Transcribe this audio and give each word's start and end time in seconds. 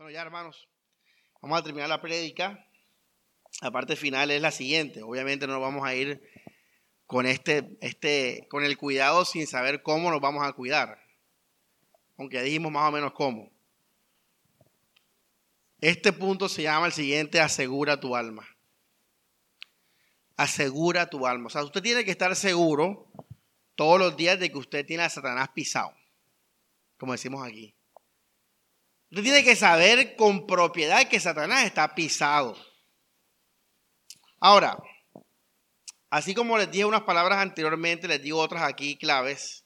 Bueno, 0.00 0.12
ya 0.12 0.22
hermanos, 0.22 0.66
vamos 1.42 1.60
a 1.60 1.62
terminar 1.62 1.86
la 1.86 2.00
prédica. 2.00 2.66
La 3.60 3.70
parte 3.70 3.96
final 3.96 4.30
es 4.30 4.40
la 4.40 4.50
siguiente. 4.50 5.02
Obviamente 5.02 5.46
no 5.46 5.60
vamos 5.60 5.86
a 5.86 5.94
ir 5.94 6.22
con 7.04 7.26
este, 7.26 7.76
este, 7.82 8.46
con 8.48 8.64
el 8.64 8.78
cuidado 8.78 9.26
sin 9.26 9.46
saber 9.46 9.82
cómo 9.82 10.10
nos 10.10 10.22
vamos 10.22 10.42
a 10.48 10.54
cuidar. 10.54 11.04
Aunque 12.16 12.40
dijimos 12.40 12.72
más 12.72 12.88
o 12.88 12.92
menos 12.92 13.12
cómo. 13.12 13.52
Este 15.82 16.14
punto 16.14 16.48
se 16.48 16.62
llama 16.62 16.86
el 16.86 16.92
siguiente, 16.92 17.38
asegura 17.38 18.00
tu 18.00 18.16
alma. 18.16 18.48
Asegura 20.34 21.10
tu 21.10 21.26
alma. 21.26 21.48
O 21.48 21.50
sea, 21.50 21.62
usted 21.62 21.82
tiene 21.82 22.06
que 22.06 22.10
estar 22.10 22.34
seguro 22.36 23.06
todos 23.74 23.98
los 23.98 24.16
días 24.16 24.40
de 24.40 24.50
que 24.50 24.56
usted 24.56 24.86
tiene 24.86 25.02
a 25.02 25.10
Satanás 25.10 25.50
pisado, 25.50 25.92
como 26.96 27.12
decimos 27.12 27.46
aquí. 27.46 27.74
Usted 29.10 29.24
tiene 29.24 29.42
que 29.42 29.56
saber 29.56 30.14
con 30.14 30.46
propiedad 30.46 31.08
que 31.08 31.18
Satanás 31.18 31.64
está 31.64 31.94
pisado. 31.96 32.56
Ahora, 34.38 34.78
así 36.10 36.32
como 36.32 36.56
les 36.56 36.70
dije 36.70 36.84
unas 36.84 37.02
palabras 37.02 37.38
anteriormente, 37.38 38.06
les 38.06 38.22
digo 38.22 38.38
otras 38.38 38.62
aquí 38.62 38.96
claves. 38.96 39.64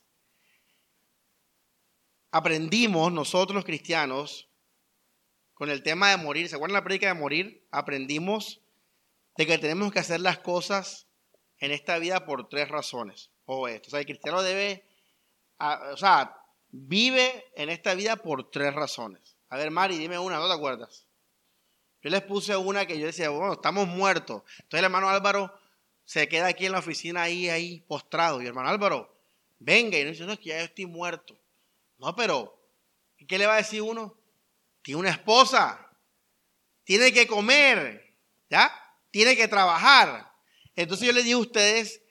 Aprendimos 2.31 3.11
nosotros 3.11 3.55
los 3.55 3.65
cristianos 3.65 4.49
con 5.53 5.69
el 5.69 5.83
tema 5.83 6.09
de 6.09 6.17
morir. 6.17 6.49
¿Se 6.49 6.55
acuerdan 6.55 6.73
la 6.73 6.83
predica 6.83 7.07
de 7.07 7.13
morir? 7.13 7.65
Aprendimos 7.69 8.61
de 9.37 9.45
que 9.45 9.59
tenemos 9.59 9.93
que 9.93 9.99
hacer 9.99 10.21
las 10.21 10.39
cosas 10.39 11.07
en 11.59 11.71
esta 11.71 11.99
vida 11.99 12.25
por 12.25 12.49
tres 12.49 12.67
razones. 12.67 13.29
O 13.45 13.67
esto. 13.67 13.87
O 13.87 13.91
sea, 13.91 13.99
el 13.99 14.07
cristiano 14.07 14.41
debe, 14.41 14.87
o 15.59 15.97
sea, 15.97 16.35
vive 16.71 17.45
en 17.55 17.69
esta 17.69 17.93
vida 17.93 18.17
por 18.17 18.49
tres 18.49 18.73
razones. 18.73 19.34
A 19.55 19.57
ver, 19.57 19.71
Mari, 19.71 19.97
dime 19.97 20.19
una, 20.19 20.37
¿no 20.37 20.49
te 20.49 20.53
acuerdas? 20.53 21.07
Yo 22.01 22.09
les 22.09 22.21
puse 22.23 22.57
una 22.57 22.85
que 22.85 22.99
yo 22.99 23.05
decía, 23.05 23.29
bueno, 23.29 23.53
estamos 23.53 23.87
muertos. 23.87 24.43
Entonces 24.57 24.79
el 24.79 24.83
hermano 24.83 25.07
Álvaro 25.07 25.57
se 26.03 26.27
queda 26.27 26.47
aquí 26.47 26.65
en 26.65 26.73
la 26.73 26.79
oficina 26.79 27.21
ahí, 27.21 27.47
ahí, 27.47 27.79
postrado. 27.87 28.41
Y 28.41 28.43
el 28.43 28.49
hermano 28.49 28.67
Álvaro, 28.67 29.17
venga. 29.59 29.97
Y 29.97 30.03
no 30.03 30.09
dice, 30.09 30.25
no, 30.25 30.33
es 30.33 30.39
que 30.39 30.49
ya 30.49 30.57
yo 30.57 30.65
estoy 30.65 30.87
muerto. 30.87 31.39
No, 31.99 32.13
pero, 32.17 32.53
¿qué 33.29 33.37
le 33.37 33.45
va 33.45 33.53
a 33.53 33.57
decir 33.57 33.81
uno? 33.81 34.17
Tiene 34.81 34.99
una 34.99 35.11
esposa, 35.11 35.89
tiene 36.83 37.13
que 37.13 37.25
comer, 37.25 38.13
¿ya? 38.49 38.69
Tiene 39.09 39.37
que 39.37 39.47
trabajar. 39.47 40.33
Entonces 40.75 41.07
yo 41.07 41.13
les 41.13 41.23
digo 41.23 41.39
a 41.39 41.43
ustedes, 41.43 42.01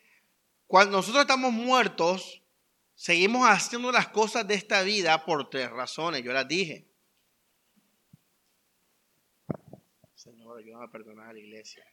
cuando 0.66 0.96
nosotros 0.96 1.20
estamos 1.20 1.52
muertos, 1.52 2.40
seguimos 2.94 3.46
haciendo 3.46 3.92
las 3.92 4.08
cosas 4.08 4.48
de 4.48 4.54
esta 4.54 4.80
vida 4.80 5.26
por 5.26 5.50
tres 5.50 5.68
razones. 5.68 6.22
Yo 6.22 6.32
las 6.32 6.48
dije. 6.48 6.93
Ayúdame 10.56 10.84
a 10.84 10.90
perdonar 10.90 11.28
a 11.28 11.32
la 11.32 11.38
iglesia. 11.38 11.84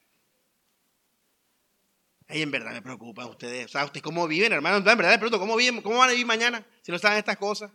Ay, 2.27 2.41
en 2.41 2.51
verdad 2.51 2.71
me 2.71 2.81
preocupa 2.81 3.23
a 3.23 3.27
ustedes. 3.27 3.65
O 3.65 3.67
sea, 3.69 3.85
¿ustedes 3.85 4.03
cómo 4.03 4.27
viven, 4.27 4.53
hermano? 4.53 4.77
En 4.77 4.83
verdad 4.83 5.11
me 5.11 5.17
pregunto, 5.17 5.39
¿cómo, 5.39 5.55
viven, 5.55 5.81
¿cómo 5.81 5.97
van 5.97 6.09
a 6.09 6.11
vivir 6.11 6.25
mañana 6.25 6.65
si 6.81 6.91
no 6.91 6.97
saben 6.97 7.17
estas 7.17 7.37
cosas? 7.37 7.71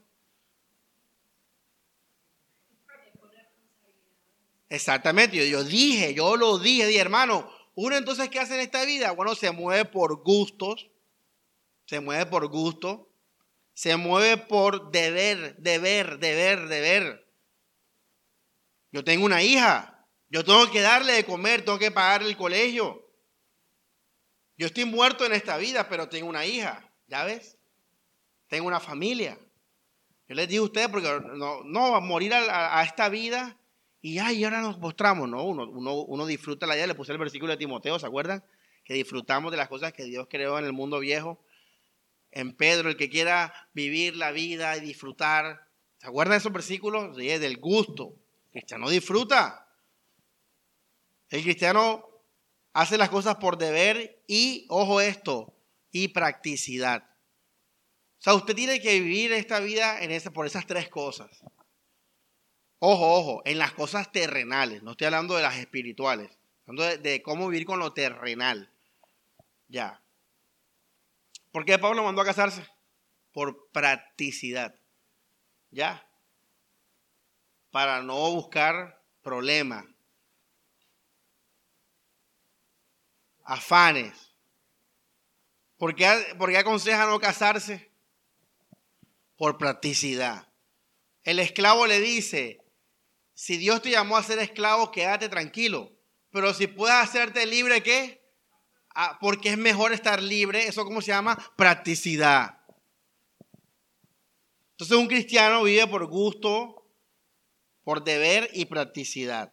Exactamente, 4.69 5.37
yo, 5.37 5.45
yo, 5.45 5.63
dije, 5.63 6.13
yo 6.15 6.37
lo 6.37 6.59
dije, 6.59 6.87
dije, 6.87 7.01
hermano, 7.01 7.49
uno 7.77 7.97
entonces, 7.97 8.29
¿qué 8.31 8.41
hace 8.41 8.55
en 8.55 8.61
esta 8.61 8.85
vida? 8.85 9.13
Bueno, 9.13 9.35
se 9.35 9.51
mueve 9.53 9.85
por 9.85 10.23
gustos, 10.25 10.91
se 11.85 12.01
mueve 12.01 12.27
por 12.27 12.49
gusto, 12.49 13.09
se 13.75 13.97
mueve 13.97 14.39
por 14.39 14.91
deber, 14.91 15.57
deber, 15.59 16.19
deber, 16.19 16.67
deber. 16.67 17.27
Yo 18.91 19.05
tengo 19.05 19.27
una 19.27 19.43
hija, 19.43 19.96
yo 20.29 20.45
tengo 20.45 20.71
que 20.71 20.81
darle 20.81 21.13
de 21.13 21.25
comer, 21.25 21.65
tengo 21.65 21.79
que 21.79 21.91
pagarle 21.91 22.29
el 22.29 22.37
colegio. 22.37 23.03
Yo 24.57 24.67
estoy 24.67 24.85
muerto 24.85 25.25
en 25.25 25.33
esta 25.33 25.57
vida, 25.57 25.89
pero 25.89 26.09
tengo 26.09 26.29
una 26.29 26.47
hija, 26.47 26.93
¿ya 27.07 27.25
ves? 27.25 27.59
Tengo 28.49 28.67
una 28.67 28.81
familia. 28.81 29.39
Yo 30.29 30.35
les 30.35 30.49
digo 30.49 30.65
a 30.65 30.67
ustedes, 30.67 30.89
porque 30.89 31.09
no, 31.35 31.63
no 31.65 31.95
a 31.95 32.01
morir 32.01 32.35
a, 32.35 32.83
esta 32.83 33.09
vida 33.09 33.57
y 34.01 34.19
ay, 34.19 34.45
ahora 34.45 34.61
nos 34.61 34.79
mostramos, 34.79 35.29
¿no? 35.29 35.45
Uno, 35.45 35.65
uno, 35.65 36.27
disfruta 36.27 36.67
la 36.67 36.75
vida, 36.75 36.87
le 36.87 36.95
puse 36.95 37.13
el 37.13 37.19
versículo 37.19 37.53
de 37.53 37.59
Timoteo, 37.59 37.99
¿se 37.99 38.07
acuerdan? 38.07 38.45
Que 38.85 38.95
disfrutamos 38.95 39.51
de 39.51 39.57
las 39.57 39.69
cosas 39.69 39.93
que 39.93 40.05
Dios 40.05 40.27
creó 40.29 40.59
en 40.59 40.65
el 40.65 40.73
mundo 40.73 40.99
viejo. 40.99 41.45
En 42.33 42.57
Pedro, 42.57 42.89
el 42.89 42.97
que 42.97 43.09
quiera 43.09 43.53
vivir 43.73 44.17
la 44.17 44.33
vida 44.33 44.77
y 44.77 44.81
disfrutar, 44.81 45.69
¿se 45.99 46.09
acuerdan 46.09 46.33
de 46.33 46.39
esos 46.39 46.53
versículos? 46.53 47.17
Sí, 47.17 47.27
del 47.27 47.59
gusto. 47.59 48.15
El 48.47 48.51
cristiano 48.51 48.91
disfruta. 48.91 49.66
El 51.31 51.43
cristiano 51.43 52.05
hace 52.73 52.99
las 52.99 53.09
cosas 53.09 53.37
por 53.37 53.59
deber 53.59 54.23
y, 54.29 54.67
ojo 54.69 55.01
esto, 55.01 55.55
y 55.91 56.09
practicidad. 56.09 57.03
O 58.19 58.23
sea, 58.23 58.35
usted 58.35 58.55
tiene 58.55 58.81
que 58.81 59.01
vivir 59.01 59.33
esta 59.33 59.61
vida 59.61 59.99
por 60.33 60.47
esas 60.47 60.67
tres 60.67 60.89
cosas. 60.89 61.43
Ojo, 62.79 63.15
ojo, 63.15 63.43
en 63.45 63.59
las 63.59 63.73
cosas 63.73 64.13
terrenales, 64.13 64.83
no 64.83 64.93
estoy 64.93 65.07
hablando 65.07 65.37
de 65.37 65.43
las 65.43 65.57
espirituales, 65.57 66.31
hablando 66.67 66.85
de, 66.85 66.99
de 66.99 67.23
cómo 67.23 67.49
vivir 67.49 67.67
con 67.67 67.79
lo 67.79 67.93
terrenal. 67.93 68.71
Ya. 69.69 70.03
¿Por 71.51 71.65
qué 71.65 71.79
Pablo 71.79 72.05
mandó 72.05 72.21
a 72.21 72.27
casarse? 72.27 72.67
Por 73.33 73.71
practicidad. 73.71 74.75
Ya. 75.71 76.07
Para 77.71 78.03
no 78.03 78.31
buscar 78.33 79.03
problemas, 79.23 79.87
afanes. 83.47 84.13
¿Por 85.79 85.95
qué, 85.95 86.07
aconseja 86.59 87.07
no 87.07 87.19
casarse? 87.21 87.91
Por 89.37 89.57
practicidad. 89.57 90.49
El 91.23 91.39
esclavo 91.39 91.87
le 91.87 92.01
dice, 92.01 92.61
si 93.35 93.57
Dios 93.57 93.83
te 93.83 93.91
llamó 93.91 94.17
a 94.17 94.23
ser 94.23 94.39
esclavo, 94.39 94.91
quédate 94.91 95.29
tranquilo. 95.29 95.93
Pero 96.31 96.53
si 96.55 96.67
puedes 96.67 96.97
hacerte 96.97 97.47
libre, 97.47 97.83
¿qué? 97.83 98.23
Ah, 98.95 99.19
porque 99.21 99.51
es 99.51 99.59
mejor 99.59 99.93
estar 99.93 100.23
libre. 100.23 100.67
¿Eso 100.67 100.85
cómo 100.85 101.01
se 101.01 101.09
llama? 101.09 101.37
Practicidad. 101.57 102.59
Entonces 104.73 104.97
un 104.97 105.07
cristiano 105.07 105.63
vive 105.63 105.87
por 105.87 106.07
gusto, 106.07 106.87
por 107.85 108.05
deber 108.05 108.51
y 108.53 108.67
practicidad. 108.67 109.53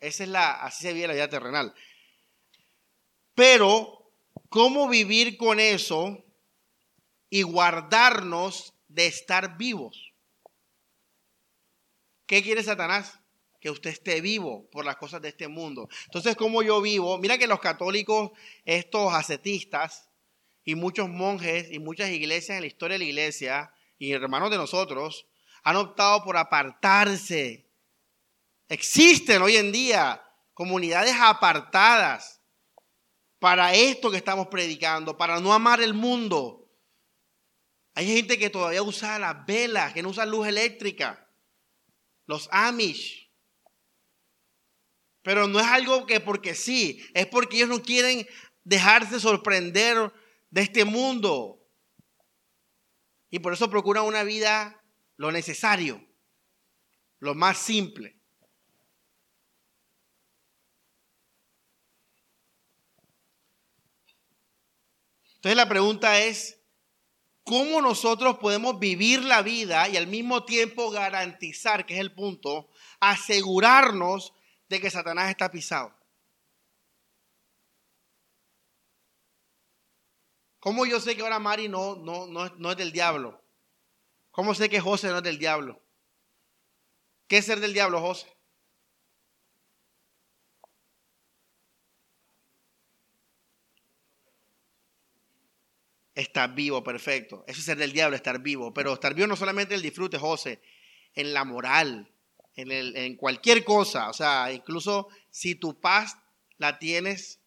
Esa 0.00 0.22
es 0.22 0.28
la, 0.30 0.52
así 0.62 0.82
se 0.82 0.92
vive 0.92 1.08
la 1.08 1.14
vida 1.14 1.28
terrenal. 1.28 1.74
Pero, 3.40 4.12
¿cómo 4.50 4.86
vivir 4.86 5.38
con 5.38 5.60
eso 5.60 6.22
y 7.30 7.40
guardarnos 7.40 8.74
de 8.86 9.06
estar 9.06 9.56
vivos? 9.56 10.12
¿Qué 12.26 12.42
quiere 12.42 12.62
Satanás? 12.62 13.18
Que 13.58 13.70
usted 13.70 13.88
esté 13.88 14.20
vivo 14.20 14.68
por 14.70 14.84
las 14.84 14.96
cosas 14.96 15.22
de 15.22 15.30
este 15.30 15.48
mundo. 15.48 15.88
Entonces, 16.04 16.36
¿cómo 16.36 16.62
yo 16.62 16.82
vivo? 16.82 17.16
Mira 17.16 17.38
que 17.38 17.46
los 17.46 17.60
católicos, 17.60 18.30
estos 18.66 19.14
ascetistas 19.14 20.10
y 20.62 20.74
muchos 20.74 21.08
monjes 21.08 21.72
y 21.72 21.78
muchas 21.78 22.10
iglesias 22.10 22.56
en 22.56 22.60
la 22.60 22.66
historia 22.66 22.96
de 22.96 23.04
la 23.04 23.10
iglesia 23.10 23.72
y 23.96 24.12
hermanos 24.12 24.50
de 24.50 24.58
nosotros 24.58 25.26
han 25.62 25.76
optado 25.76 26.24
por 26.24 26.36
apartarse. 26.36 27.70
Existen 28.68 29.40
hoy 29.40 29.56
en 29.56 29.72
día 29.72 30.22
comunidades 30.52 31.14
apartadas 31.18 32.39
para 33.40 33.74
esto 33.74 34.10
que 34.10 34.18
estamos 34.18 34.46
predicando, 34.48 35.16
para 35.16 35.40
no 35.40 35.52
amar 35.52 35.80
el 35.80 35.94
mundo. 35.94 36.70
Hay 37.94 38.06
gente 38.06 38.38
que 38.38 38.50
todavía 38.50 38.82
usa 38.82 39.18
las 39.18 39.44
velas, 39.46 39.92
que 39.92 40.02
no 40.02 40.10
usa 40.10 40.26
luz 40.26 40.46
eléctrica, 40.46 41.28
los 42.26 42.48
Amish. 42.52 43.32
Pero 45.22 45.48
no 45.48 45.58
es 45.58 45.66
algo 45.66 46.06
que 46.06 46.20
porque 46.20 46.54
sí, 46.54 47.02
es 47.14 47.26
porque 47.26 47.56
ellos 47.56 47.70
no 47.70 47.82
quieren 47.82 48.26
dejarse 48.62 49.18
sorprender 49.18 50.12
de 50.50 50.60
este 50.60 50.84
mundo. 50.84 51.66
Y 53.30 53.38
por 53.38 53.54
eso 53.54 53.70
procuran 53.70 54.04
una 54.04 54.22
vida 54.22 54.84
lo 55.16 55.32
necesario, 55.32 56.06
lo 57.20 57.34
más 57.34 57.56
simple. 57.58 58.19
Entonces 65.40 65.56
la 65.56 65.70
pregunta 65.70 66.20
es, 66.20 66.60
¿cómo 67.44 67.80
nosotros 67.80 68.36
podemos 68.36 68.78
vivir 68.78 69.24
la 69.24 69.40
vida 69.40 69.88
y 69.88 69.96
al 69.96 70.06
mismo 70.06 70.44
tiempo 70.44 70.90
garantizar, 70.90 71.86
que 71.86 71.94
es 71.94 72.00
el 72.00 72.12
punto, 72.12 72.68
asegurarnos 73.00 74.34
de 74.68 74.82
que 74.82 74.90
Satanás 74.90 75.30
está 75.30 75.50
pisado? 75.50 75.98
¿Cómo 80.58 80.84
yo 80.84 81.00
sé 81.00 81.16
que 81.16 81.22
ahora 81.22 81.38
Mari 81.38 81.70
no, 81.70 81.96
no, 81.96 82.26
no, 82.26 82.46
no 82.58 82.70
es 82.72 82.76
del 82.76 82.92
diablo? 82.92 83.42
¿Cómo 84.32 84.54
sé 84.54 84.68
que 84.68 84.78
José 84.78 85.08
no 85.08 85.16
es 85.16 85.22
del 85.22 85.38
diablo? 85.38 85.82
¿Qué 87.28 87.38
es 87.38 87.46
ser 87.46 87.60
del 87.60 87.72
diablo, 87.72 88.02
José? 88.02 88.26
Estar 96.20 96.54
vivo, 96.54 96.84
perfecto. 96.84 97.44
Eso 97.46 97.60
es 97.60 97.64
ser 97.64 97.78
del 97.78 97.92
diablo, 97.92 98.14
estar 98.14 98.42
vivo. 98.42 98.74
Pero 98.74 98.92
estar 98.92 99.14
vivo 99.14 99.26
no 99.26 99.36
solamente 99.36 99.74
el 99.74 99.80
disfrute, 99.80 100.18
José, 100.18 100.60
en 101.14 101.32
la 101.32 101.44
moral, 101.44 102.12
en, 102.56 102.70
en 102.70 103.16
cualquier 103.16 103.64
cosa. 103.64 104.10
O 104.10 104.12
sea, 104.12 104.52
incluso 104.52 105.08
si 105.30 105.54
tu 105.54 105.80
paz 105.80 106.18
la 106.58 106.78
tienes 106.78 107.40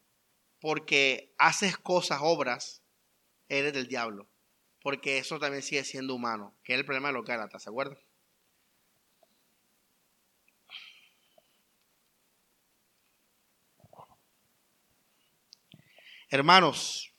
porque 0.60 1.36
haces 1.38 1.78
cosas, 1.78 2.20
obras, 2.24 2.82
eres 3.48 3.74
del 3.74 3.88
diablo. 3.88 4.28
Porque 4.82 5.20
eso 5.20 5.38
también 5.38 5.62
sigue 5.62 5.84
siendo 5.84 6.16
humano, 6.16 6.56
que 6.64 6.74
es 6.74 6.80
el 6.80 6.86
problema 6.86 7.10
de 7.10 7.14
los 7.14 7.26
Gálatas, 7.26 7.62
¿se 7.62 7.70
acuerdan? 7.70 8.00
Hermanos, 16.30 17.13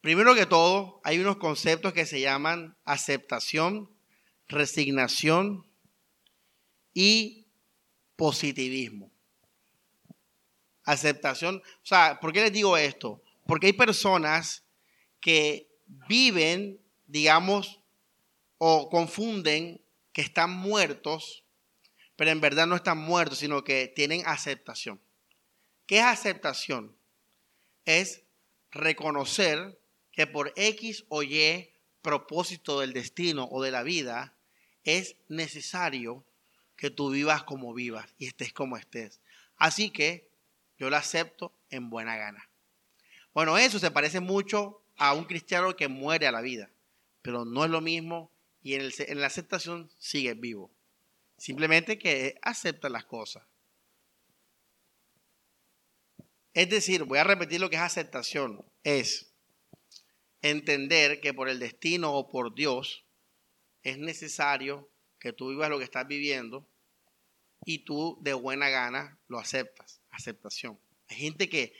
primero 0.00 0.34
que 0.34 0.46
todo, 0.46 1.00
hay 1.04 1.18
unos 1.18 1.36
conceptos 1.36 1.92
que 1.92 2.06
se 2.06 2.20
llaman 2.20 2.76
aceptación, 2.84 3.90
resignación 4.48 5.66
y 6.94 7.46
positivismo. 8.16 9.10
Aceptación, 10.84 11.62
o 11.82 11.86
sea, 11.86 12.18
¿por 12.20 12.32
qué 12.32 12.40
les 12.40 12.52
digo 12.52 12.76
esto? 12.76 13.22
Porque 13.46 13.66
hay 13.66 13.72
personas 13.74 14.64
que 15.20 15.68
viven, 16.08 16.80
digamos, 17.06 17.80
o 18.58 18.88
confunden 18.88 19.80
que 20.12 20.22
están 20.22 20.50
muertos, 20.50 21.44
pero 22.16 22.30
en 22.30 22.40
verdad 22.40 22.66
no 22.66 22.74
están 22.74 22.98
muertos, 22.98 23.38
sino 23.38 23.62
que 23.62 23.92
tienen 23.94 24.22
aceptación. 24.26 25.00
¿Qué 25.86 25.98
es 25.98 26.04
aceptación? 26.04 26.96
Es 27.84 28.24
reconocer 28.70 29.77
que 30.18 30.26
por 30.26 30.52
X 30.56 31.04
o 31.10 31.22
Y 31.22 31.70
propósito 32.02 32.80
del 32.80 32.92
destino 32.92 33.44
o 33.52 33.62
de 33.62 33.70
la 33.70 33.84
vida 33.84 34.36
es 34.82 35.14
necesario 35.28 36.24
que 36.74 36.90
tú 36.90 37.10
vivas 37.10 37.44
como 37.44 37.72
vivas 37.72 38.12
y 38.18 38.26
estés 38.26 38.52
como 38.52 38.76
estés. 38.76 39.20
Así 39.58 39.90
que 39.90 40.28
yo 40.76 40.90
lo 40.90 40.96
acepto 40.96 41.54
en 41.70 41.88
buena 41.88 42.16
gana. 42.16 42.50
Bueno, 43.32 43.58
eso 43.58 43.78
se 43.78 43.92
parece 43.92 44.18
mucho 44.18 44.82
a 44.96 45.14
un 45.14 45.22
cristiano 45.22 45.76
que 45.76 45.86
muere 45.86 46.26
a 46.26 46.32
la 46.32 46.40
vida, 46.40 46.68
pero 47.22 47.44
no 47.44 47.64
es 47.64 47.70
lo 47.70 47.80
mismo 47.80 48.32
y 48.60 48.74
en, 48.74 48.90
en 48.98 49.20
la 49.20 49.28
aceptación 49.28 49.88
sigue 50.00 50.34
vivo. 50.34 50.72
Simplemente 51.36 51.96
que 51.96 52.40
acepta 52.42 52.88
las 52.88 53.04
cosas. 53.04 53.44
Es 56.54 56.68
decir, 56.68 57.04
voy 57.04 57.18
a 57.18 57.24
repetir 57.24 57.60
lo 57.60 57.70
que 57.70 57.76
es 57.76 57.82
aceptación. 57.82 58.64
Es 58.82 59.27
entender 60.42 61.20
que 61.20 61.34
por 61.34 61.48
el 61.48 61.58
destino 61.58 62.14
o 62.14 62.28
por 62.28 62.54
Dios 62.54 63.04
es 63.82 63.98
necesario 63.98 64.88
que 65.18 65.32
tú 65.32 65.48
vivas 65.48 65.70
lo 65.70 65.78
que 65.78 65.84
estás 65.84 66.06
viviendo 66.06 66.68
y 67.64 67.80
tú 67.80 68.18
de 68.20 68.32
buena 68.32 68.68
gana 68.68 69.18
lo 69.28 69.38
aceptas. 69.38 70.00
Aceptación. 70.10 70.78
Hay 71.08 71.16
gente 71.16 71.48
que, 71.48 71.72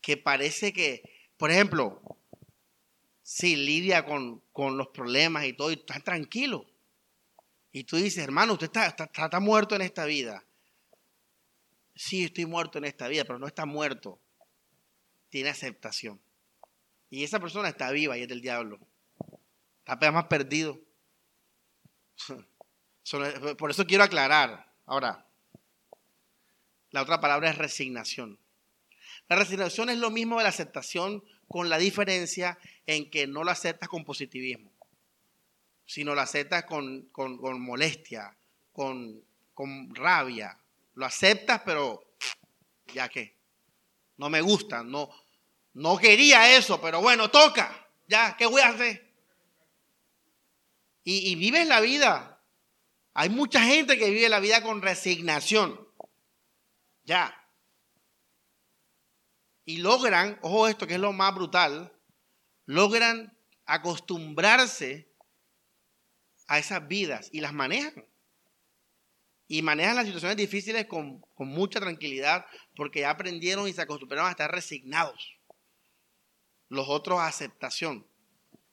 que 0.00 0.16
parece 0.16 0.72
que, 0.72 1.02
por 1.36 1.50
ejemplo, 1.50 2.00
si 3.22 3.56
lidia 3.56 4.04
con, 4.04 4.42
los 4.76 4.88
problemas 4.88 5.44
y 5.44 5.52
todo 5.52 5.70
y 5.70 5.74
está 5.74 5.98
tranquilo. 6.00 6.66
Y 7.72 7.84
tú 7.84 7.96
dices, 7.96 8.22
hermano, 8.22 8.52
usted 8.52 8.66
está, 8.66 8.86
está, 8.86 9.04
está 9.04 9.40
muerto 9.40 9.74
en 9.74 9.82
esta 9.82 10.04
vida. 10.04 10.44
Sí, 11.96 12.24
estoy 12.24 12.46
muerto 12.46 12.78
en 12.78 12.84
esta 12.84 13.08
vida, 13.08 13.24
pero 13.24 13.38
no 13.38 13.46
está 13.46 13.66
muerto. 13.66 14.20
Tiene 15.30 15.48
aceptación. 15.48 16.20
Y 17.10 17.24
esa 17.24 17.40
persona 17.40 17.68
está 17.68 17.90
viva 17.90 18.16
y 18.18 18.22
es 18.22 18.28
del 18.28 18.40
diablo. 18.40 18.78
Está 19.86 20.10
más 20.10 20.26
perdido. 20.26 20.80
Por 23.58 23.70
eso 23.70 23.86
quiero 23.86 24.04
aclarar. 24.04 24.72
Ahora, 24.86 25.26
la 26.90 27.02
otra 27.02 27.20
palabra 27.20 27.50
es 27.50 27.58
resignación. 27.58 28.38
La 29.28 29.36
resignación 29.36 29.90
es 29.90 29.98
lo 29.98 30.10
mismo 30.10 30.38
de 30.38 30.44
la 30.44 30.50
aceptación 30.50 31.24
con 31.48 31.68
la 31.68 31.78
diferencia 31.78 32.58
en 32.86 33.10
que 33.10 33.26
no 33.26 33.44
lo 33.44 33.50
aceptas 33.50 33.88
con 33.88 34.04
positivismo, 34.04 34.70
sino 35.86 36.14
lo 36.14 36.20
aceptas 36.20 36.64
con, 36.64 37.10
molestia, 37.60 38.36
con, 38.72 39.22
con 39.54 39.94
rabia. 39.94 40.58
Lo 40.94 41.06
aceptas, 41.06 41.62
pero 41.64 42.16
ya 42.92 43.08
que 43.08 43.34
no 44.16 44.30
me 44.30 44.40
gusta, 44.40 44.82
no, 44.82 45.10
no 45.74 45.98
quería 45.98 46.56
eso, 46.56 46.80
pero 46.80 47.02
bueno, 47.02 47.30
toca. 47.30 47.88
Ya, 48.06 48.36
¿qué 48.36 48.46
voy 48.46 48.62
a 48.62 48.68
hacer? 48.68 49.12
Y, 51.02 51.34
vives 51.34 51.66
la 51.66 51.80
vida 51.80 52.30
hay 53.16 53.28
mucha 53.28 53.62
gente 53.62 53.96
que 53.96 54.10
vive 54.10 54.28
la 54.28 54.40
vida 54.40 54.62
con 54.62 54.82
resignación. 54.82 55.78
Ya. 57.04 57.32
Y 59.64 59.78
logran, 59.78 60.38
ojo 60.42 60.66
esto 60.66 60.86
que 60.86 60.94
es 60.94 61.00
lo 61.00 61.12
más 61.12 61.32
brutal, 61.32 61.92
logran 62.66 63.38
acostumbrarse 63.66 65.12
a 66.48 66.58
esas 66.58 66.88
vidas 66.88 67.28
y 67.32 67.40
las 67.40 67.52
manejan. 67.52 68.04
Y 69.46 69.62
manejan 69.62 69.96
las 69.96 70.06
situaciones 70.06 70.36
difíciles 70.36 70.86
con 70.86 71.22
mucha 71.36 71.78
tranquilidad 71.78 72.46
porque 72.74 73.00
ya 73.00 73.10
aprendieron 73.10 73.68
y 73.68 73.72
se 73.72 73.82
acostumbraron 73.82 74.26
a 74.26 74.32
estar 74.32 74.50
resignados. 74.50 75.33
Los 76.74 76.88
otros 76.88 77.20
aceptación. 77.20 78.04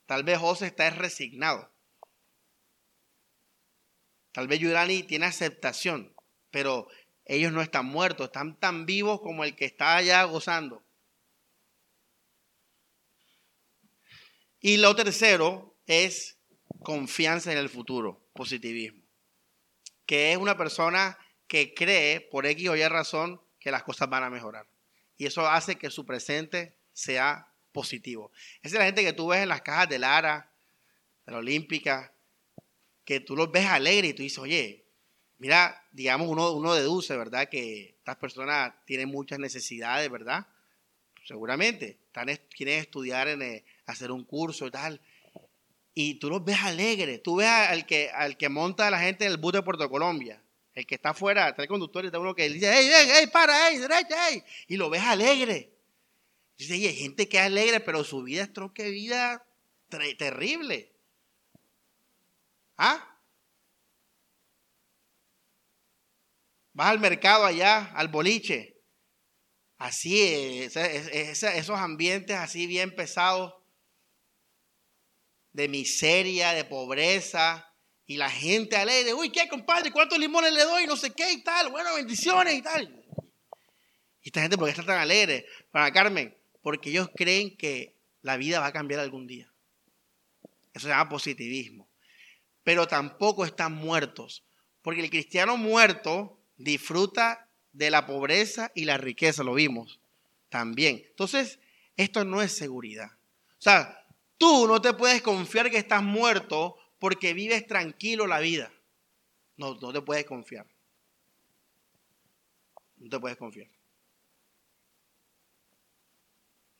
Tal 0.08 0.24
vez 0.24 0.40
José 0.40 0.66
está 0.66 0.90
resignado. 0.90 1.72
Tal 4.32 4.48
vez 4.48 4.60
Yurani 4.60 5.04
tiene 5.04 5.28
aceptación, 5.28 6.12
pero 6.50 6.88
ellos 7.26 7.52
no 7.52 7.62
están 7.62 7.86
muertos, 7.86 8.26
están 8.26 8.60
tan 8.60 8.88
vivos 8.88 9.22
como 9.22 9.44
el 9.44 9.56
que 9.56 9.66
está 9.66 9.98
allá 9.98 10.24
gozando. 10.24 10.84
Y 14.60 14.78
lo 14.78 14.96
tercero 14.96 15.78
es 15.86 16.40
confianza 16.82 17.52
en 17.52 17.60
el 17.60 17.70
futuro, 17.70 18.28
positivismo, 18.34 19.04
que 20.08 20.32
es 20.32 20.40
una 20.40 20.58
persona 20.58 21.20
que 21.48 21.76
cree 21.76 22.20
por 22.20 22.48
X 22.48 22.70
o 22.70 22.76
Y 22.76 22.88
razón 22.88 23.40
que 23.60 23.70
las 23.70 23.84
cosas 23.84 24.10
van 24.10 24.24
a 24.24 24.32
mejorar. 24.32 24.68
Y 25.18 25.28
eso 25.28 25.48
hace 25.48 25.76
que 25.76 25.92
su 25.92 26.04
presente 26.04 26.80
sea 26.94 27.51
positivo. 27.72 28.32
Esa 28.62 28.76
es 28.76 28.80
la 28.80 28.86
gente 28.86 29.04
que 29.04 29.14
tú 29.14 29.28
ves 29.28 29.42
en 29.42 29.50
las 29.50 29.62
cajas 29.62 29.90
de 29.90 30.00
Lara, 30.00 30.52
de 31.26 31.32
la 31.32 31.38
Olímpica, 31.40 32.14
que 33.06 33.20
tú 33.20 33.36
los 33.36 33.52
ves 33.52 33.66
alegres 33.66 34.12
y 34.12 34.14
tú 34.14 34.24
dices, 34.24 34.40
oye, 34.40 34.86
mira, 35.38 35.84
digamos, 35.92 36.28
uno, 36.28 36.52
uno 36.52 36.74
deduce, 36.74 37.16
¿verdad? 37.18 37.50
Que 37.50 37.96
estas 37.98 38.18
personas 38.18 38.74
tienen 38.86 39.10
muchas 39.10 39.40
necesidades, 39.40 40.10
¿verdad? 40.10 40.48
Seguramente, 41.26 41.98
están, 42.08 42.28
quieren 42.56 42.80
estudiar, 42.80 43.28
en, 43.28 43.42
eh, 43.42 43.64
hacer 43.86 44.12
un 44.12 44.24
curso 44.24 44.68
y 44.68 44.72
tal. 44.72 45.02
Y 45.94 46.16
tú 46.16 46.30
los 46.30 46.44
ves 46.44 46.60
alegres. 46.62 47.22
Tú 47.22 47.38
ves 47.38 47.48
al 47.48 47.86
que, 47.86 48.10
al 48.10 48.38
que 48.38 48.50
monta 48.50 48.88
a 48.88 48.92
la 48.92 49.00
gente 49.00 49.26
en 49.26 49.32
el 49.32 49.38
bus 49.38 49.54
de 49.54 49.62
Puerto 49.62 49.90
Colombia. 49.90 50.42
El 50.74 50.86
que 50.86 50.96
está 50.96 51.10
afuera, 51.10 51.54
el 51.58 51.68
conductor 51.68 52.04
y 52.04 52.08
está 52.08 52.20
uno 52.20 52.34
que 52.34 52.50
dice, 52.50 52.72
hey, 52.74 52.90
hey, 52.90 53.10
hey, 53.14 53.30
para, 53.32 53.70
hey, 53.70 53.78
derecha, 53.78 54.16
hey. 54.30 54.44
Y 54.68 54.78
lo 54.78 54.90
ves 54.90 55.02
alegre. 55.02 55.70
Dice, 56.62 56.76
hay 56.76 56.96
gente 56.96 57.28
que 57.28 57.38
es 57.38 57.44
alegre, 57.44 57.80
pero 57.80 58.04
su 58.04 58.22
vida 58.22 58.44
es 58.44 58.54
tronque 58.54 58.92
vida 58.92 59.44
terrible. 59.90 60.94
¿Ah? 62.78 63.20
Vas 66.74 66.88
al 66.88 67.00
mercado 67.00 67.46
allá, 67.46 67.92
al 67.96 68.10
boliche. 68.10 68.80
Así, 69.80 70.22
esos 70.22 71.80
ambientes 71.80 72.38
así 72.38 72.68
bien 72.68 72.96
pesados 72.96 73.56
de 75.54 75.68
miseria, 75.68 76.54
de 76.54 76.64
pobreza, 76.64 77.74
y 78.06 78.18
la 78.18 78.30
gente 78.30 78.76
alegre, 78.76 79.16
uy, 79.16 79.32
¿qué, 79.32 79.50
compadre? 79.50 79.92
¿Cuántos 79.92 80.20
limones 80.20 80.54
le 80.54 80.64
doy? 80.64 80.86
No 80.86 80.96
sé 80.96 81.12
qué 81.12 81.32
y 81.32 81.44
tal, 81.44 81.72
bueno, 81.72 81.96
bendiciones 81.96 82.54
y 82.54 82.62
tal. 82.62 83.04
Y 84.22 84.30
esta 84.30 84.42
gente, 84.42 84.60
¿por 84.60 84.68
qué 84.68 84.72
está 84.72 84.86
tan 84.86 85.00
alegre? 85.00 85.48
Para 85.72 85.92
Carmen, 85.92 86.38
porque 86.62 86.90
ellos 86.90 87.10
creen 87.16 87.56
que 87.58 87.96
la 88.22 88.38
vida 88.38 88.60
va 88.60 88.68
a 88.68 88.74
cambiar 88.74 89.00
algún 89.00 89.28
día. 89.28 89.52
Eso 90.74 90.88
se 90.88 90.90
llama 90.90 91.10
positivismo 91.10 91.92
pero 92.64 92.88
tampoco 92.88 93.46
están 93.46 93.74
muertos. 93.74 94.44
Porque 94.82 95.02
el 95.02 95.10
cristiano 95.10 95.58
muerto 95.58 96.40
disfruta 96.58 97.50
de 97.74 97.90
la 97.90 98.06
pobreza 98.06 98.72
y 98.76 98.86
la 98.86 98.98
riqueza, 98.98 99.44
lo 99.44 99.54
vimos 99.54 100.00
también. 100.50 101.04
Entonces, 101.08 101.60
esto 101.96 102.26
no 102.26 102.42
es 102.42 102.52
seguridad. 102.52 103.12
O 103.12 103.62
sea, 103.62 104.06
tú 104.38 104.68
no 104.68 104.82
te 104.82 104.94
puedes 104.94 105.22
confiar 105.22 105.70
que 105.70 105.78
estás 105.78 106.04
muerto 106.04 106.78
porque 107.00 107.34
vives 107.34 107.66
tranquilo 107.68 108.28
la 108.28 108.40
vida. 108.40 108.72
No, 109.58 109.76
no 109.76 109.94
te 109.94 110.02
puedes 110.02 110.26
confiar. 110.26 110.66
No 112.98 113.10
te 113.10 113.20
puedes 113.20 113.38
confiar. 113.38 113.70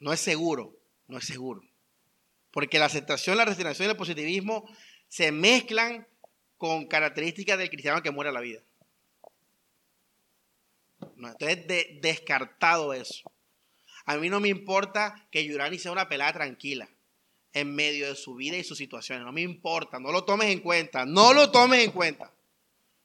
No 0.02 0.12
es 0.12 0.20
seguro, 0.20 0.76
no 1.08 1.20
es 1.20 1.26
seguro. 1.26 1.62
Porque 2.52 2.80
la 2.80 2.86
aceptación, 2.86 3.38
la 3.38 3.46
resignación 3.46 3.88
y 3.88 3.92
el 3.92 3.98
positivismo 3.98 4.68
se 5.08 5.32
mezclan 5.32 6.08
con 6.58 6.88
características 6.88 7.58
del 7.58 7.70
cristiano 7.70 8.02
que 8.02 8.12
muere 8.12 8.32
a 8.32 8.34
la 8.34 8.42
vida. 8.42 8.62
entonces, 11.18 11.66
descartado 12.02 12.94
eso. 12.94 13.32
A 14.06 14.18
mí 14.18 14.28
no 14.30 14.40
me 14.40 14.50
importa 14.50 15.28
que 15.32 15.46
Yurani 15.46 15.78
sea 15.78 15.92
una 15.92 16.10
pelada 16.10 16.34
tranquila 16.34 16.90
en 17.54 17.76
medio 17.76 18.10
de 18.10 18.16
su 18.16 18.34
vida 18.36 18.58
y 18.58 18.64
sus 18.64 18.80
situaciones. 18.80 19.24
No 19.24 19.32
me 19.32 19.42
importa, 19.42 20.00
no 20.00 20.12
lo 20.12 20.24
tomes 20.24 20.50
en 20.50 20.62
cuenta, 20.62 21.06
no 21.06 21.34
lo 21.34 21.52
tomes 21.52 21.84
en 21.84 21.92
cuenta, 21.92 22.34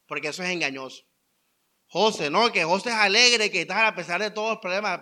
porque 0.07 0.29
eso 0.29 0.43
es 0.43 0.49
engañoso. 0.49 1.05
José, 1.89 2.31
no, 2.31 2.51
que 2.53 2.65
José 2.65 2.89
es 2.89 2.95
alegre, 2.95 3.51
que 3.51 3.61
está 3.61 3.87
a 3.87 3.95
pesar 3.95 4.21
de 4.21 4.31
todos 4.31 4.53
los 4.53 4.59
problemas. 4.59 5.01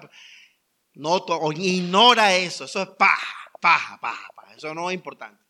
No, 0.94 1.24
ignora 1.56 2.36
eso, 2.36 2.64
eso 2.64 2.82
es 2.82 2.88
paja, 2.90 3.50
paja, 3.60 3.98
paja. 4.00 4.30
Eso 4.56 4.74
no 4.74 4.90
es 4.90 4.94
importante. 4.94 5.42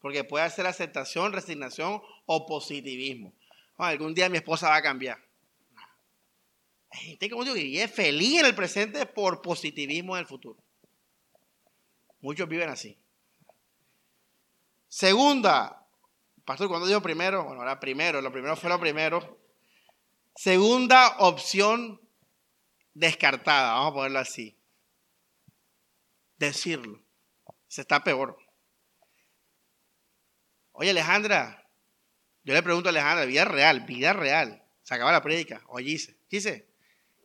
Porque 0.00 0.24
puede 0.24 0.48
ser 0.50 0.66
aceptación, 0.66 1.32
resignación 1.32 2.00
o 2.26 2.46
positivismo. 2.46 3.32
algún 3.76 4.14
día 4.14 4.28
mi 4.28 4.38
esposa 4.38 4.68
va 4.68 4.76
a 4.76 4.82
cambiar. 4.82 5.18
Hay 6.90 7.00
gente 7.00 7.30
como 7.30 7.44
digo, 7.44 7.54
que 7.54 7.82
es 7.82 7.90
feliz 7.90 8.40
en 8.40 8.46
el 8.46 8.54
presente 8.54 9.06
por 9.06 9.40
positivismo 9.40 10.16
en 10.16 10.20
el 10.20 10.26
futuro. 10.26 10.62
Muchos 12.20 12.48
viven 12.48 12.68
así. 12.68 12.96
Segunda, 14.88 15.86
pastor, 16.44 16.68
cuando 16.68 16.86
dijo 16.86 17.00
primero, 17.00 17.44
bueno, 17.44 17.60
ahora 17.60 17.80
primero, 17.80 18.20
lo 18.20 18.30
primero 18.30 18.56
fue 18.56 18.68
lo 18.68 18.78
primero. 18.78 19.38
Segunda 20.36 21.16
opción 21.18 22.01
descartada, 22.94 23.74
vamos 23.74 23.92
a 23.92 23.94
ponerlo 23.94 24.18
así. 24.18 24.58
Decirlo. 26.36 27.02
Se 27.68 27.80
está 27.80 28.02
peor. 28.02 28.36
Oye, 30.72 30.90
Alejandra, 30.90 31.68
yo 32.44 32.54
le 32.54 32.62
pregunto 32.62 32.88
a 32.88 32.90
Alejandra, 32.90 33.24
vida 33.24 33.44
real, 33.44 33.80
vida 33.80 34.12
real. 34.12 34.62
Se 34.82 34.94
acaba 34.94 35.12
la 35.12 35.22
prédica. 35.22 35.62
Oye, 35.68 35.90
dice, 35.90 36.18
dice, 36.28 36.68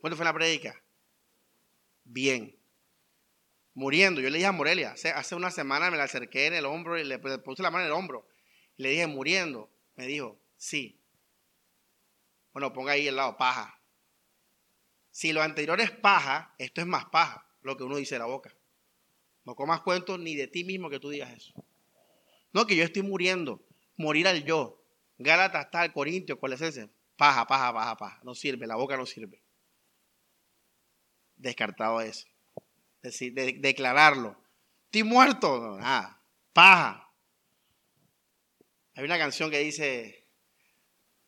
¿cuándo 0.00 0.16
fue 0.16 0.24
la 0.24 0.32
prédica? 0.32 0.80
Bien. 2.04 2.56
Muriendo. 3.74 4.20
Yo 4.20 4.30
le 4.30 4.38
dije 4.38 4.46
a 4.46 4.52
Morelia, 4.52 4.92
hace, 4.92 5.34
una 5.34 5.50
semana 5.50 5.90
me 5.90 5.96
la 5.96 6.04
acerqué 6.04 6.46
en 6.46 6.54
el 6.54 6.66
hombro 6.66 6.98
y 6.98 7.04
le 7.04 7.18
puse 7.18 7.62
la 7.62 7.70
mano 7.70 7.84
en 7.84 7.90
el 7.90 7.96
hombro. 7.96 8.28
le 8.76 8.90
dije, 8.90 9.06
muriendo. 9.06 9.70
Me 9.96 10.06
dijo, 10.06 10.40
sí. 10.56 11.00
Bueno, 12.52 12.72
ponga 12.72 12.92
ahí 12.92 13.08
el 13.08 13.16
lado, 13.16 13.36
paja. 13.36 13.77
Si 15.18 15.32
lo 15.32 15.42
anterior 15.42 15.80
es 15.80 15.90
paja, 15.90 16.54
esto 16.58 16.80
es 16.80 16.86
más 16.86 17.06
paja, 17.06 17.44
lo 17.62 17.76
que 17.76 17.82
uno 17.82 17.96
dice 17.96 18.14
de 18.14 18.20
la 18.20 18.26
boca. 18.26 18.54
No 19.44 19.56
comas 19.56 19.80
cuentos 19.80 20.20
ni 20.20 20.36
de 20.36 20.46
ti 20.46 20.62
mismo 20.62 20.88
que 20.88 21.00
tú 21.00 21.08
digas 21.08 21.32
eso. 21.32 21.52
No, 22.52 22.68
que 22.68 22.76
yo 22.76 22.84
estoy 22.84 23.02
muriendo. 23.02 23.60
Morir 23.96 24.28
al 24.28 24.44
yo. 24.44 24.80
Gálatas 25.18 25.64
está 25.64 25.80
al 25.80 25.92
Corintio, 25.92 26.38
Colosenses. 26.38 26.88
Paja, 27.16 27.48
paja, 27.48 27.72
paja, 27.72 27.96
paja. 27.96 28.20
No 28.22 28.36
sirve, 28.36 28.68
la 28.68 28.76
boca 28.76 28.96
no 28.96 29.06
sirve. 29.06 29.42
Descartado 31.36 32.00
eso. 32.00 32.28
Decir, 33.02 33.34
declararlo. 33.34 34.40
Estoy 34.84 35.02
muerto. 35.02 35.78
Nada. 35.80 36.22
Paja. 36.52 37.10
Hay 38.94 39.02
una 39.02 39.18
canción 39.18 39.50
que 39.50 39.58
dice, 39.58 40.28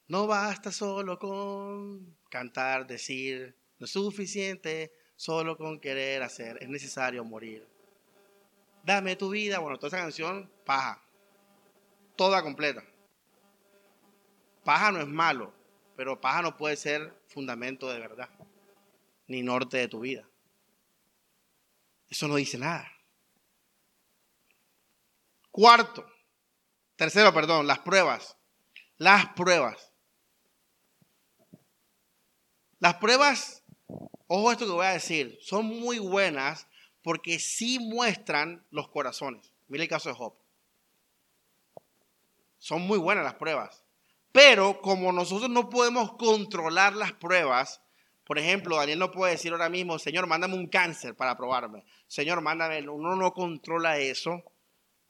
no 0.07 0.29
basta 0.29 0.71
solo 0.71 1.19
con 1.19 2.17
cantar, 2.29 2.87
decir, 2.87 3.60
no 3.81 3.87
es 3.87 3.91
suficiente 3.91 4.93
solo 5.17 5.57
con 5.57 5.81
querer 5.81 6.23
hacer, 6.23 6.59
es 6.63 6.69
necesario 6.69 7.25
morir. 7.25 7.67
Dame 8.85 9.17
tu 9.17 9.31
vida. 9.31 9.59
Bueno, 9.59 9.77
toda 9.79 9.89
esa 9.89 9.99
canción, 9.99 10.51
paja 10.65 11.03
toda 12.21 12.43
completa. 12.43 12.85
Paja 14.63 14.93
no 14.93 15.01
es 15.01 15.07
malo, 15.07 15.55
pero 15.97 16.21
paja 16.21 16.43
no 16.43 16.55
puede 16.55 16.77
ser 16.77 17.19
fundamento 17.27 17.89
de 17.89 17.99
verdad, 17.99 18.29
ni 19.27 19.43
norte 19.43 19.79
de 19.79 19.89
tu 19.89 20.01
vida. 20.01 20.29
Eso 22.11 22.29
no 22.29 22.37
dice 22.37 22.59
nada. 22.59 22.93
Cuarto, 25.51 26.07
tercero, 26.95 27.33
perdón, 27.33 27.67
las 27.67 27.79
pruebas. 27.79 28.37
Las 28.99 29.33
pruebas. 29.33 29.91
Las 32.81 32.97
pruebas, 32.97 33.60
ojo 34.33 34.53
esto 34.53 34.65
que 34.65 34.71
voy 34.71 34.87
a 34.87 34.93
decir, 34.93 35.37
son 35.43 35.67
muy 35.67 35.99
buenas 35.99 36.69
porque 37.03 37.41
sí 37.41 37.81
muestran 37.81 38.65
los 38.71 38.89
corazones. 38.89 39.53
Mira 39.67 39.83
el 39.83 39.91
caso 39.91 40.09
de 40.09 40.15
Job. 40.15 40.35
Son 42.59 42.81
muy 42.83 42.97
buenas 42.99 43.25
las 43.25 43.35
pruebas. 43.35 43.83
Pero 44.31 44.81
como 44.83 45.11
nosotros 45.11 45.51
no 45.51 45.69
podemos 45.69 46.13
controlar 46.13 46.95
las 46.95 47.13
pruebas, 47.13 47.83
por 48.23 48.39
ejemplo, 48.39 48.77
Daniel 48.77 49.01
no 49.01 49.11
puede 49.11 49.33
decir 49.33 49.51
ahora 49.51 49.69
mismo, 49.69 49.99
Señor, 49.99 50.29
mándame 50.29 50.55
un 50.55 50.69
cáncer 50.69 51.17
para 51.17 51.37
probarme. 51.37 51.85
Señor, 52.07 52.41
mándame, 52.41 52.89
uno 52.89 53.17
no 53.17 53.33
controla 53.33 53.99
eso. 53.99 54.45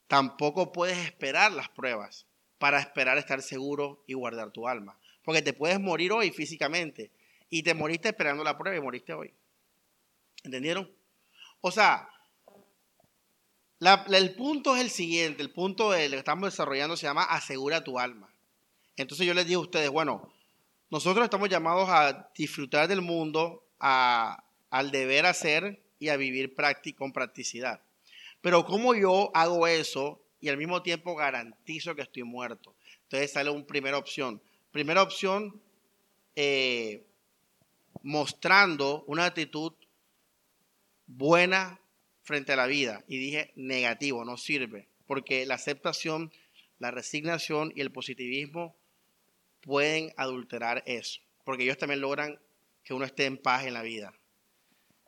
Tampoco 0.07 0.71
puedes 0.71 0.97
esperar 0.97 1.51
las 1.51 1.69
pruebas 1.69 2.25
para 2.57 2.79
esperar 2.79 3.19
estar 3.19 3.43
seguro 3.43 4.03
y 4.07 4.15
guardar 4.15 4.49
tu 4.49 4.67
alma. 4.67 4.97
Porque 5.23 5.43
te 5.43 5.53
puedes 5.53 5.79
morir 5.79 6.11
hoy 6.11 6.31
físicamente 6.31 7.11
y 7.51 7.61
te 7.61 7.75
moriste 7.75 8.07
esperando 8.09 8.43
la 8.43 8.57
prueba 8.57 8.77
y 8.77 8.81
moriste 8.81 9.13
hoy. 9.13 9.31
¿Entendieron? 10.43 10.89
O 11.59 11.69
sea, 11.69 12.09
el 14.09 14.35
punto 14.35 14.75
es 14.75 14.81
el 14.81 14.89
siguiente, 14.89 15.43
el 15.43 15.51
punto 15.51 15.91
que 15.91 16.05
estamos 16.05 16.49
desarrollando 16.49 16.97
se 16.97 17.05
llama 17.05 17.25
asegura 17.25 17.83
tu 17.83 17.99
alma. 17.99 18.33
Entonces 18.95 19.27
yo 19.27 19.33
les 19.33 19.45
digo 19.45 19.61
a 19.61 19.65
ustedes, 19.65 19.89
bueno, 19.89 20.33
nosotros 20.89 21.25
estamos 21.25 21.49
llamados 21.49 21.89
a 21.89 22.31
disfrutar 22.35 22.87
del 22.87 23.01
mundo, 23.01 23.63
a, 23.79 24.43
al 24.69 24.91
deber 24.91 25.25
hacer 25.25 25.81
y 25.99 26.09
a 26.09 26.17
vivir 26.17 26.55
con 26.97 27.11
practicidad. 27.11 27.81
Pero 28.39 28.65
¿cómo 28.65 28.95
yo 28.95 29.29
hago 29.33 29.67
eso 29.67 30.21
y 30.39 30.49
al 30.49 30.57
mismo 30.57 30.81
tiempo 30.81 31.15
garantizo 31.15 31.95
que 31.95 32.01
estoy 32.01 32.23
muerto? 32.23 32.75
Entonces 33.03 33.33
sale 33.33 33.49
una 33.49 33.65
primera 33.65 33.97
opción. 33.97 34.41
Primera 34.71 35.03
opción, 35.03 35.61
eh, 36.35 37.05
mostrando 38.01 39.03
una 39.07 39.25
actitud 39.25 39.73
buena, 41.07 41.81
frente 42.23 42.53
a 42.53 42.55
la 42.55 42.67
vida 42.67 43.03
y 43.07 43.17
dije 43.17 43.51
negativo, 43.55 44.23
no 44.25 44.37
sirve, 44.37 44.87
porque 45.07 45.45
la 45.45 45.55
aceptación, 45.55 46.31
la 46.79 46.91
resignación 46.91 47.73
y 47.75 47.81
el 47.81 47.91
positivismo 47.91 48.75
pueden 49.61 50.13
adulterar 50.17 50.83
eso, 50.85 51.19
porque 51.43 51.63
ellos 51.63 51.77
también 51.77 52.01
logran 52.01 52.39
que 52.83 52.93
uno 52.93 53.05
esté 53.05 53.25
en 53.25 53.37
paz 53.37 53.65
en 53.65 53.73
la 53.73 53.81
vida. 53.81 54.13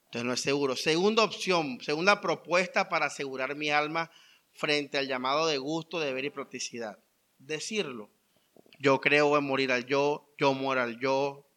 Entonces 0.05 0.25
no 0.25 0.33
es 0.33 0.41
seguro. 0.41 0.75
Segunda 0.75 1.23
opción, 1.23 1.79
segunda 1.81 2.21
propuesta 2.21 2.87
para 2.87 3.07
asegurar 3.07 3.55
mi 3.55 3.71
alma 3.71 4.11
frente 4.51 4.99
al 4.99 5.07
llamado 5.07 5.47
de 5.47 5.57
gusto, 5.57 5.99
deber 5.99 6.25
y 6.25 6.29
practicidad. 6.29 6.99
Decirlo. 7.39 8.11
Yo 8.77 9.01
creo 9.01 9.37
en 9.37 9.43
morir 9.43 9.71
al 9.71 9.85
yo, 9.85 10.29
yo 10.37 10.53
muero 10.53 10.81
al 10.81 10.99
yo, 10.99 11.47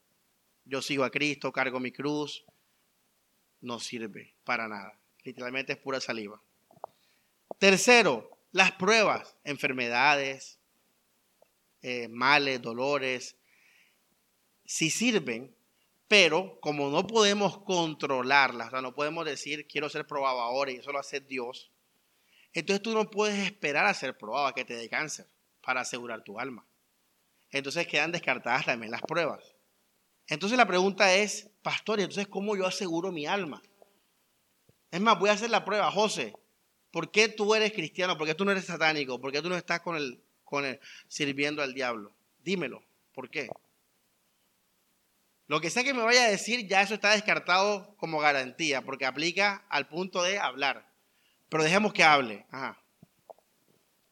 yo 0.66 0.82
sigo 0.82 1.04
a 1.04 1.10
Cristo, 1.10 1.52
cargo 1.52 1.80
mi 1.80 1.92
cruz. 1.92 2.44
No 3.60 3.80
sirve 3.80 4.34
para 4.44 4.68
nada. 4.68 4.98
Literalmente 5.24 5.72
es 5.72 5.78
pura 5.78 6.00
saliva. 6.00 6.40
Tercero, 7.58 8.38
las 8.52 8.72
pruebas, 8.72 9.36
enfermedades, 9.44 10.58
eh, 11.82 12.08
males, 12.08 12.60
dolores, 12.60 13.36
sí 14.64 14.90
sirven, 14.90 15.54
pero 16.08 16.60
como 16.60 16.90
no 16.90 17.06
podemos 17.06 17.58
controlarlas, 17.58 18.68
o 18.68 18.70
sea, 18.70 18.80
no 18.82 18.94
podemos 18.94 19.24
decir 19.24 19.66
quiero 19.66 19.88
ser 19.88 20.06
probado 20.06 20.40
ahora 20.40 20.70
y 20.72 20.76
eso 20.76 20.92
lo 20.92 20.98
hace 20.98 21.20
Dios, 21.20 21.70
entonces 22.52 22.82
tú 22.82 22.92
no 22.92 23.10
puedes 23.10 23.38
esperar 23.38 23.86
a 23.86 23.94
ser 23.94 24.16
probado, 24.16 24.46
a 24.46 24.54
que 24.54 24.64
te 24.64 24.74
dé 24.74 24.88
cáncer, 24.88 25.26
para 25.60 25.80
asegurar 25.80 26.22
tu 26.22 26.38
alma. 26.38 26.64
Entonces 27.50 27.86
quedan 27.86 28.12
descartadas 28.12 28.66
también 28.66 28.90
las 28.90 29.02
pruebas. 29.02 29.55
Entonces 30.28 30.58
la 30.58 30.66
pregunta 30.66 31.14
es, 31.14 31.50
pastor, 31.62 32.00
entonces 32.00 32.26
cómo 32.26 32.56
yo 32.56 32.66
aseguro 32.66 33.12
mi 33.12 33.26
alma? 33.26 33.62
Es 34.90 35.00
más, 35.00 35.18
voy 35.18 35.30
a 35.30 35.34
hacer 35.34 35.50
la 35.50 35.64
prueba, 35.64 35.90
José. 35.90 36.34
¿Por 36.90 37.10
qué 37.10 37.28
tú 37.28 37.54
eres 37.54 37.72
cristiano? 37.72 38.16
¿Por 38.16 38.26
qué 38.26 38.34
tú 38.34 38.44
no 38.44 38.52
eres 38.52 38.64
satánico? 38.64 39.20
¿Por 39.20 39.32
qué 39.32 39.42
tú 39.42 39.48
no 39.48 39.56
estás 39.56 39.80
con 39.80 39.96
el, 39.96 40.22
con 40.44 40.64
el, 40.64 40.80
sirviendo 41.08 41.62
al 41.62 41.74
diablo? 41.74 42.14
Dímelo. 42.42 42.82
¿Por 43.12 43.30
qué? 43.30 43.48
Lo 45.48 45.60
que 45.60 45.70
sea 45.70 45.84
que 45.84 45.94
me 45.94 46.02
vaya 46.02 46.24
a 46.24 46.30
decir, 46.30 46.66
ya 46.66 46.82
eso 46.82 46.94
está 46.94 47.12
descartado 47.12 47.94
como 47.98 48.18
garantía, 48.18 48.82
porque 48.82 49.06
aplica 49.06 49.64
al 49.68 49.86
punto 49.86 50.22
de 50.22 50.38
hablar. 50.38 50.90
Pero 51.48 51.62
dejemos 51.62 51.92
que 51.92 52.02
hable. 52.02 52.46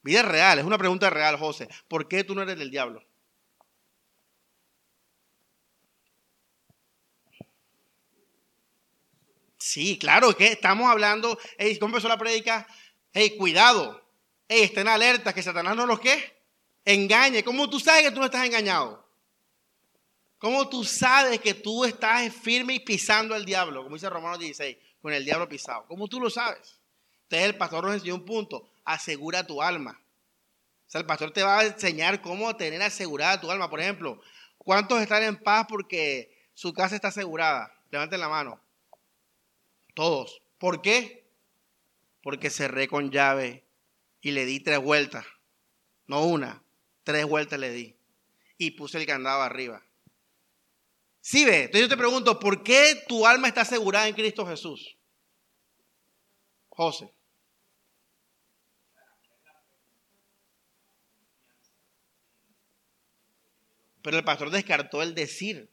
Vida 0.02 0.22
real, 0.22 0.58
es 0.58 0.64
una 0.64 0.78
pregunta 0.78 1.10
real, 1.10 1.36
José. 1.38 1.68
¿Por 1.88 2.06
qué 2.06 2.22
tú 2.22 2.34
no 2.34 2.42
eres 2.42 2.58
del 2.58 2.70
diablo? 2.70 3.02
Sí, 9.64 9.98
claro, 9.98 10.36
que 10.36 10.48
estamos 10.48 10.90
hablando, 10.90 11.38
hey, 11.56 11.78
¿cómo 11.78 11.94
empezó 11.94 12.06
la 12.06 12.18
prédica? 12.18 12.66
Hey, 13.14 13.34
cuidado, 13.38 13.98
hey, 14.46 14.64
estén 14.64 14.86
alerta, 14.88 15.32
que 15.32 15.42
Satanás 15.42 15.74
no 15.74 15.86
los 15.86 16.00
qué, 16.00 16.36
engañe. 16.84 17.42
¿Cómo 17.42 17.70
tú 17.70 17.80
sabes 17.80 18.02
que 18.02 18.10
tú 18.10 18.20
no 18.20 18.26
estás 18.26 18.44
engañado? 18.44 19.08
¿Cómo 20.36 20.68
tú 20.68 20.84
sabes 20.84 21.40
que 21.40 21.54
tú 21.54 21.86
estás 21.86 22.30
firme 22.34 22.74
y 22.74 22.80
pisando 22.80 23.34
al 23.34 23.46
diablo? 23.46 23.82
Como 23.82 23.96
dice 23.96 24.10
Romanos 24.10 24.38
16, 24.38 24.76
con 25.00 25.14
el 25.14 25.24
diablo 25.24 25.48
pisado. 25.48 25.86
¿Cómo 25.86 26.08
tú 26.08 26.20
lo 26.20 26.28
sabes? 26.28 26.78
Entonces 27.22 27.48
el 27.48 27.56
pastor 27.56 27.84
nos 27.84 27.94
enseñó 27.94 28.16
un 28.16 28.26
punto, 28.26 28.68
asegura 28.84 29.46
tu 29.46 29.62
alma. 29.62 29.98
O 30.86 30.90
sea, 30.90 31.00
el 31.00 31.06
pastor 31.06 31.30
te 31.30 31.42
va 31.42 31.60
a 31.60 31.64
enseñar 31.64 32.20
cómo 32.20 32.54
tener 32.54 32.82
asegurada 32.82 33.40
tu 33.40 33.50
alma. 33.50 33.70
Por 33.70 33.80
ejemplo, 33.80 34.20
¿cuántos 34.58 35.00
están 35.00 35.22
en 35.22 35.42
paz 35.42 35.64
porque 35.66 36.50
su 36.52 36.74
casa 36.74 36.96
está 36.96 37.08
asegurada? 37.08 37.72
Levanten 37.90 38.20
la 38.20 38.28
mano. 38.28 38.60
Todos. 39.94 40.42
¿Por 40.58 40.82
qué? 40.82 41.24
Porque 42.22 42.50
cerré 42.50 42.88
con 42.88 43.10
llave 43.10 43.64
y 44.20 44.32
le 44.32 44.44
di 44.44 44.60
tres 44.60 44.80
vueltas. 44.80 45.24
No 46.06 46.24
una, 46.24 46.62
tres 47.04 47.26
vueltas 47.26 47.58
le 47.58 47.70
di. 47.70 47.96
Y 48.58 48.72
puse 48.72 48.98
el 48.98 49.06
candado 49.06 49.42
arriba. 49.42 49.82
Sí, 51.20 51.44
ve. 51.44 51.64
Entonces 51.64 51.82
yo 51.82 51.88
te 51.88 51.96
pregunto, 51.96 52.38
¿por 52.38 52.62
qué 52.62 53.02
tu 53.08 53.26
alma 53.26 53.48
está 53.48 53.62
asegurada 53.62 54.08
en 54.08 54.14
Cristo 54.14 54.46
Jesús? 54.46 54.96
José. 56.68 57.10
Pero 64.02 64.18
el 64.18 64.24
pastor 64.24 64.50
descartó 64.50 65.00
el 65.00 65.14
decir. 65.14 65.70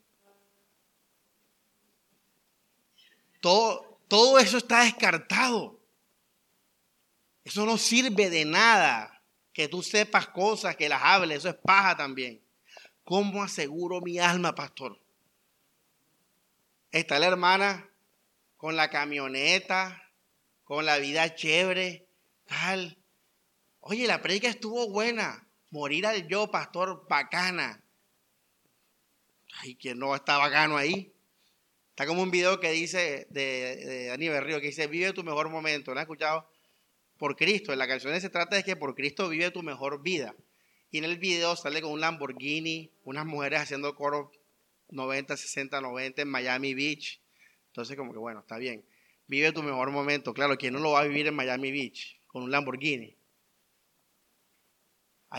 Todo, 3.41 3.90
todo 4.11 4.39
eso 4.39 4.57
está 4.57 4.83
descartado. 4.83 5.79
Eso 7.45 7.65
no 7.65 7.77
sirve 7.77 8.29
de 8.29 8.43
nada. 8.43 9.23
Que 9.53 9.69
tú 9.69 9.81
sepas 9.81 10.27
cosas, 10.27 10.75
que 10.75 10.89
las 10.89 11.01
hables, 11.01 11.37
eso 11.37 11.47
es 11.47 11.55
paja 11.55 11.95
también. 11.95 12.41
¿Cómo 13.05 13.41
aseguro 13.41 14.01
mi 14.01 14.19
alma, 14.19 14.53
pastor? 14.53 14.99
Está 16.91 17.19
la 17.19 17.27
hermana 17.27 17.89
con 18.57 18.75
la 18.75 18.89
camioneta, 18.89 20.03
con 20.65 20.85
la 20.85 20.97
vida 20.97 21.33
chévere, 21.33 22.05
tal. 22.47 22.97
Oye, 23.79 24.07
la 24.07 24.21
predica 24.21 24.49
estuvo 24.49 24.89
buena. 24.89 25.47
Morir 25.69 26.05
al 26.05 26.27
yo, 26.27 26.51
pastor, 26.51 27.07
bacana. 27.07 27.81
Ay, 29.61 29.75
¿quién 29.75 29.99
no 29.99 30.13
está 30.13 30.37
bacano 30.37 30.75
ahí? 30.75 31.13
Como 32.07 32.23
un 32.23 32.31
video 32.31 32.59
que 32.59 32.71
dice 32.71 33.27
de, 33.29 33.75
de 33.75 34.05
Dani 34.07 34.27
que 34.27 34.67
dice, 34.67 34.87
vive 34.87 35.13
tu 35.13 35.23
mejor 35.23 35.49
momento. 35.49 35.93
¿Lo 35.93 35.99
has 35.99 36.05
escuchado? 36.05 36.49
Por 37.17 37.35
Cristo. 37.35 37.73
En 37.73 37.79
la 37.79 37.87
canción 37.87 38.19
se 38.19 38.29
trata 38.29 38.55
de 38.55 38.63
que 38.63 38.75
por 38.75 38.95
Cristo 38.95 39.29
vive 39.29 39.51
tu 39.51 39.61
mejor 39.61 40.01
vida. 40.01 40.35
Y 40.89 40.97
en 40.97 41.05
el 41.05 41.17
video 41.17 41.55
sale 41.55 41.81
con 41.81 41.91
un 41.91 42.01
Lamborghini, 42.01 42.91
unas 43.03 43.25
mujeres 43.25 43.61
haciendo 43.61 43.95
coro 43.95 44.31
90, 44.89 45.37
60, 45.37 45.79
90 45.81 46.21
en 46.21 46.27
Miami 46.27 46.73
Beach. 46.73 47.21
Entonces 47.67 47.95
como 47.95 48.11
que 48.11 48.19
bueno, 48.19 48.41
está 48.41 48.57
bien. 48.57 48.83
Vive 49.27 49.51
tu 49.53 49.63
mejor 49.63 49.91
momento. 49.91 50.33
Claro, 50.33 50.57
¿quién 50.57 50.73
no 50.73 50.79
lo 50.79 50.91
va 50.91 51.01
a 51.01 51.05
vivir 51.05 51.27
en 51.27 51.35
Miami 51.35 51.71
Beach? 51.71 52.19
Con 52.27 52.43
un 52.43 52.51
Lamborghini. 52.51 53.15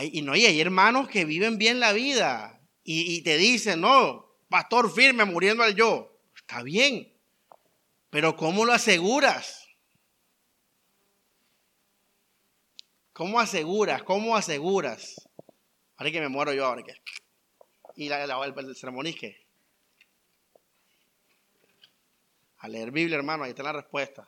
y 0.01 0.21
no, 0.23 0.35
y 0.35 0.45
hay 0.45 0.59
hermanos 0.59 1.07
que 1.07 1.25
viven 1.25 1.57
bien 1.57 1.79
la 1.79 1.93
vida 1.93 2.59
y, 2.83 3.21
te 3.21 3.37
dicen, 3.37 3.81
no, 3.81 4.25
pastor 4.49 4.93
firme, 4.93 5.23
muriendo 5.25 5.63
al 5.63 5.75
yo. 5.75 6.12
Está 6.47 6.61
bien, 6.61 7.11
pero 8.09 8.35
¿cómo 8.35 8.65
lo 8.65 8.73
aseguras? 8.73 9.67
¿Cómo 13.13 13.39
aseguras? 13.39 14.03
¿Cómo 14.03 14.35
aseguras? 14.35 15.15
Ahora 15.95 16.11
que 16.11 16.19
me 16.19 16.29
muero 16.29 16.53
yo, 16.53 16.65
ahora 16.65 16.83
que. 16.83 16.93
Y 17.95 18.09
la, 18.09 18.23
el, 18.23 18.53
el 18.57 18.75
sermón 18.75 19.07
A 22.57 22.67
leer 22.67 22.91
Biblia, 22.91 23.17
hermano, 23.17 23.43
ahí 23.43 23.51
está 23.51 23.63
la 23.63 23.73
respuesta. 23.73 24.27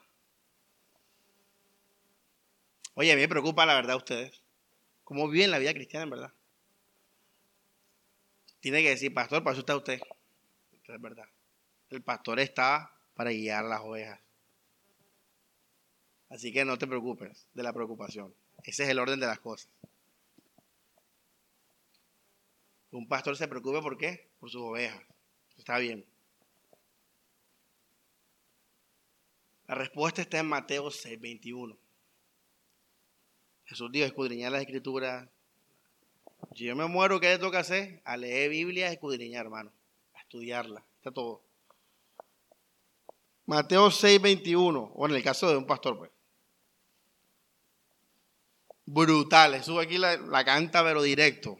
Oye, 2.94 3.12
a 3.12 3.14
mí 3.16 3.20
me 3.20 3.28
preocupa 3.28 3.66
la 3.66 3.74
verdad 3.74 3.96
ustedes. 3.96 4.42
¿Cómo 5.04 5.28
viven 5.28 5.50
la 5.50 5.58
vida 5.58 5.74
cristiana 5.74 6.04
en 6.04 6.10
verdad? 6.10 6.32
Tiene 8.60 8.82
que 8.82 8.88
decir, 8.90 9.12
pastor, 9.12 9.42
para 9.44 9.52
eso 9.52 9.60
está 9.60 9.76
usted. 9.76 10.00
es 10.72 11.00
verdad. 11.00 11.28
El 11.90 12.02
pastor 12.02 12.40
está 12.40 12.92
para 13.14 13.30
guiar 13.30 13.64
las 13.64 13.80
ovejas. 13.80 14.20
Así 16.28 16.52
que 16.52 16.64
no 16.64 16.76
te 16.76 16.86
preocupes 16.86 17.46
de 17.54 17.62
la 17.62 17.72
preocupación. 17.72 18.34
Ese 18.64 18.82
es 18.82 18.88
el 18.88 18.98
orden 18.98 19.20
de 19.20 19.26
las 19.26 19.38
cosas. 19.38 19.70
Un 22.90 23.06
pastor 23.06 23.36
se 23.36 23.46
preocupe 23.46 23.80
por 23.80 23.96
qué? 23.96 24.30
Por 24.40 24.50
sus 24.50 24.62
ovejas. 24.62 25.02
Está 25.56 25.78
bien. 25.78 26.04
La 29.66 29.74
respuesta 29.74 30.22
está 30.22 30.38
en 30.38 30.46
Mateo 30.46 30.90
6, 30.90 31.20
21. 31.20 31.76
Jesús 33.64 33.90
dijo, 33.90 34.06
escudriñar 34.06 34.52
las 34.52 34.60
escrituras, 34.60 35.28
si 36.54 36.64
yo 36.64 36.76
me 36.76 36.86
muero, 36.86 37.20
¿qué 37.20 37.28
le 37.28 37.38
toca 37.38 37.58
hacer? 37.58 38.00
A 38.04 38.16
leer 38.16 38.50
Biblia, 38.50 38.90
escudriñar, 38.90 39.46
hermano. 39.46 39.72
A 40.14 40.20
estudiarla. 40.20 40.84
Está 40.98 41.10
todo. 41.10 41.45
Mateo 43.46 43.90
6, 43.90 44.20
21. 44.20 44.92
O 44.94 45.06
en 45.06 45.14
el 45.14 45.22
caso 45.22 45.48
de 45.48 45.56
un 45.56 45.66
pastor, 45.66 45.96
pues. 45.96 46.10
Brutal. 48.84 49.62
Sube 49.64 49.84
aquí 49.84 49.98
la, 49.98 50.16
la 50.16 50.44
canta, 50.44 50.82
pero 50.82 51.02
directo. 51.02 51.56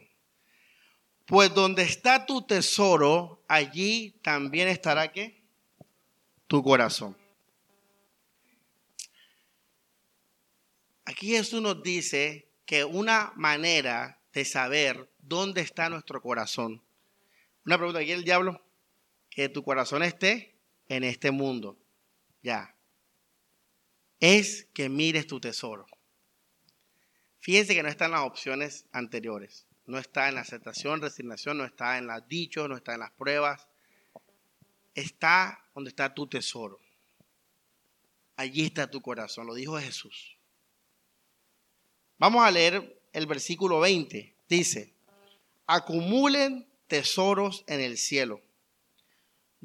Pues 1.25 1.53
donde 1.53 1.83
está 1.83 2.25
tu 2.25 2.45
tesoro, 2.45 3.43
allí 3.47 4.19
también 4.21 4.67
estará 4.67 5.11
qué? 5.11 5.43
Tu 6.47 6.63
corazón. 6.63 7.17
Aquí 11.03 11.29
Jesús 11.29 11.61
nos 11.61 11.81
dice 11.83 12.49
que 12.65 12.83
una 12.83 13.31
manera 13.35 14.21
de 14.33 14.45
saber 14.45 15.09
dónde 15.19 15.61
está 15.61 15.89
nuestro 15.89 16.21
corazón. 16.21 16.83
Una 17.65 17.77
pregunta, 17.77 17.99
aquí 17.99 18.11
el 18.11 18.23
diablo, 18.23 18.61
que 19.29 19.49
tu 19.49 19.63
corazón 19.63 20.03
esté 20.03 20.56
en 20.89 21.03
este 21.03 21.31
mundo. 21.31 21.77
Ya. 22.41 22.75
Es 24.19 24.67
que 24.73 24.89
mires 24.89 25.27
tu 25.27 25.39
tesoro. 25.39 25.85
Fíjense 27.39 27.75
que 27.75 27.83
no 27.83 27.89
está 27.89 28.05
en 28.05 28.11
las 28.11 28.21
opciones 28.21 28.85
anteriores. 28.91 29.65
No 29.85 29.97
está 29.97 30.27
en 30.27 30.35
la 30.35 30.41
aceptación, 30.41 31.01
resignación, 31.01 31.57
no 31.57 31.65
está 31.65 31.97
en 31.97 32.07
las 32.07 32.27
dichos, 32.27 32.67
no 32.67 32.75
está 32.75 32.93
en 32.93 32.99
las 32.99 33.11
pruebas. 33.11 33.67
Está 34.93 35.63
donde 35.73 35.89
está 35.89 36.13
tu 36.13 36.27
tesoro. 36.27 36.79
Allí 38.35 38.65
está 38.65 38.89
tu 38.89 39.01
corazón, 39.01 39.47
lo 39.47 39.53
dijo 39.53 39.79
Jesús. 39.79 40.37
Vamos 42.19 42.43
a 42.43 42.51
leer 42.51 43.01
el 43.13 43.25
versículo 43.27 43.79
20. 43.79 44.35
Dice, 44.49 44.93
acumulen 45.65 46.67
tesoros 46.87 47.63
en 47.67 47.79
el 47.79 47.97
cielo, 47.97 48.41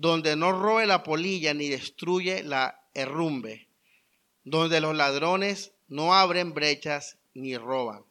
donde 0.02 0.34
no 0.34 0.50
roe 0.50 0.84
la 0.84 1.04
polilla 1.04 1.54
ni 1.54 1.68
destruye 1.68 2.42
la 2.42 2.82
herrumbe, 2.92 3.68
donde 4.42 4.80
los 4.80 4.96
ladrones 4.96 5.70
no 5.86 6.12
abren 6.12 6.54
brechas 6.54 7.18
ni 7.34 7.56
roban. 7.56 8.02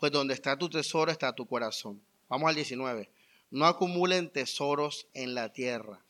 Pues 0.00 0.10
donde 0.10 0.34
está 0.34 0.58
tu 0.58 0.68
tesoro 0.68 1.12
está 1.12 1.32
tu 1.32 1.46
corazón. 1.46 2.02
Vamos 2.28 2.48
al 2.48 2.56
19. 2.56 3.08
No 3.52 3.66
acumulen 3.66 4.30
tesoros 4.30 5.06
en 5.14 5.36
la 5.36 5.52
tierra. 5.52 6.00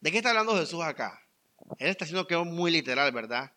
¿De 0.00 0.12
qué 0.12 0.18
está 0.18 0.30
hablando 0.30 0.56
Jesús 0.56 0.82
acá? 0.82 1.20
Él 1.80 1.88
está 1.88 2.04
haciendo 2.04 2.28
que 2.28 2.40
es 2.40 2.46
muy 2.46 2.70
literal, 2.70 3.10
¿verdad? 3.10 3.50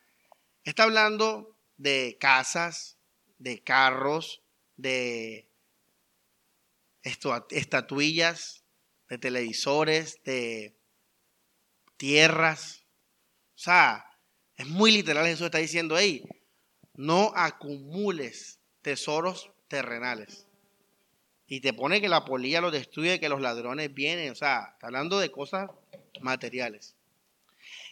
Está 0.63 0.85
hablando 0.85 1.55
de 1.77 2.17
casas, 2.19 2.97
de 3.37 3.61
carros, 3.61 4.41
de 4.77 5.47
estatuillas, 7.51 8.64
de 9.09 9.17
televisores, 9.17 10.21
de 10.23 10.75
tierras. 11.97 12.83
O 13.55 13.59
sea, 13.59 14.05
es 14.55 14.67
muy 14.67 14.91
literal 14.91 15.25
Jesús 15.25 15.45
está 15.45 15.57
diciendo, 15.57 15.97
hey, 15.97 16.23
no 16.93 17.31
acumules 17.35 18.59
tesoros 18.81 19.51
terrenales. 19.67 20.47
Y 21.47 21.61
te 21.61 21.73
pone 21.73 22.01
que 22.01 22.09
la 22.09 22.25
polilla 22.25 22.61
lo 22.61 22.71
destruye, 22.71 23.19
que 23.19 23.29
los 23.29 23.41
ladrones 23.41 23.93
vienen. 23.93 24.31
O 24.31 24.35
sea, 24.35 24.71
está 24.73 24.87
hablando 24.87 25.19
de 25.19 25.31
cosas 25.31 25.69
materiales. 26.21 26.95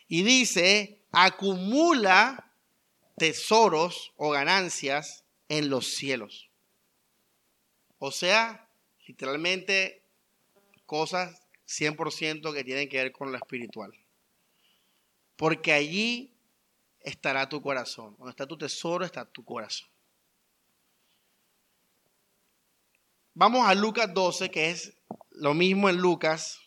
Y 0.08 0.24
dice, 0.24 1.02
acumula 1.12 2.52
tesoros 3.18 4.14
o 4.16 4.32
ganancias 4.32 5.24
en 5.50 5.70
los 5.70 5.94
cielos. 5.96 6.50
O 8.00 8.12
sea, 8.12 8.68
literalmente 9.06 10.03
cosas 10.94 11.42
100% 11.66 12.54
que 12.54 12.64
tienen 12.64 12.88
que 12.88 12.98
ver 12.98 13.12
con 13.12 13.32
lo 13.32 13.38
espiritual. 13.40 13.92
porque 15.36 15.74
allí 15.74 16.32
estará 17.00 17.50
tu 17.50 17.64
corazón. 17.64 18.16
Donde 18.20 18.30
está 18.30 18.46
tu 18.46 18.56
tesoro, 18.56 19.04
está 19.04 19.26
tu 19.26 19.44
corazón. 19.44 19.90
Vamos 23.34 23.68
a 23.68 23.74
Lucas 23.74 24.14
12, 24.14 24.52
que 24.52 24.70
es 24.70 24.96
lo 25.32 25.56
mismo 25.56 25.90
en 25.90 25.98
Lucas. 25.98 26.60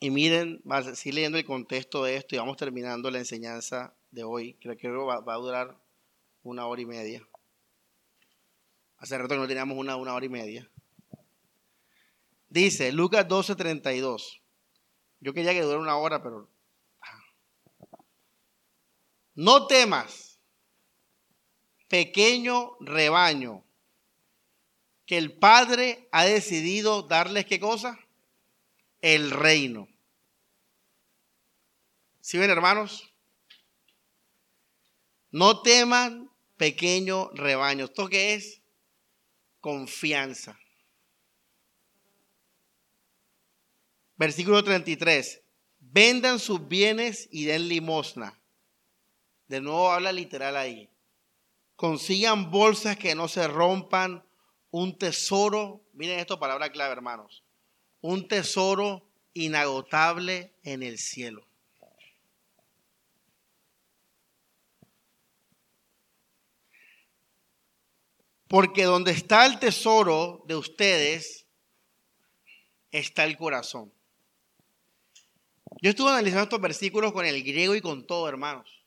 Y 0.00 0.08
miren, 0.08 0.62
va 0.68 0.78
a 0.78 0.94
leyendo 1.04 1.36
el 1.36 1.44
contexto 1.44 2.02
de 2.02 2.16
esto 2.16 2.34
y 2.34 2.38
vamos 2.38 2.56
terminando 2.56 3.10
la 3.10 3.18
enseñanza 3.18 3.94
de 4.10 4.24
hoy. 4.24 4.54
Creo 4.62 4.78
que 4.78 4.88
va, 4.88 5.20
va 5.20 5.34
a 5.34 5.44
durar 5.44 5.76
una 6.42 6.66
hora 6.66 6.80
y 6.80 6.86
media. 6.86 7.28
Hace 8.96 9.18
rato 9.18 9.34
que 9.34 9.40
no 9.40 9.46
teníamos 9.46 9.76
una 9.76 9.94
hora 9.94 10.24
y 10.24 10.30
media. 10.30 10.70
Dice 12.50 12.90
Lucas 12.90 13.26
12, 13.28 13.54
32. 13.54 14.42
Yo 15.20 15.32
quería 15.32 15.52
que 15.52 15.62
durara 15.62 15.80
una 15.80 15.96
hora, 15.96 16.22
pero... 16.22 16.50
No 19.34 19.66
temas, 19.68 20.38
pequeño 21.88 22.76
rebaño, 22.80 23.64
que 25.06 25.16
el 25.16 25.32
Padre 25.32 26.08
ha 26.10 26.24
decidido 26.24 27.02
darles 27.02 27.46
qué 27.46 27.60
cosa? 27.60 27.98
El 29.00 29.30
reino. 29.30 29.88
¿Sí 32.20 32.36
ven, 32.36 32.50
hermanos? 32.50 33.12
No 35.30 35.62
teman, 35.62 36.30
pequeño 36.56 37.30
rebaño. 37.30 37.86
¿Esto 37.86 38.08
qué 38.08 38.34
es? 38.34 38.60
Confianza. 39.60 40.58
Versículo 44.20 44.62
33. 44.62 45.40
Vendan 45.78 46.38
sus 46.38 46.68
bienes 46.68 47.26
y 47.32 47.46
den 47.46 47.68
limosna. 47.68 48.38
De 49.48 49.62
nuevo 49.62 49.90
habla 49.90 50.12
literal 50.12 50.58
ahí. 50.58 50.90
Consigan 51.74 52.50
bolsas 52.50 52.98
que 52.98 53.14
no 53.14 53.28
se 53.28 53.48
rompan, 53.48 54.22
un 54.70 54.98
tesoro, 54.98 55.82
miren 55.94 56.18
esto 56.18 56.38
palabra 56.38 56.70
clave 56.70 56.92
hermanos, 56.92 57.42
un 58.02 58.28
tesoro 58.28 59.08
inagotable 59.32 60.52
en 60.64 60.82
el 60.82 60.98
cielo. 60.98 61.48
Porque 68.48 68.84
donde 68.84 69.12
está 69.12 69.46
el 69.46 69.58
tesoro 69.58 70.44
de 70.46 70.56
ustedes, 70.56 71.46
está 72.90 73.24
el 73.24 73.38
corazón. 73.38 73.90
Yo 75.82 75.90
estuve 75.90 76.10
analizando 76.10 76.44
estos 76.44 76.60
versículos 76.60 77.12
con 77.12 77.24
el 77.24 77.42
griego 77.42 77.74
y 77.74 77.80
con 77.80 78.06
todo, 78.06 78.28
hermanos. 78.28 78.82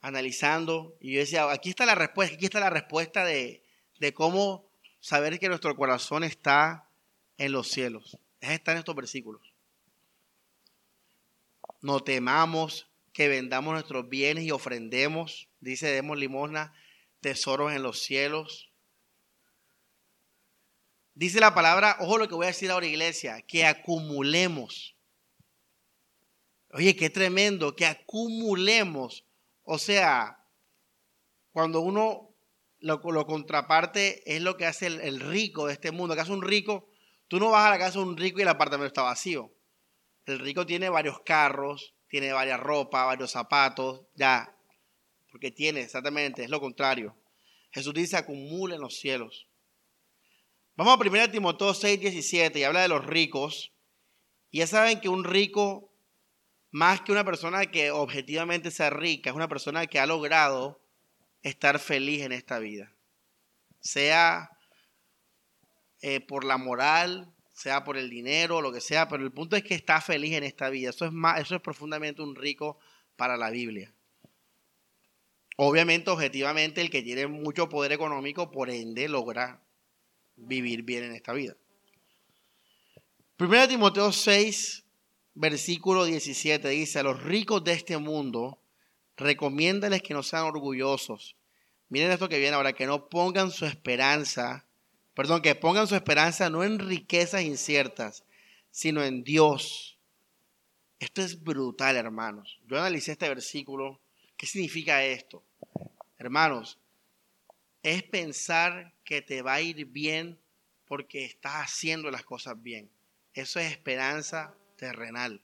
Analizando. 0.00 0.96
Y 1.00 1.12
yo 1.14 1.20
decía, 1.20 1.50
aquí 1.50 1.70
está 1.70 1.86
la 1.86 1.94
respuesta, 1.94 2.34
aquí 2.36 2.44
está 2.44 2.60
la 2.60 2.70
respuesta 2.70 3.24
de, 3.24 3.62
de 3.98 4.14
cómo 4.14 4.68
saber 5.00 5.38
que 5.38 5.48
nuestro 5.48 5.74
corazón 5.76 6.24
está 6.24 6.88
en 7.38 7.52
los 7.52 7.68
cielos. 7.68 8.18
Está 8.40 8.72
en 8.72 8.78
estos 8.78 8.94
versículos. 8.94 9.42
No 11.80 12.00
temamos 12.00 12.86
que 13.12 13.28
vendamos 13.28 13.74
nuestros 13.74 14.08
bienes 14.08 14.44
y 14.44 14.52
ofrendemos, 14.52 15.48
dice, 15.60 15.88
demos 15.88 16.16
limosna, 16.16 16.72
tesoros 17.20 17.72
en 17.72 17.82
los 17.82 18.00
cielos. 18.00 18.70
Dice 21.14 21.40
la 21.40 21.54
palabra, 21.54 21.96
ojo 22.00 22.18
lo 22.18 22.28
que 22.28 22.34
voy 22.34 22.44
a 22.44 22.48
decir 22.48 22.70
ahora, 22.70 22.86
iglesia, 22.86 23.42
que 23.42 23.66
acumulemos. 23.66 24.94
Oye, 26.72 26.96
qué 26.96 27.10
tremendo, 27.10 27.76
que 27.76 27.86
acumulemos. 27.86 29.24
O 29.62 29.78
sea, 29.78 30.44
cuando 31.52 31.80
uno 31.80 32.34
lo, 32.80 33.26
contraparte 33.26 34.34
es 34.34 34.42
lo 34.42 34.56
que 34.56 34.66
hace 34.66 34.86
el, 34.86 35.20
rico 35.20 35.66
de 35.66 35.74
este 35.74 35.92
mundo. 35.92 36.14
Que 36.14 36.22
hace 36.22 36.32
un 36.32 36.42
rico, 36.42 36.88
tú 37.28 37.38
no 37.38 37.50
vas 37.50 37.66
a 37.66 37.70
la 37.70 37.78
casa 37.78 37.98
de 37.98 38.06
un 38.06 38.16
rico 38.16 38.38
y 38.38 38.42
el 38.42 38.48
apartamento 38.48 38.86
está 38.88 39.02
vacío. 39.02 39.52
El 40.24 40.38
rico 40.38 40.64
tiene 40.64 40.88
varios 40.88 41.20
carros, 41.20 41.94
tiene 42.08 42.32
varias 42.32 42.58
ropas, 42.58 43.06
varios 43.06 43.30
zapatos, 43.30 44.02
ya. 44.14 44.56
Porque 45.30 45.50
tiene, 45.50 45.82
exactamente, 45.82 46.44
es 46.44 46.50
lo 46.50 46.60
contrario. 46.60 47.16
Jesús 47.70 47.92
dice, 47.92 48.16
acumula 48.16 48.76
en 48.76 48.80
los 48.80 48.96
cielos. 48.98 49.46
Vamos 50.74 50.94
a 50.94 51.00
1 51.00 51.30
Timoteo 51.30 51.74
6, 51.74 52.00
17 52.00 52.58
y 52.58 52.64
habla 52.64 52.80
de 52.80 52.88
los 52.88 53.04
ricos. 53.04 53.72
Y 54.50 54.58
ya 54.58 54.66
saben 54.66 55.00
que 55.00 55.08
un 55.08 55.24
rico 55.24 55.91
más 56.72 57.02
que 57.02 57.12
una 57.12 57.24
persona 57.24 57.66
que 57.66 57.90
objetivamente 57.90 58.70
sea 58.70 58.90
rica, 58.90 59.30
es 59.30 59.36
una 59.36 59.48
persona 59.48 59.86
que 59.86 60.00
ha 60.00 60.06
logrado 60.06 60.80
estar 61.42 61.78
feliz 61.78 62.22
en 62.22 62.32
esta 62.32 62.58
vida. 62.58 62.90
Sea 63.80 64.50
eh, 66.00 66.20
por 66.20 66.44
la 66.44 66.56
moral, 66.56 67.30
sea 67.52 67.84
por 67.84 67.98
el 67.98 68.08
dinero, 68.08 68.62
lo 68.62 68.72
que 68.72 68.80
sea, 68.80 69.06
pero 69.06 69.22
el 69.22 69.32
punto 69.32 69.54
es 69.54 69.62
que 69.62 69.74
está 69.74 70.00
feliz 70.00 70.32
en 70.32 70.44
esta 70.44 70.70
vida. 70.70 70.90
Eso 70.90 71.04
es, 71.04 71.12
más, 71.12 71.40
eso 71.40 71.54
es 71.54 71.60
profundamente 71.60 72.22
un 72.22 72.34
rico 72.34 72.78
para 73.16 73.36
la 73.36 73.50
Biblia. 73.50 73.92
Obviamente, 75.56 76.10
objetivamente, 76.10 76.80
el 76.80 76.88
que 76.88 77.02
tiene 77.02 77.26
mucho 77.26 77.68
poder 77.68 77.92
económico, 77.92 78.50
por 78.50 78.70
ende, 78.70 79.08
logra 79.08 79.62
vivir 80.36 80.82
bien 80.82 81.04
en 81.04 81.14
esta 81.14 81.34
vida. 81.34 81.54
Primero 83.36 83.68
Timoteo 83.68 84.10
6, 84.10 84.84
versículo 85.34 86.04
17 86.04 86.68
dice, 86.68 86.98
a 86.98 87.02
los 87.02 87.22
ricos 87.22 87.64
de 87.64 87.72
este 87.72 87.98
mundo, 87.98 88.58
recomiéndales 89.16 90.02
que 90.02 90.14
no 90.14 90.22
sean 90.22 90.44
orgullosos. 90.44 91.36
Miren 91.88 92.10
esto 92.10 92.28
que 92.28 92.38
viene 92.38 92.56
ahora, 92.56 92.72
que 92.72 92.86
no 92.86 93.08
pongan 93.08 93.50
su 93.50 93.66
esperanza, 93.66 94.66
perdón, 95.14 95.42
que 95.42 95.54
pongan 95.54 95.86
su 95.86 95.94
esperanza 95.94 96.48
no 96.50 96.64
en 96.64 96.78
riquezas 96.78 97.42
inciertas, 97.42 98.24
sino 98.70 99.02
en 99.02 99.24
Dios. 99.24 99.98
Esto 100.98 101.20
es 101.20 101.42
brutal, 101.42 101.96
hermanos. 101.96 102.60
Yo 102.66 102.78
analicé 102.78 103.12
este 103.12 103.28
versículo. 103.28 104.00
¿Qué 104.36 104.46
significa 104.46 105.04
esto? 105.04 105.44
Hermanos, 106.18 106.78
es 107.82 108.02
pensar 108.04 108.94
que 109.04 109.20
te 109.20 109.42
va 109.42 109.54
a 109.54 109.60
ir 109.60 109.84
bien 109.86 110.38
porque 110.86 111.24
estás 111.24 111.64
haciendo 111.64 112.10
las 112.10 112.22
cosas 112.22 112.60
bien. 112.62 112.88
Eso 113.34 113.58
es 113.58 113.70
esperanza 113.70 114.54
terrenal. 114.82 115.40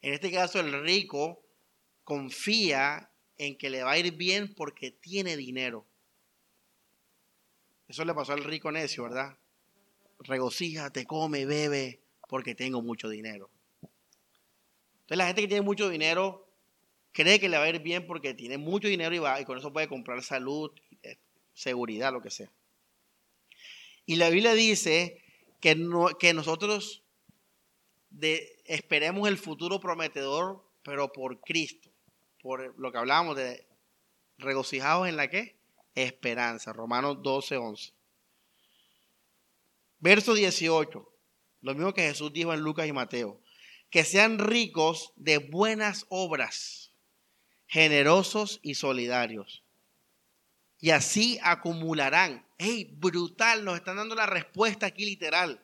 En 0.00 0.14
este 0.14 0.30
caso, 0.30 0.60
el 0.60 0.84
rico 0.84 1.42
confía 2.04 3.10
en 3.36 3.58
que 3.58 3.68
le 3.68 3.82
va 3.82 3.92
a 3.92 3.98
ir 3.98 4.12
bien 4.12 4.54
porque 4.54 4.92
tiene 4.92 5.36
dinero. 5.36 5.84
Eso 7.88 8.04
le 8.04 8.14
pasó 8.14 8.32
al 8.32 8.44
rico 8.44 8.70
necio, 8.70 9.02
¿verdad? 9.02 9.36
Regocíjate, 10.20 11.04
come, 11.04 11.46
bebe, 11.46 11.98
porque 12.28 12.54
tengo 12.54 12.80
mucho 12.80 13.08
dinero. 13.08 13.50
Entonces 13.80 15.18
la 15.18 15.26
gente 15.26 15.40
que 15.40 15.48
tiene 15.48 15.62
mucho 15.62 15.88
dinero 15.88 16.46
cree 17.10 17.40
que 17.40 17.48
le 17.48 17.58
va 17.58 17.64
a 17.64 17.70
ir 17.70 17.80
bien 17.80 18.06
porque 18.06 18.34
tiene 18.34 18.56
mucho 18.56 18.86
dinero 18.86 19.16
y, 19.16 19.18
va, 19.18 19.40
y 19.40 19.44
con 19.44 19.58
eso 19.58 19.72
puede 19.72 19.88
comprar 19.88 20.22
salud, 20.22 20.70
seguridad, 21.54 22.12
lo 22.12 22.22
que 22.22 22.30
sea. 22.30 22.52
Y 24.06 24.14
la 24.14 24.30
Biblia 24.30 24.54
dice 24.54 25.20
que, 25.60 25.74
no, 25.74 26.06
que 26.20 26.32
nosotros 26.34 27.01
de 28.12 28.62
esperemos 28.66 29.28
el 29.28 29.38
futuro 29.38 29.80
prometedor, 29.80 30.64
pero 30.82 31.12
por 31.12 31.40
Cristo, 31.40 31.90
por 32.40 32.78
lo 32.78 32.92
que 32.92 32.98
hablábamos 32.98 33.36
de 33.36 33.66
regocijados 34.38 35.08
en 35.08 35.16
la 35.16 35.28
que? 35.28 35.56
Esperanza, 35.94 36.72
Romanos 36.72 37.22
12, 37.22 37.56
11. 37.56 37.92
Verso 39.98 40.34
18, 40.34 41.12
lo 41.60 41.74
mismo 41.74 41.94
que 41.94 42.02
Jesús 42.02 42.32
dijo 42.32 42.52
en 42.52 42.60
Lucas 42.60 42.86
y 42.86 42.92
Mateo, 42.92 43.40
que 43.90 44.04
sean 44.04 44.38
ricos 44.38 45.12
de 45.16 45.38
buenas 45.38 46.06
obras, 46.08 46.92
generosos 47.66 48.58
y 48.62 48.74
solidarios. 48.74 49.62
Y 50.80 50.90
así 50.90 51.38
acumularán. 51.42 52.44
¡Ey, 52.58 52.84
brutal! 52.96 53.64
Nos 53.64 53.76
están 53.76 53.96
dando 53.96 54.16
la 54.16 54.26
respuesta 54.26 54.86
aquí 54.86 55.04
literal. 55.04 55.61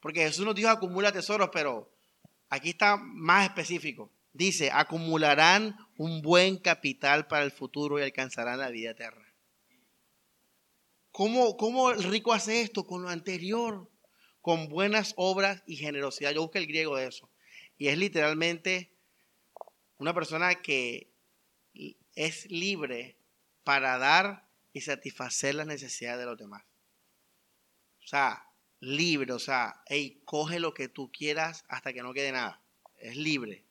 Porque 0.00 0.20
Jesús 0.20 0.44
nos 0.44 0.54
dijo 0.54 0.68
acumula 0.68 1.12
tesoros, 1.12 1.50
pero 1.52 1.92
aquí 2.48 2.70
está 2.70 2.96
más 2.96 3.46
específico. 3.48 4.12
Dice, 4.32 4.70
acumularán 4.70 5.76
un 5.96 6.20
buen 6.20 6.58
capital 6.58 7.26
para 7.26 7.44
el 7.44 7.50
futuro 7.50 7.98
y 7.98 8.02
alcanzarán 8.02 8.58
la 8.58 8.68
vida 8.68 8.90
eterna. 8.90 9.26
¿Cómo, 11.10 11.56
¿Cómo 11.56 11.90
el 11.90 12.02
rico 12.02 12.34
hace 12.34 12.60
esto? 12.60 12.86
Con 12.86 13.02
lo 13.02 13.08
anterior, 13.08 13.90
con 14.42 14.68
buenas 14.68 15.14
obras 15.16 15.62
y 15.66 15.76
generosidad. 15.76 16.32
Yo 16.32 16.42
busqué 16.42 16.58
el 16.58 16.66
griego 16.66 16.96
de 16.96 17.06
eso. 17.06 17.30
Y 17.78 17.88
es 17.88 17.96
literalmente 17.96 18.92
una 19.96 20.12
persona 20.12 20.56
que 20.56 21.10
es 22.14 22.50
libre 22.50 23.16
para 23.64 23.98
dar 23.98 24.46
y 24.72 24.82
satisfacer 24.82 25.54
las 25.54 25.66
necesidades 25.66 26.20
de 26.20 26.26
los 26.26 26.38
demás. 26.38 26.62
O 28.04 28.06
sea, 28.06 28.45
libre, 28.86 29.32
o 29.32 29.38
sea, 29.38 29.82
hey, 29.86 30.22
coge 30.24 30.60
lo 30.60 30.72
que 30.72 30.88
tú 30.88 31.10
quieras 31.10 31.64
hasta 31.68 31.92
que 31.92 32.02
no 32.02 32.14
quede 32.14 32.32
nada. 32.32 32.60
Es 32.98 33.16
libre. 33.16 33.64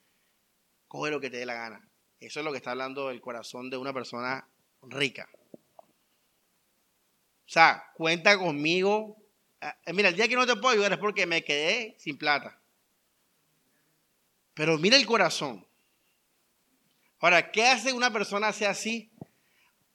coge 0.88 1.12
lo 1.12 1.20
que 1.20 1.30
te 1.30 1.38
dé 1.38 1.46
la 1.46 1.56
gana. 1.56 1.90
Eso 2.20 2.40
es 2.40 2.46
lo 2.46 2.52
que 2.52 2.58
está 2.58 2.72
hablando 2.72 3.10
el 3.10 3.22
corazón 3.22 3.70
de 3.70 3.78
una 3.78 3.94
persona 3.94 4.48
rica. 4.82 5.30
O 5.54 7.48
sea, 7.48 7.92
cuenta 7.96 8.38
conmigo. 8.38 9.18
Ah, 9.62 9.78
eh, 9.86 9.94
mira, 9.94 10.10
el 10.10 10.16
día 10.16 10.28
que 10.28 10.36
no 10.36 10.46
te 10.46 10.56
puedo 10.56 10.70
ayudar 10.70 10.94
es 10.94 11.00
porque 11.00 11.26
me 11.26 11.44
quedé 11.44 11.96
sin 11.98 12.18
plata. 12.18 12.60
Pero 14.54 14.78
mira 14.78 14.98
el 14.98 15.06
corazón. 15.06 15.66
Ahora, 17.20 17.52
¿qué 17.52 17.66
hace 17.66 17.94
una 17.94 18.12
persona 18.12 18.52
sea 18.52 18.72
así? 18.72 19.12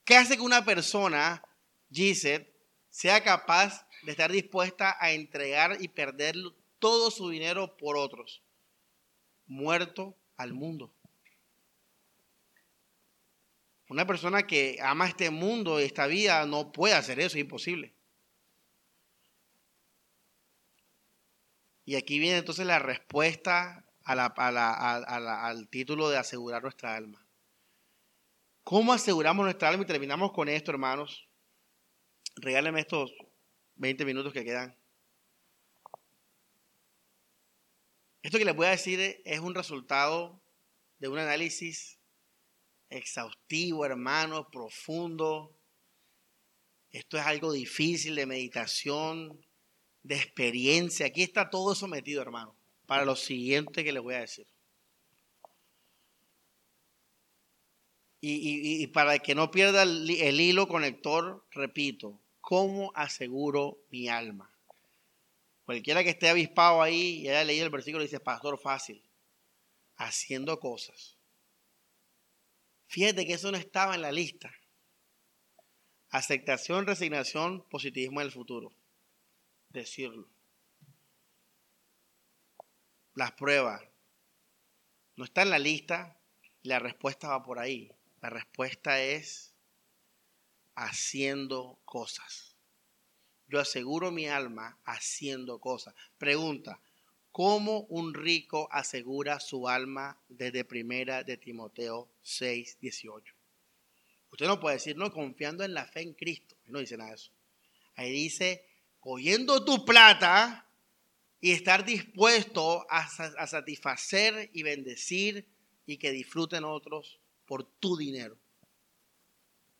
¿Qué 0.05 0.17
hace 0.17 0.37
que 0.37 0.43
una 0.43 0.65
persona, 0.65 1.43
Gisette, 1.91 2.53
sea 2.89 3.23
capaz 3.23 3.87
de 4.03 4.11
estar 4.13 4.31
dispuesta 4.33 4.97
a 5.01 5.13
entregar 5.13 5.77
y 5.81 5.89
perder 5.89 6.35
todo 6.79 7.11
su 7.11 7.29
dinero 7.29 7.77
por 7.77 7.97
otros? 7.97 8.43
Muerto 9.47 10.17
al 10.37 10.53
mundo. 10.53 10.93
Una 13.89 14.07
persona 14.07 14.47
que 14.47 14.79
ama 14.81 15.09
este 15.09 15.31
mundo 15.31 15.81
y 15.81 15.85
esta 15.85 16.07
vida 16.07 16.47
no 16.47 16.71
puede 16.71 16.95
hacer 16.95 17.19
eso, 17.19 17.37
es 17.37 17.43
imposible. 17.43 17.93
Y 21.85 21.97
aquí 21.97 22.21
viene 22.21 22.39
entonces 22.39 22.65
la 22.67 22.79
respuesta 22.79 23.85
al 24.05 25.69
título 25.71 26.09
de 26.09 26.19
asegurar 26.19 26.63
nuestra 26.63 26.95
alma. 26.95 27.27
¿Cómo 28.63 28.93
aseguramos 28.93 29.43
nuestra 29.45 29.69
alma? 29.69 29.83
Y 29.83 29.87
terminamos 29.87 30.31
con 30.31 30.49
esto, 30.49 30.71
hermanos. 30.71 31.29
Regáleme 32.37 32.79
estos 32.79 33.13
20 33.81 34.05
minutos 34.05 34.35
que 34.35 34.45
quedan. 34.45 34.77
Esto 38.23 38.39
que 38.39 38.45
les 38.45 38.55
voy 38.55 38.67
a 38.67 38.71
decir 38.71 39.23
es 39.25 39.41
un 39.41 39.55
resultado 39.55 40.43
de 40.99 41.09
un 41.09 41.19
análisis 41.19 41.99
exhaustivo, 42.91 43.87
hermano, 43.87 44.51
profundo. 44.51 45.57
Esto 46.91 47.17
es 47.17 47.25
algo 47.25 47.53
difícil 47.53 48.15
de 48.17 48.27
meditación, 48.27 49.47
de 50.03 50.17
experiencia. 50.17 51.07
Aquí 51.07 51.23
está 51.23 51.49
todo 51.49 51.73
eso 51.73 51.89
metido, 51.89 52.21
hermano, 52.21 52.55
para 52.85 53.07
lo 53.07 53.17
siguiente 53.17 53.83
que 53.83 53.93
les 53.93 54.03
voy 54.03 54.15
a 54.15 54.21
decir. 54.21 54.47
Y, 58.21 58.87
para 58.89 59.19
que 59.21 59.35
no 59.35 59.51
pierda 59.51 59.85
el, 59.85 60.11
el 60.11 60.39
hilo 60.39 60.69
conector, 60.69 61.47
repito, 61.53 62.21
¿cómo 62.41 62.93
aseguro 62.95 63.79
mi 63.91 64.09
alma? 64.09 64.55
Cualquiera 65.65 66.03
que 66.03 66.11
esté 66.11 66.29
avispado 66.29 66.83
ahí 66.83 67.21
y 67.21 67.29
haya 67.29 67.45
leído 67.45 67.65
el 67.65 67.71
versículo 67.71 68.03
dice, 68.03 68.21
pastor, 68.21 68.59
fácil, 68.59 69.03
haciendo 69.97 70.59
cosas 70.59 71.21
Fíjate 72.91 73.25
que 73.25 73.35
eso 73.35 73.53
no 73.53 73.57
estaba 73.57 73.95
en 73.95 74.03
la 74.03 74.11
lista. 74.11 74.53
Aceptación, 76.09 76.89
resignación, 76.89 77.65
positivismo 77.69 78.21
en 78.21 78.27
el 78.27 78.33
futuro. 78.33 78.75
Decirlo. 79.69 80.29
Las 83.15 83.31
pruebas. 83.31 83.81
No 85.15 85.23
está 85.23 85.43
en 85.43 85.51
la 85.51 85.61
lista. 85.61 86.19
La 86.65 86.81
respuesta 86.81 87.29
va 87.29 87.45
por 87.45 87.61
ahí. 87.61 87.93
La 88.21 88.29
respuesta 88.29 89.01
es 89.01 89.50
haciendo 90.89 91.79
cosas. 91.85 92.57
Yo 93.49 93.59
aseguro 93.61 94.11
mi 94.11 94.27
alma 94.27 94.79
haciendo 94.85 95.61
cosas. 95.61 95.95
Pregunta, 96.19 96.81
¿Cómo 97.33 97.83
un 97.83 98.13
rico 98.13 98.69
asegura 98.73 99.39
su 99.39 99.69
alma 99.69 100.21
desde 100.29 100.65
primera 100.65 101.23
de 101.23 101.37
Timoteo 101.37 102.11
6, 102.23 102.79
18? 102.81 103.35
Usted 104.33 104.47
no 104.47 104.59
puede 104.59 104.77
decir, 104.77 104.97
no, 104.97 105.13
confiando 105.13 105.63
en 105.63 105.75
la 105.75 105.87
fe 105.87 106.03
en 106.03 106.15
Cristo. 106.15 106.57
No 106.67 106.81
dice 106.81 106.97
nada 106.97 107.11
de 107.11 107.17
eso. 107.17 107.31
Ahí 107.95 108.11
dice, 108.11 108.67
cogiendo 108.99 109.65
tu 109.65 109.85
plata 109.85 110.69
y 111.41 111.53
estar 111.53 111.85
dispuesto 111.85 112.85
a, 112.91 112.99
a 112.99 113.47
satisfacer 113.47 114.51
y 114.53 114.65
bendecir 114.65 115.47
y 115.87 115.99
que 115.99 116.11
disfruten 116.11 116.65
otros 116.65 117.21
por 117.47 117.65
tu 117.65 117.97
dinero. 117.97 118.40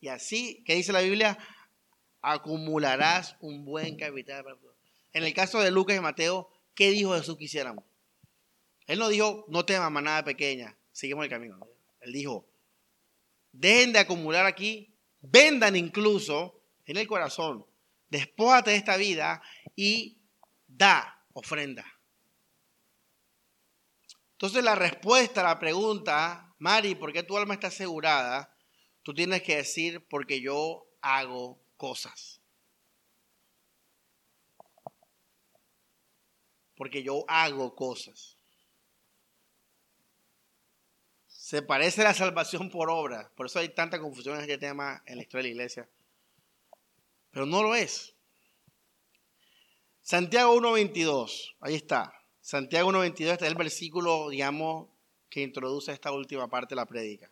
Y 0.01 0.07
así, 0.07 0.63
¿qué 0.65 0.73
dice 0.73 0.91
la 0.91 1.01
Biblia? 1.01 1.37
Acumularás 2.21 3.37
un 3.39 3.63
buen 3.63 3.95
capital. 3.95 4.43
En 5.13 5.23
el 5.23 5.33
caso 5.33 5.59
de 5.59 5.69
Lucas 5.69 5.95
y 5.95 5.99
Mateo, 5.99 6.49
¿qué 6.73 6.89
dijo 6.89 7.15
Jesús 7.15 7.37
que 7.37 7.45
hiciéramos? 7.45 7.85
Él 8.87 8.97
no 8.97 9.09
dijo, 9.09 9.45
no 9.47 9.63
temas 9.63 9.91
manada 9.91 10.25
pequeña, 10.25 10.75
seguimos 10.91 11.23
el 11.23 11.29
camino. 11.29 11.59
Él 12.01 12.13
dijo, 12.13 12.47
dejen 13.51 13.93
de 13.93 13.99
acumular 13.99 14.47
aquí, 14.47 14.91
vendan 15.21 15.75
incluso 15.75 16.59
en 16.85 16.97
el 16.97 17.07
corazón, 17.07 17.63
despójate 18.09 18.71
de 18.71 18.77
esta 18.77 18.97
vida 18.97 19.41
y 19.75 20.17
da 20.67 21.23
ofrenda. 21.33 21.85
Entonces 24.31 24.63
la 24.63 24.73
respuesta 24.73 25.41
a 25.41 25.53
la 25.53 25.59
pregunta, 25.59 26.55
Mari, 26.57 26.95
¿por 26.95 27.13
qué 27.13 27.21
tu 27.21 27.37
alma 27.37 27.53
está 27.53 27.67
asegurada? 27.67 28.51
Tú 29.03 29.13
tienes 29.13 29.41
que 29.43 29.57
decir, 29.57 30.05
porque 30.07 30.41
yo 30.41 30.85
hago 31.01 31.59
cosas. 31.77 32.41
porque 36.81 37.03
yo 37.03 37.25
hago 37.27 37.75
cosas. 37.75 38.35
Se 41.27 41.61
parece 41.61 42.01
a 42.01 42.05
la 42.05 42.13
salvación 42.15 42.71
por 42.71 42.89
obra, 42.89 43.31
por 43.35 43.45
eso 43.45 43.59
hay 43.59 43.69
tanta 43.69 43.99
confusión 43.99 44.33
en 44.37 44.41
este 44.41 44.57
tema 44.57 45.03
en 45.05 45.17
la 45.17 45.21
historia 45.21 45.43
de 45.43 45.49
la 45.49 45.53
iglesia. 45.53 45.89
Pero 47.29 47.45
no 47.45 47.61
lo 47.61 47.75
es. 47.75 48.15
Santiago 50.01 50.55
1.22, 50.55 51.53
ahí 51.59 51.75
está. 51.75 52.11
Santiago 52.39 52.91
1.22, 52.91 53.31
este 53.33 53.45
es 53.45 53.51
el 53.51 53.57
versículo, 53.57 54.29
digamos, 54.29 54.89
que 55.29 55.43
introduce 55.43 55.91
esta 55.91 56.11
última 56.11 56.49
parte 56.49 56.73
de 56.73 56.77
la 56.77 56.87
prédica. 56.87 57.29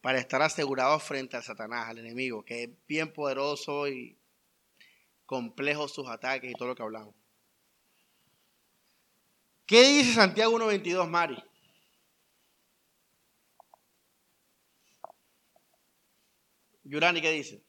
Para 0.00 0.18
estar 0.18 0.40
asegurados 0.40 1.02
frente 1.02 1.36
a 1.36 1.42
Satanás, 1.42 1.88
al 1.88 1.98
enemigo, 1.98 2.44
que 2.44 2.64
es 2.64 2.70
bien 2.86 3.12
poderoso 3.12 3.86
y 3.88 4.18
complejo 5.26 5.88
sus 5.88 6.08
ataques 6.08 6.50
y 6.50 6.54
todo 6.54 6.68
lo 6.68 6.74
que 6.74 6.82
hablamos. 6.82 7.14
¿Qué 9.66 9.82
dice 9.82 10.14
Santiago 10.14 10.58
1.22, 10.58 11.08
Mari? 11.08 11.36
Yurani, 16.82 17.20
¿qué 17.20 17.30
dice? 17.30 17.62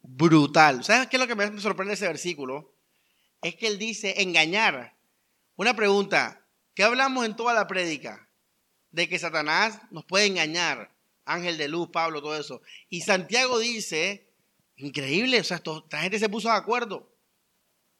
Brutal. 0.00 0.84
¿Sabes 0.84 1.08
qué 1.08 1.16
es 1.16 1.20
lo 1.20 1.26
que 1.26 1.34
me 1.34 1.60
sorprende 1.60 1.94
ese 1.94 2.06
versículo? 2.06 2.73
Es 3.44 3.56
que 3.56 3.66
él 3.66 3.78
dice 3.78 4.22
engañar. 4.22 4.96
Una 5.56 5.76
pregunta, 5.76 6.46
¿qué 6.74 6.82
hablamos 6.82 7.26
en 7.26 7.36
toda 7.36 7.52
la 7.52 7.66
prédica? 7.66 8.26
De 8.90 9.06
que 9.06 9.18
Satanás 9.18 9.82
nos 9.90 10.06
puede 10.06 10.24
engañar. 10.24 10.90
Ángel 11.26 11.58
de 11.58 11.68
luz, 11.68 11.90
Pablo, 11.92 12.22
todo 12.22 12.38
eso. 12.38 12.62
Y 12.88 13.02
Santiago 13.02 13.58
dice 13.58 14.32
Increíble, 14.76 15.40
o 15.40 15.44
sea, 15.44 15.58
esta 15.58 16.00
gente 16.00 16.18
se 16.18 16.30
puso 16.30 16.48
de 16.48 16.56
acuerdo. 16.56 17.14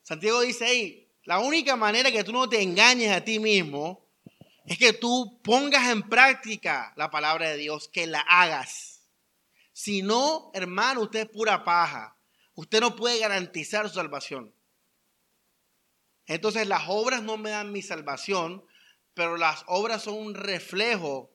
Santiago 0.02 0.40
dice 0.40 0.64
ahí, 0.64 1.12
la 1.24 1.40
única 1.40 1.76
manera 1.76 2.10
que 2.10 2.24
tú 2.24 2.32
no 2.32 2.48
te 2.48 2.62
engañes 2.62 3.12
a 3.12 3.22
ti 3.22 3.38
mismo 3.38 4.08
es 4.64 4.78
que 4.78 4.94
tú 4.94 5.42
pongas 5.44 5.90
en 5.90 6.08
práctica 6.08 6.94
la 6.96 7.10
palabra 7.10 7.50
de 7.50 7.58
Dios, 7.58 7.88
que 7.88 8.06
la 8.06 8.20
hagas. 8.20 9.02
Si 9.74 10.00
no, 10.00 10.50
hermano, 10.54 11.02
usted 11.02 11.20
es 11.20 11.28
pura 11.28 11.64
paja. 11.64 12.16
Usted 12.54 12.80
no 12.80 12.96
puede 12.96 13.18
garantizar 13.18 13.86
su 13.90 13.96
salvación. 13.96 14.53
Entonces 16.26 16.66
las 16.66 16.84
obras 16.88 17.22
no 17.22 17.36
me 17.36 17.50
dan 17.50 17.72
mi 17.72 17.82
salvación, 17.82 18.64
pero 19.14 19.36
las 19.36 19.64
obras 19.66 20.02
son 20.02 20.14
un 20.14 20.34
reflejo 20.34 21.30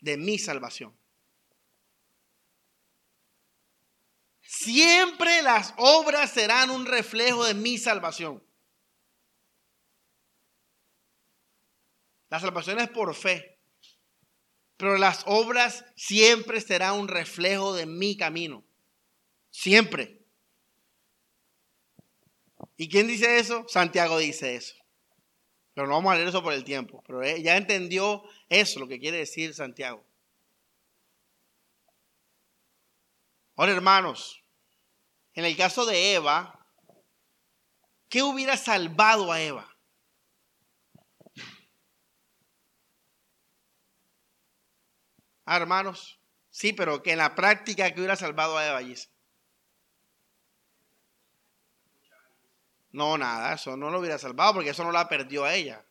de 0.00 0.16
mi 0.16 0.38
salvación. 0.38 0.96
Siempre 4.42 5.42
las 5.42 5.74
obras 5.76 6.32
serán 6.32 6.70
un 6.70 6.84
reflejo 6.84 7.44
de 7.44 7.54
mi 7.54 7.78
salvación. 7.78 8.42
La 12.28 12.38
salvación 12.38 12.78
es 12.78 12.88
por 12.88 13.14
fe, 13.14 13.58
pero 14.76 14.98
las 14.98 15.24
obras 15.26 15.84
siempre 15.96 16.60
serán 16.60 16.94
un 16.94 17.08
reflejo 17.08 17.74
de 17.74 17.86
mi 17.86 18.16
camino. 18.16 18.64
Siempre. 19.50 20.19
¿Y 22.76 22.88
quién 22.88 23.06
dice 23.06 23.38
eso? 23.38 23.64
Santiago 23.68 24.18
dice 24.18 24.56
eso. 24.56 24.74
Pero 25.74 25.86
no 25.86 25.94
vamos 25.94 26.12
a 26.12 26.16
leer 26.16 26.28
eso 26.28 26.42
por 26.42 26.52
el 26.52 26.64
tiempo. 26.64 27.02
Pero 27.06 27.22
ya 27.22 27.56
entendió 27.56 28.22
eso, 28.48 28.80
lo 28.80 28.88
que 28.88 28.98
quiere 28.98 29.18
decir 29.18 29.54
Santiago. 29.54 30.04
Ahora, 33.56 33.72
hermanos, 33.72 34.42
en 35.34 35.44
el 35.44 35.56
caso 35.56 35.84
de 35.84 36.14
Eva, 36.14 36.60
¿Qué 38.10 38.24
hubiera 38.24 38.56
salvado 38.56 39.30
a 39.30 39.40
Eva? 39.40 39.72
Ah, 45.44 45.56
hermanos, 45.56 46.20
sí, 46.50 46.72
pero 46.72 47.02
que 47.02 47.12
en 47.12 47.18
la 47.18 47.36
práctica 47.36 47.92
que 47.92 48.00
hubiera 48.00 48.16
salvado 48.16 48.58
a 48.58 48.66
Eva. 48.66 48.80
No, 52.92 53.16
nada, 53.16 53.54
eso 53.54 53.76
no 53.76 53.90
lo 53.90 54.00
hubiera 54.00 54.18
salvado 54.18 54.54
porque 54.54 54.70
eso 54.70 54.84
no 54.84 54.92
la 54.92 55.08
perdió 55.08 55.44
a 55.44 55.54
ella. 55.54 55.84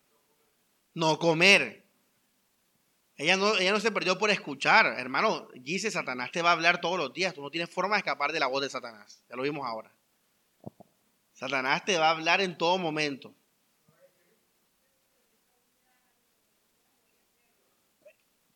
No 0.94 1.18
comer. 1.18 1.86
Ella 3.16 3.38
no, 3.38 3.56
ella 3.58 3.72
no 3.72 3.80
se 3.80 3.92
perdió 3.92 4.18
por 4.18 4.30
escuchar. 4.30 4.86
Hermano, 4.98 5.48
dice 5.56 5.92
Satanás 5.92 6.32
te 6.32 6.42
va 6.42 6.50
a 6.50 6.54
hablar 6.54 6.82
todos 6.82 6.98
los 6.98 7.14
días. 7.14 7.34
Tú 7.34 7.42
no 7.42 7.50
tienes 7.50 7.70
forma 7.70 7.96
de 7.96 8.00
escapar 8.00 8.32
de 8.32 8.40
la 8.40 8.48
voz 8.48 8.62
de 8.62 8.70
Satanás. 8.70 9.24
Ya 9.30 9.36
lo 9.36 9.44
vimos 9.44 9.66
ahora. 9.66 9.92
Satanás 11.34 11.86
te 11.86 11.98
va 11.98 12.08
a 12.08 12.12
hablar 12.12 12.42
en 12.42 12.58
todo 12.58 12.78
momento. 12.78 13.34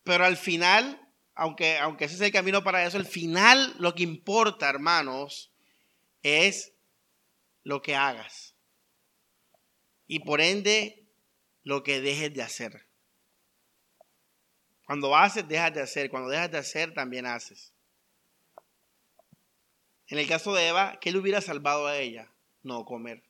Pero 0.03 0.25
al 0.25 0.35
final, 0.35 0.99
aunque, 1.33 1.77
aunque 1.77 2.05
ese 2.05 2.15
es 2.15 2.21
el 2.21 2.31
camino 2.31 2.63
para 2.63 2.85
eso, 2.85 2.97
al 2.97 3.05
final 3.05 3.73
lo 3.79 3.95
que 3.95 4.03
importa, 4.03 4.69
hermanos, 4.69 5.49
es 6.23 6.73
lo 7.63 7.81
que 7.81 7.95
hagas. 7.95 8.55
Y 10.07 10.19
por 10.19 10.41
ende, 10.41 11.03
lo 11.63 11.83
que 11.83 12.01
dejes 12.01 12.33
de 12.33 12.41
hacer. 12.41 12.85
Cuando 14.85 15.15
haces, 15.15 15.47
dejas 15.47 15.73
de 15.73 15.81
hacer. 15.81 16.09
Cuando 16.09 16.29
dejas 16.29 16.51
de 16.51 16.57
hacer, 16.57 16.93
también 16.93 17.25
haces. 17.25 17.73
En 20.07 20.19
el 20.19 20.27
caso 20.27 20.53
de 20.53 20.67
Eva, 20.67 20.99
¿qué 20.99 21.11
le 21.11 21.17
hubiera 21.17 21.41
salvado 21.41 21.87
a 21.87 21.97
ella? 21.97 22.29
No 22.61 22.85
comer. 22.85 23.23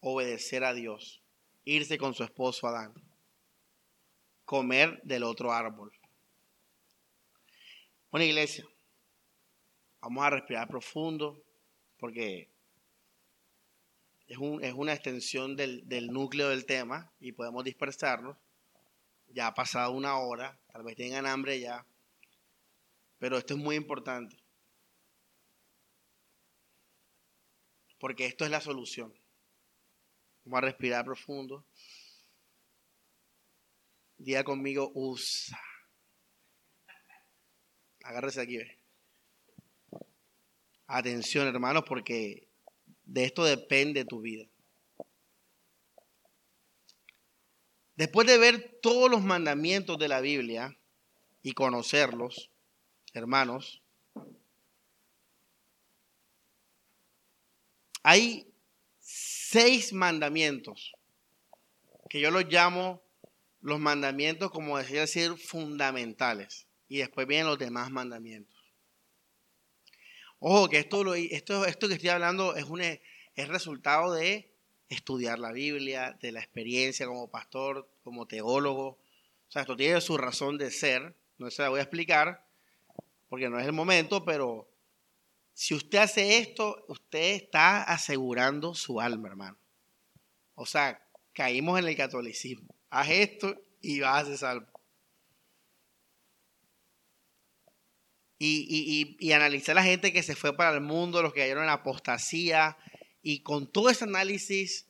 Obedecer 0.00 0.64
a 0.64 0.72
Dios. 0.72 1.20
Irse 1.64 1.98
con 1.98 2.14
su 2.14 2.22
esposo 2.24 2.66
Adán. 2.66 2.94
Comer 4.44 5.00
del 5.02 5.24
otro 5.24 5.52
árbol. 5.52 5.92
Bueno, 8.10 8.26
iglesia, 8.26 8.66
vamos 10.00 10.24
a 10.24 10.30
respirar 10.30 10.68
profundo 10.68 11.42
porque 11.98 12.51
es, 14.26 14.38
una 14.38 14.92
extensión 14.92 15.56
del, 15.56 15.86
del, 15.88 16.08
núcleo 16.08 16.48
del 16.48 16.66
tema 16.66 17.12
y 17.20 17.32
podemos 17.32 17.64
dispersarnos. 17.64 18.36
Ya 19.28 19.46
ha 19.46 19.54
pasado 19.54 19.92
una 19.92 20.18
hora, 20.18 20.58
tal 20.72 20.82
vez 20.82 20.96
tengan 20.96 21.26
hambre 21.26 21.58
ya, 21.58 21.86
pero 23.18 23.38
esto 23.38 23.54
es 23.54 23.60
muy 23.60 23.76
importante. 23.76 24.36
Porque 27.98 28.26
esto 28.26 28.44
es 28.44 28.50
la 28.50 28.60
solución. 28.60 29.14
Vamos 30.44 30.58
a 30.58 30.66
respirar 30.66 31.04
profundo. 31.04 31.64
Diga 34.18 34.42
conmigo, 34.42 34.90
usa. 34.94 35.60
Agárrese 38.02 38.40
aquí, 38.40 38.56
ve. 38.56 38.78
Atención, 40.88 41.46
hermanos, 41.46 41.84
porque 41.86 42.48
de 43.04 43.24
esto 43.24 43.44
depende 43.44 44.04
tu 44.04 44.20
vida. 44.20 44.46
Después 47.96 48.26
de 48.26 48.38
ver 48.38 48.78
todos 48.82 49.10
los 49.10 49.22
mandamientos 49.22 49.98
de 49.98 50.08
la 50.08 50.20
Biblia 50.20 50.76
y 51.42 51.52
conocerlos, 51.52 52.50
hermanos, 53.12 53.82
hay 58.02 58.46
seis 59.00 59.92
mandamientos 59.92 60.92
que 62.08 62.20
yo 62.20 62.30
los 62.30 62.46
llamo 62.46 63.02
los 63.62 63.78
mandamientos, 63.78 64.50
como 64.50 64.76
decía 64.76 65.02
decir, 65.02 65.36
fundamentales. 65.36 66.66
Y 66.88 66.98
después 66.98 67.26
vienen 67.26 67.46
los 67.46 67.58
demás 67.58 67.90
mandamientos. 67.90 68.51
Ojo, 70.44 70.68
que 70.68 70.78
esto, 70.78 71.14
esto, 71.14 71.64
esto 71.66 71.86
que 71.86 71.94
estoy 71.94 72.08
hablando 72.08 72.56
es, 72.56 72.64
un, 72.64 72.80
es 72.80 73.48
resultado 73.48 74.12
de 74.12 74.50
estudiar 74.88 75.38
la 75.38 75.52
Biblia, 75.52 76.18
de 76.20 76.32
la 76.32 76.40
experiencia 76.40 77.06
como 77.06 77.30
pastor, 77.30 77.88
como 78.02 78.26
teólogo. 78.26 78.88
O 78.88 79.50
sea, 79.50 79.62
esto 79.62 79.76
tiene 79.76 80.00
su 80.00 80.18
razón 80.18 80.58
de 80.58 80.72
ser. 80.72 81.14
No 81.38 81.48
se 81.48 81.62
la 81.62 81.68
voy 81.68 81.78
a 81.78 81.84
explicar 81.84 82.44
porque 83.28 83.48
no 83.48 83.60
es 83.60 83.66
el 83.66 83.72
momento, 83.72 84.24
pero 84.24 84.68
si 85.54 85.74
usted 85.74 85.98
hace 85.98 86.38
esto, 86.38 86.86
usted 86.88 87.34
está 87.34 87.84
asegurando 87.84 88.74
su 88.74 89.00
alma, 89.00 89.28
hermano. 89.28 89.56
O 90.56 90.66
sea, 90.66 91.00
caímos 91.34 91.78
en 91.78 91.86
el 91.86 91.96
catolicismo. 91.96 92.74
Haz 92.90 93.10
esto 93.10 93.56
y 93.80 94.00
vas 94.00 94.24
a 94.24 94.26
ser 94.26 94.38
salvo. 94.38 94.71
Y, 98.44 99.16
y, 99.20 99.32
analizar 99.32 99.76
a 99.76 99.80
la 99.80 99.86
gente 99.86 100.12
que 100.12 100.22
se 100.22 100.34
fue 100.34 100.56
para 100.56 100.74
el 100.74 100.80
mundo, 100.80 101.22
los 101.22 101.32
que 101.32 101.40
cayeron 101.40 101.64
en 101.64 101.70
apostasía, 101.70 102.76
y 103.22 103.42
con 103.42 103.70
todo 103.70 103.88
ese 103.88 104.04
análisis 104.04 104.88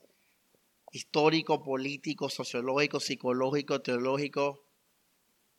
histórico, 0.91 1.63
político, 1.63 2.29
sociológico, 2.29 2.99
psicológico, 2.99 3.81
teológico, 3.81 4.65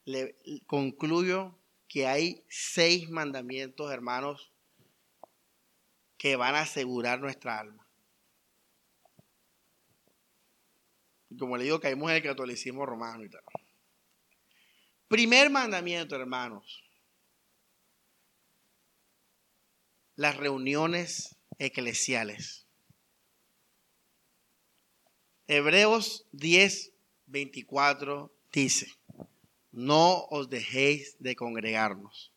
le, 0.04 0.36
concluyo 0.66 1.58
que 1.86 2.06
hay 2.06 2.44
seis 2.48 3.08
mandamientos, 3.10 3.92
hermanos, 3.92 4.52
que 6.16 6.36
van 6.36 6.56
a 6.56 6.62
asegurar 6.62 7.20
nuestra 7.20 7.58
alma. 7.58 7.86
Como 11.38 11.56
le 11.56 11.64
digo, 11.64 11.80
caímos 11.80 12.10
en 12.10 12.16
el 12.16 12.22
catolicismo 12.22 12.86
romano 12.86 13.24
y 13.24 13.28
tal. 13.28 13.42
Primer 15.08 15.50
mandamiento, 15.50 16.16
hermanos. 16.16 16.83
Las 20.16 20.36
reuniones 20.36 21.36
eclesiales. 21.58 22.66
Hebreos 25.46 26.26
10, 26.32 26.92
24 27.26 28.32
dice, 28.52 28.92
no 29.72 30.24
os 30.30 30.48
dejéis 30.48 31.16
de 31.18 31.36
congregarnos. 31.36 32.32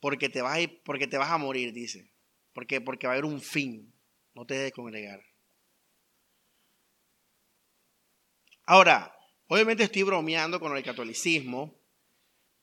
Porque 0.00 0.28
te 0.28 0.42
vas 0.42 0.58
a, 0.58 0.68
porque 0.84 1.06
te 1.06 1.18
vas 1.18 1.30
a 1.30 1.38
morir, 1.38 1.72
dice. 1.72 2.10
Porque, 2.52 2.80
porque 2.80 3.06
va 3.06 3.12
a 3.12 3.16
haber 3.16 3.24
un 3.24 3.40
fin. 3.40 3.92
No 4.34 4.44
te 4.46 4.54
dejes 4.54 4.68
de 4.68 4.72
congregar. 4.72 5.22
Ahora, 8.64 9.16
obviamente 9.48 9.84
estoy 9.84 10.02
bromeando 10.02 10.58
con 10.58 10.76
el 10.76 10.82
catolicismo, 10.82 11.81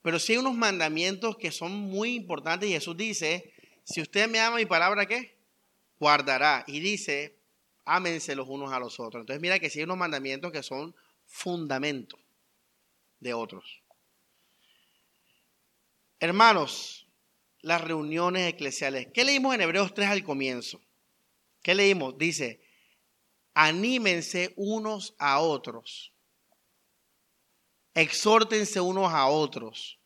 pero 0.02 0.20
sí 0.20 0.34
hay 0.34 0.40
unos 0.40 0.56
mandamientos 0.56 1.38
que 1.38 1.52
son 1.52 1.72
muy 1.72 2.16
importantes 2.16 2.70
Jesús 2.70 2.96
dice, 2.96 3.54
si 3.84 4.02
usted 4.02 4.30
me 4.30 4.40
ama 4.40 4.58
mi 4.58 4.66
palabra, 4.66 5.06
¿qué? 5.06 5.38
Guardará. 6.00 6.64
Y 6.68 6.80
dice, 6.80 7.38
ámense 7.86 8.36
los 8.36 8.48
unos 8.48 8.72
a 8.72 8.80
los 8.80 9.00
otros. 9.00 9.22
Entonces 9.22 9.42
mira 9.42 9.60
que 9.60 9.70
sí 9.70 9.80
hay 9.80 9.84
unos 9.84 9.98
mandamientos 9.98 10.52
que 10.52 10.64
son 10.64 10.96
fundamentos 11.26 12.20
de 13.20 13.34
otros. 13.34 13.82
Hermanos, 16.22 17.08
las 17.62 17.82
reuniones 17.82 18.48
eclesiales. 18.54 19.08
¿Qué 19.14 19.26
leímos 19.26 19.56
en 19.56 19.62
Hebreos 19.62 19.94
3 19.94 20.10
al 20.10 20.24
comienzo? 20.24 20.82
¿Qué 21.62 21.76
leímos? 21.76 22.17
Dice, 22.17 22.62
anímense 23.54 24.54
unos 24.56 25.13
a 25.17 25.40
otros 25.40 26.13
exhórtense 27.94 28.80
unos 28.80 29.12
a 29.12 29.28
otros. 29.28 29.98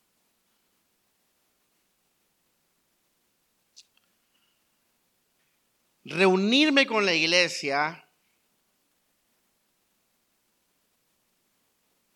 Reunirme 6.06 6.86
con 6.86 7.06
la 7.06 7.14
iglesia 7.14 8.10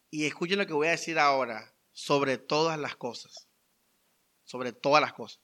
y 0.09 0.25
escuchen 0.25 0.57
lo 0.57 0.67
que 0.67 0.73
voy 0.73 0.87
a 0.87 0.91
decir 0.91 1.17
ahora 1.19 1.73
sobre 1.93 2.37
todas 2.37 2.77
las 2.77 2.95
cosas, 2.95 3.47
sobre 4.43 4.73
todas 4.73 5.01
las 5.01 5.13
cosas. 5.13 5.39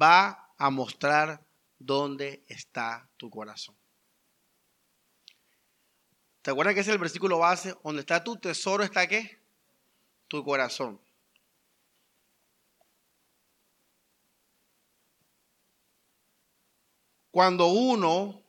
Va 0.00 0.52
a 0.58 0.70
mostrar 0.70 1.44
dónde 1.78 2.44
está 2.48 3.08
tu 3.16 3.30
corazón. 3.30 3.76
¿Te 6.42 6.50
acuerdas 6.50 6.74
que 6.74 6.80
es 6.80 6.88
el 6.88 6.98
versículo 6.98 7.38
base? 7.38 7.74
Donde 7.82 8.00
está 8.00 8.22
tu 8.22 8.36
tesoro 8.36 8.84
está 8.84 9.06
qué? 9.06 9.38
Tu 10.28 10.44
corazón. 10.44 11.00
Cuando 17.34 17.66
uno 17.66 18.44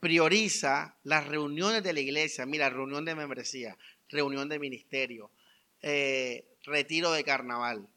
prioriza 0.00 0.96
las 1.04 1.28
reuniones 1.28 1.84
de 1.84 1.92
la 1.92 2.00
iglesia, 2.00 2.44
mira, 2.44 2.68
reunión 2.68 3.04
de 3.04 3.14
membresía, 3.14 3.78
reunión 4.08 4.48
de 4.48 4.58
ministerio, 4.58 5.30
eh, 5.80 6.44
retiro 6.64 7.12
de 7.12 7.22
carnaval, 7.22 7.88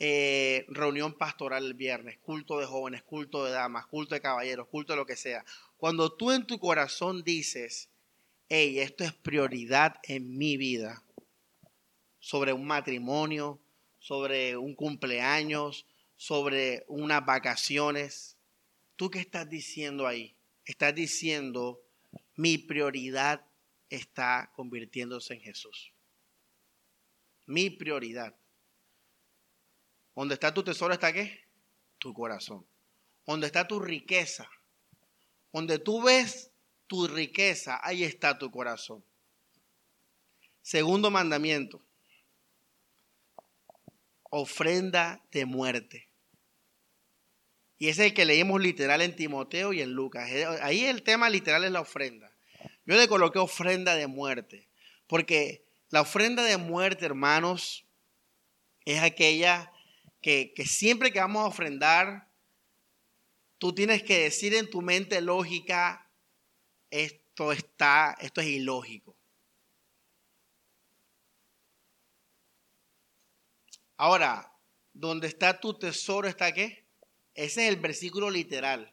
eh, 0.00 0.66
reunión 0.66 1.12
pastoral 1.12 1.66
el 1.66 1.74
viernes, 1.74 2.18
culto 2.18 2.58
de 2.58 2.66
jóvenes, 2.66 3.04
culto 3.04 3.44
de 3.44 3.52
damas, 3.52 3.86
culto 3.86 4.16
de 4.16 4.20
caballeros, 4.20 4.66
culto 4.66 4.94
de 4.94 4.96
lo 4.96 5.06
que 5.06 5.14
sea. 5.14 5.44
Cuando 5.76 6.12
tú 6.12 6.32
en 6.32 6.44
tu 6.44 6.58
corazón 6.58 7.22
dices, 7.22 7.90
hey, 8.48 8.80
esto 8.80 9.04
es 9.04 9.12
prioridad 9.12 10.00
en 10.02 10.36
mi 10.36 10.56
vida, 10.56 11.04
sobre 12.18 12.52
un 12.52 12.66
matrimonio, 12.66 13.60
sobre 14.00 14.56
un 14.56 14.74
cumpleaños, 14.74 15.86
sobre 16.16 16.84
unas 16.88 17.24
vacaciones, 17.24 18.37
¿tú 18.98 19.10
qué 19.10 19.20
estás 19.20 19.48
diciendo 19.48 20.06
ahí? 20.08 20.36
Estás 20.64 20.92
diciendo, 20.92 21.80
mi 22.34 22.58
prioridad 22.58 23.46
está 23.88 24.50
convirtiéndose 24.54 25.34
en 25.34 25.40
Jesús. 25.40 25.92
Mi 27.46 27.70
prioridad. 27.70 28.34
¿Dónde 30.14 30.34
está 30.34 30.52
tu 30.52 30.64
tesoro 30.64 30.92
está 30.92 31.12
qué? 31.12 31.44
Tu 31.98 32.12
corazón. 32.12 32.66
¿Dónde 33.24 33.46
está 33.46 33.68
tu 33.68 33.78
riqueza? 33.78 34.50
Donde 35.52 35.78
tú 35.78 36.02
ves 36.02 36.50
tu 36.88 37.06
riqueza, 37.06 37.80
ahí 37.82 38.02
está 38.02 38.36
tu 38.36 38.50
corazón. 38.50 39.04
Segundo 40.60 41.10
mandamiento. 41.10 41.80
Ofrenda 44.24 45.24
de 45.30 45.46
muerte. 45.46 46.07
Y 47.78 47.88
ese 47.88 48.02
es 48.02 48.10
el 48.10 48.14
que 48.14 48.24
leímos 48.24 48.60
literal 48.60 49.00
en 49.02 49.14
Timoteo 49.14 49.72
y 49.72 49.80
en 49.80 49.92
Lucas. 49.92 50.28
Ahí 50.62 50.84
el 50.84 51.02
tema 51.04 51.30
literal 51.30 51.64
es 51.64 51.70
la 51.70 51.80
ofrenda. 51.80 52.32
Yo 52.84 52.96
le 52.96 53.06
coloqué 53.06 53.38
ofrenda 53.38 53.94
de 53.94 54.08
muerte. 54.08 54.68
Porque 55.06 55.64
la 55.90 56.00
ofrenda 56.00 56.42
de 56.42 56.56
muerte, 56.56 57.06
hermanos, 57.06 57.86
es 58.84 59.00
aquella 59.02 59.72
que, 60.20 60.52
siempre 60.66 61.12
que 61.12 61.20
vamos 61.20 61.44
a 61.44 61.48
ofrendar, 61.48 62.28
tú 63.58 63.74
tienes 63.74 64.02
que 64.02 64.18
decir 64.18 64.54
en 64.54 64.68
tu 64.68 64.82
mente 64.82 65.20
lógica, 65.20 66.10
esto 66.90 67.52
está, 67.52 68.16
esto 68.20 68.40
es 68.40 68.48
ilógico. 68.48 69.16
Ahora, 73.96 74.52
¿dónde 74.92 75.28
está 75.28 75.60
tu 75.60 75.78
tesoro 75.78 76.28
está 76.28 76.52
qué? 76.52 76.87
Ese 77.38 77.68
es 77.68 77.72
el 77.72 77.80
versículo 77.80 78.30
literal. 78.30 78.92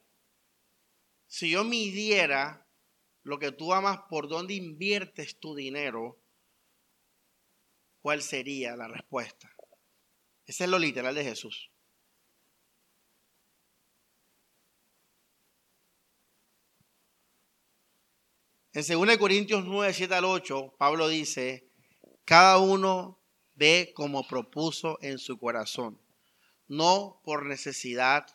Si 1.26 1.50
yo 1.50 1.64
midiera 1.64 2.70
lo 3.24 3.39
que 3.39 3.52
tú 3.52 3.74
amas, 3.74 4.02
por 4.08 4.28
dónde 4.28 4.54
inviertes 4.54 5.39
tu 5.39 5.56
dinero, 5.56 6.22
¿cuál 8.04 8.22
sería 8.22 8.76
la 8.76 8.88
respuesta? 8.88 9.52
Ese 10.46 10.66
es 10.66 10.70
lo 10.70 10.78
literal 10.78 11.16
de 11.16 11.24
Jesús. 11.24 11.72
En 18.74 18.86
2 18.86 19.18
Corintios 19.18 19.66
9, 19.66 19.91
7 19.91 20.14
al 20.14 20.26
8, 20.26 20.76
Pablo 20.78 21.08
dice, 21.08 21.68
cada 22.26 22.60
uno 22.60 23.20
ve 23.56 23.91
como 23.96 24.28
propuso 24.28 25.00
en 25.02 25.18
su 25.18 25.39
corazón, 25.39 26.00
no 26.68 27.22
por 27.24 27.48
necesidad 27.48 28.34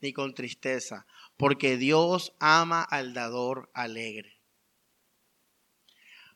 ni 0.00 0.12
con 0.12 0.34
tristeza, 0.34 1.06
porque 1.36 1.76
Dios 1.76 2.34
ama 2.38 2.82
al 2.82 3.14
dador 3.14 3.70
alegre. 3.74 4.38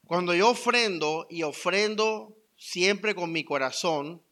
Cuando 0.04 0.34
yo 0.34 0.50
ofrendo 0.50 1.26
y 1.30 1.42
ofrendo 1.42 2.36
siempre 2.56 3.14
con 3.14 3.32
mi 3.32 3.44
corazón, 3.44 4.22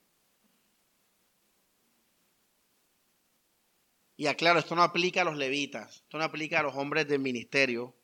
y 4.16 4.26
aclaro, 4.26 4.58
esto 4.58 4.76
no 4.76 4.82
aplica 4.82 5.22
a 5.22 5.24
los 5.24 5.36
levitas, 5.36 6.02
esto 6.02 6.18
no 6.18 6.24
aplica 6.24 6.60
a 6.60 6.62
los 6.62 6.74
hombres 6.74 7.08
del 7.08 7.20
ministerio, 7.20 7.94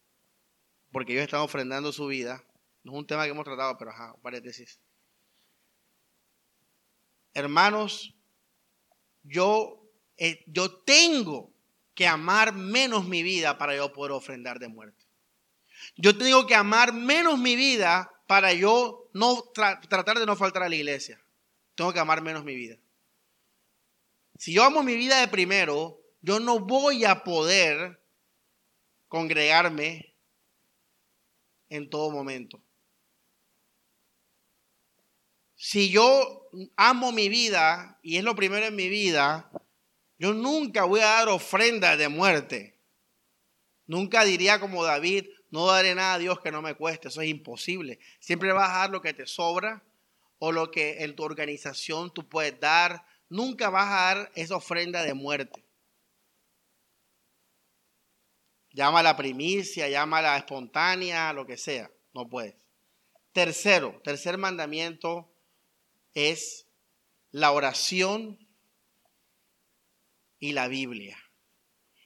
porque 0.91 1.13
ellos 1.13 1.25
están 1.25 1.41
ofrendando 1.41 1.93
su 1.93 2.07
vida. 2.07 2.43
No 2.83 2.93
es 2.93 2.99
un 2.99 3.07
tema 3.07 3.25
que 3.25 3.31
hemos 3.33 3.45
tratado, 3.45 3.77
pero 3.77 3.91
ajá, 3.91 4.17
paréntesis. 4.23 4.81
Hermanos, 7.35 8.15
yo, 9.23 9.86
eh, 10.17 10.45
yo 10.47 10.71
tengo 10.71 11.53
que 11.95 12.07
amar 12.07 12.55
menos 12.55 13.07
mi 13.07 13.23
vida 13.23 13.59
para 13.59 13.75
yo 13.75 13.93
poder 13.93 14.13
ofrendar 14.13 14.59
de 14.59 14.69
muerte. 14.69 15.05
Yo 15.97 16.17
tengo 16.17 16.47
que 16.47 16.55
amar 16.55 16.93
menos 16.93 17.39
mi 17.39 17.57
vida 17.57 18.13
para 18.27 18.53
yo 18.53 19.09
no 19.13 19.43
tratar 19.89 20.19
de 20.19 20.27
no 20.27 20.37
faltar 20.37 20.63
a 20.63 20.69
la 20.69 20.75
iglesia. 20.75 21.21
Tengo 21.75 21.93
que 21.93 22.01
amar 22.01 22.23
menos 22.23 22.45
mi 22.45 22.55
vida. 22.55 22.77
Si 24.39 24.53
yo 24.53 24.65
amo 24.65 24.83
mi 24.83 24.95
vida 24.95 25.21
de 25.21 25.29
primero, 25.29 26.01
yo 26.21 26.41
no 26.41 26.61
voy 26.61 27.05
a 27.05 27.25
poder 27.25 28.03
congregarme 29.09 30.15
en 31.69 31.89
todo 31.89 32.11
momento. 32.11 32.61
Si 35.55 35.91
yo 35.91 36.51
amo 36.77 37.13
mi 37.13 37.29
vida 37.29 37.99
y 38.03 38.19
es 38.19 38.25
lo 38.25 38.35
primero 38.37 38.67
en 38.67 38.77
mi 38.77 38.89
vida, 38.89 39.51
yo 40.19 40.33
nunca 40.33 40.85
voy 40.85 41.01
a 41.01 41.07
dar 41.07 41.29
ofrenda 41.29 41.97
de 41.97 42.09
muerte. 42.09 42.79
Nunca 43.87 44.25
diría 44.25 44.59
como 44.59 44.85
David, 44.85 45.27
no 45.51 45.67
daré 45.67 45.95
nada 45.95 46.15
a 46.15 46.19
Dios 46.19 46.41
que 46.41 46.51
no 46.51 46.63
me 46.63 46.75
cueste. 46.75 47.09
Eso 47.09 47.21
es 47.21 47.29
imposible. 47.29 47.99
Siempre 48.19 48.53
vas 48.53 48.71
a 48.71 48.79
dar 48.79 48.91
lo 48.91 49.01
que 49.01 49.15
te 49.15 49.27
sobra 49.27 49.85
o 50.39 50.53
lo 50.53 50.71
que 50.71 51.05
en 51.05 51.15
tu 51.15 51.23
organización 51.23 52.13
tú 52.13 52.29
puedes 52.29 52.59
dar. 52.59 53.07
Nunca 53.29 53.71
vas 53.71 53.87
a 53.87 54.15
dar 54.15 54.33
esa 54.35 54.57
ofrenda 54.57 55.03
de 55.03 55.15
muerte. 55.15 55.65
Llama 58.71 59.03
la 59.03 59.17
primicia, 59.17 59.89
llama 59.89 60.21
la 60.21 60.37
espontánea, 60.37 61.33
lo 61.33 61.47
que 61.47 61.57
sea. 61.57 61.91
No 62.13 62.29
puedes. 62.29 62.55
Tercero, 63.33 64.01
tercer 64.03 64.39
mandamiento 64.39 65.31
es 66.15 66.67
la 67.31 67.53
oración 67.53 68.46
y 70.39 70.53
la 70.53 70.69
Biblia. 70.69 71.19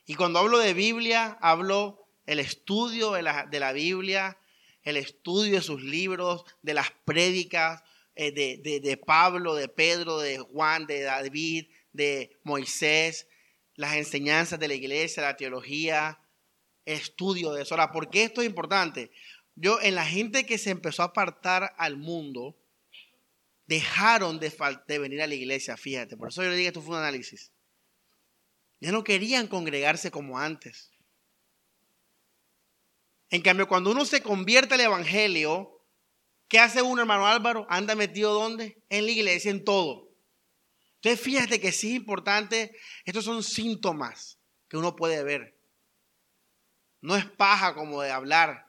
Y 0.05 0.15
cuando 0.15 0.39
hablo 0.39 0.57
de 0.59 0.73
Biblia, 0.73 1.37
hablo 1.41 2.07
el 2.25 2.39
estudio 2.39 3.11
de 3.11 3.21
la, 3.21 3.45
de 3.45 3.59
la 3.59 3.71
Biblia, 3.71 4.37
el 4.83 4.97
estudio 4.97 5.55
de 5.55 5.61
sus 5.61 5.81
libros, 5.83 6.43
de 6.61 6.73
las 6.73 6.91
prédicas 7.05 7.83
eh, 8.15 8.31
de, 8.31 8.79
de 8.79 8.97
Pablo, 8.97 9.55
de 9.55 9.67
Pedro, 9.67 10.19
de 10.19 10.39
Juan, 10.39 10.85
de 10.85 11.01
David, 11.01 11.67
de 11.93 12.39
Moisés, 12.43 13.27
las 13.75 13.95
enseñanzas 13.95 14.59
de 14.59 14.67
la 14.67 14.73
iglesia, 14.73 15.23
la 15.23 15.37
teología, 15.37 16.19
estudio 16.85 17.53
de 17.53 17.63
eso. 17.63 17.75
Ahora, 17.75 17.91
¿por 17.91 18.09
qué 18.09 18.23
esto 18.23 18.41
es 18.41 18.47
importante? 18.47 19.11
Yo, 19.55 19.79
en 19.81 19.95
la 19.95 20.05
gente 20.05 20.45
que 20.45 20.57
se 20.57 20.71
empezó 20.71 21.03
a 21.03 21.07
apartar 21.07 21.73
al 21.77 21.97
mundo, 21.97 22.57
dejaron 23.67 24.39
de, 24.39 24.51
de 24.87 24.99
venir 24.99 25.21
a 25.21 25.27
la 25.27 25.35
iglesia, 25.35 25.77
fíjate. 25.77 26.17
Por 26.17 26.29
eso 26.29 26.43
yo 26.43 26.49
le 26.49 26.55
digo, 26.55 26.67
esto 26.67 26.81
fue 26.81 26.95
un 26.95 27.01
análisis. 27.01 27.51
Ya 28.81 28.91
no 28.91 29.03
querían 29.03 29.47
congregarse 29.47 30.11
como 30.11 30.39
antes. 30.39 30.91
En 33.29 33.41
cambio, 33.41 33.67
cuando 33.67 33.91
uno 33.91 34.03
se 34.03 34.21
convierte 34.21 34.73
al 34.73 34.81
Evangelio, 34.81 35.81
¿qué 36.49 36.59
hace 36.59 36.81
uno, 36.81 37.01
hermano 37.01 37.27
Álvaro? 37.27 37.65
Anda 37.69 37.95
metido 37.95 38.33
¿dónde? 38.33 38.81
En 38.89 39.05
la 39.05 39.11
iglesia, 39.11 39.51
en 39.51 39.63
todo. 39.63 40.09
Entonces, 40.95 41.21
fíjate 41.21 41.61
que 41.61 41.71
sí 41.71 41.91
es 41.91 41.95
importante, 41.95 42.75
estos 43.05 43.23
son 43.23 43.43
síntomas 43.43 44.37
que 44.67 44.77
uno 44.77 44.95
puede 44.95 45.23
ver. 45.23 45.57
No 46.99 47.15
es 47.15 47.25
paja 47.25 47.73
como 47.73 48.01
de 48.01 48.11
hablar. 48.11 48.67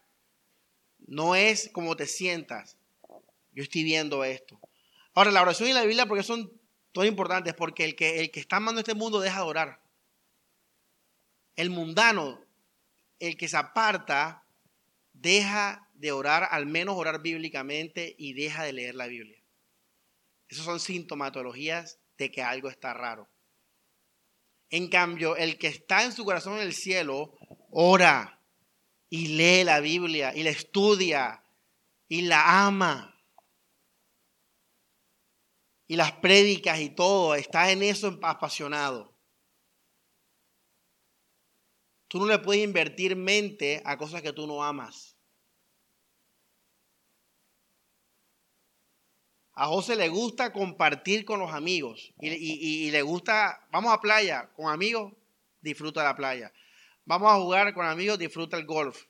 No 0.98 1.34
es 1.34 1.70
como 1.72 1.96
te 1.96 2.06
sientas. 2.06 2.76
Yo 3.52 3.62
estoy 3.62 3.82
viendo 3.82 4.24
esto. 4.24 4.60
Ahora, 5.14 5.30
la 5.30 5.42
oración 5.42 5.68
y 5.68 5.72
la 5.72 5.82
Biblia, 5.82 6.06
porque 6.06 6.22
son 6.22 6.52
todas 6.92 7.08
importantes, 7.08 7.54
porque 7.54 7.84
el 7.84 7.96
que, 7.96 8.20
el 8.20 8.30
que 8.30 8.40
está 8.40 8.56
amando 8.56 8.80
este 8.80 8.94
mundo 8.94 9.20
deja 9.20 9.40
de 9.40 9.46
orar. 9.46 9.81
El 11.62 11.70
mundano, 11.70 12.44
el 13.20 13.36
que 13.36 13.46
se 13.46 13.56
aparta, 13.56 14.44
deja 15.12 15.88
de 15.94 16.10
orar, 16.10 16.48
al 16.50 16.66
menos 16.66 16.96
orar 16.96 17.22
bíblicamente, 17.22 18.16
y 18.18 18.32
deja 18.32 18.64
de 18.64 18.72
leer 18.72 18.96
la 18.96 19.06
Biblia. 19.06 19.40
Esas 20.48 20.64
son 20.64 20.80
sintomatologías 20.80 22.00
de 22.18 22.32
que 22.32 22.42
algo 22.42 22.68
está 22.68 22.94
raro. 22.94 23.30
En 24.70 24.88
cambio, 24.88 25.36
el 25.36 25.56
que 25.56 25.68
está 25.68 26.02
en 26.02 26.10
su 26.10 26.24
corazón 26.24 26.54
en 26.54 26.62
el 26.62 26.74
cielo, 26.74 27.38
ora 27.70 28.40
y 29.08 29.28
lee 29.36 29.62
la 29.62 29.78
Biblia 29.78 30.34
y 30.34 30.42
la 30.42 30.50
estudia 30.50 31.44
y 32.08 32.22
la 32.22 32.66
ama. 32.66 33.22
Y 35.86 35.94
las 35.94 36.10
prédicas 36.10 36.80
y 36.80 36.90
todo, 36.90 37.36
está 37.36 37.70
en 37.70 37.84
eso 37.84 38.18
apasionado. 38.20 39.11
Tú 42.12 42.18
no 42.18 42.26
le 42.26 42.38
puedes 42.38 42.62
invertir 42.62 43.16
mente 43.16 43.80
a 43.86 43.96
cosas 43.96 44.20
que 44.20 44.34
tú 44.34 44.46
no 44.46 44.62
amas. 44.62 45.16
A 49.54 49.66
José 49.68 49.96
le 49.96 50.10
gusta 50.10 50.52
compartir 50.52 51.24
con 51.24 51.40
los 51.40 51.54
amigos 51.54 52.12
y, 52.20 52.90
le 52.90 53.00
gusta, 53.00 53.66
vamos 53.70 53.94
a 53.94 54.00
playa 54.02 54.50
con 54.54 54.70
amigos, 54.70 55.14
disfruta 55.62 56.04
la 56.04 56.14
playa. 56.14 56.52
Vamos 57.06 57.32
a 57.32 57.36
jugar 57.36 57.72
con 57.72 57.86
amigos, 57.86 58.18
disfruta 58.18 58.58
el 58.58 58.66
golf. 58.66 59.06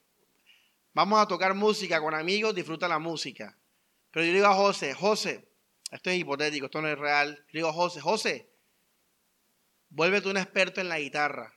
Vamos 0.95 1.19
a 1.19 1.27
tocar 1.27 1.55
música 1.55 2.01
con 2.01 2.15
amigos, 2.15 2.55
disfruta 2.55 2.87
la 2.87 3.01
música. 3.01 3.59
Pero 4.13 4.27
yo 4.27 4.33
digo 4.33 4.47
a 4.47 4.55
José, 4.55 4.95
José, 4.95 5.49
esto 5.91 6.09
es 6.09 6.21
hipotético, 6.21 6.67
esto 6.67 6.81
no 6.81 6.87
es 6.87 6.97
real. 6.97 7.45
Yo 7.49 7.59
digo 7.59 7.69
a 7.69 7.73
José, 7.73 8.01
José, 8.01 8.49
vuélvete 9.89 10.29
un 10.29 10.37
experto 10.37 10.81
en 10.81 10.89
la 10.89 11.01
guitarra. 11.01 11.53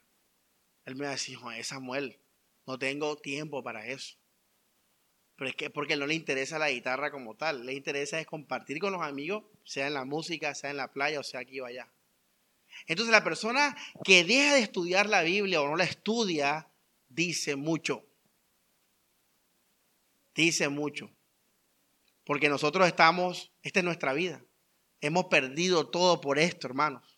Él 0.85 0.95
me 0.95 1.05
va 1.05 1.09
a 1.09 1.13
decir, 1.13 1.37
Samuel, 1.63 2.19
no 2.65 2.77
tengo 2.77 3.17
tiempo 3.17 3.63
para 3.63 3.87
eso. 3.87 4.15
Pero 5.35 5.49
es 5.49 5.55
que 5.55 5.69
porque 5.69 5.97
no 5.97 6.07
le 6.07 6.13
interesa 6.13 6.59
la 6.59 6.71
guitarra 6.71 7.11
como 7.11 7.35
tal, 7.35 7.65
le 7.65 7.73
interesa 7.73 8.19
es 8.19 8.27
compartir 8.27 8.79
con 8.79 8.93
los 8.93 9.01
amigos, 9.01 9.43
sea 9.63 9.87
en 9.87 9.93
la 9.93 10.05
música, 10.05 10.55
sea 10.55 10.69
en 10.69 10.77
la 10.77 10.93
playa 10.93 11.19
o 11.19 11.23
sea 11.23 11.41
aquí 11.41 11.59
o 11.59 11.65
allá. 11.65 11.91
Entonces 12.87 13.11
la 13.11 13.23
persona 13.23 13.75
que 14.03 14.23
deja 14.23 14.55
de 14.55 14.61
estudiar 14.61 15.09
la 15.09 15.23
Biblia 15.23 15.61
o 15.61 15.67
no 15.67 15.75
la 15.75 15.83
estudia, 15.83 16.69
dice 17.09 17.55
mucho. 17.55 18.05
Dice 20.35 20.69
mucho. 20.69 21.11
Porque 22.23 22.49
nosotros 22.49 22.87
estamos, 22.87 23.51
esta 23.61 23.79
es 23.79 23.85
nuestra 23.85 24.13
vida. 24.13 24.43
Hemos 25.01 25.25
perdido 25.25 25.89
todo 25.89 26.21
por 26.21 26.39
esto, 26.39 26.67
hermanos. 26.67 27.14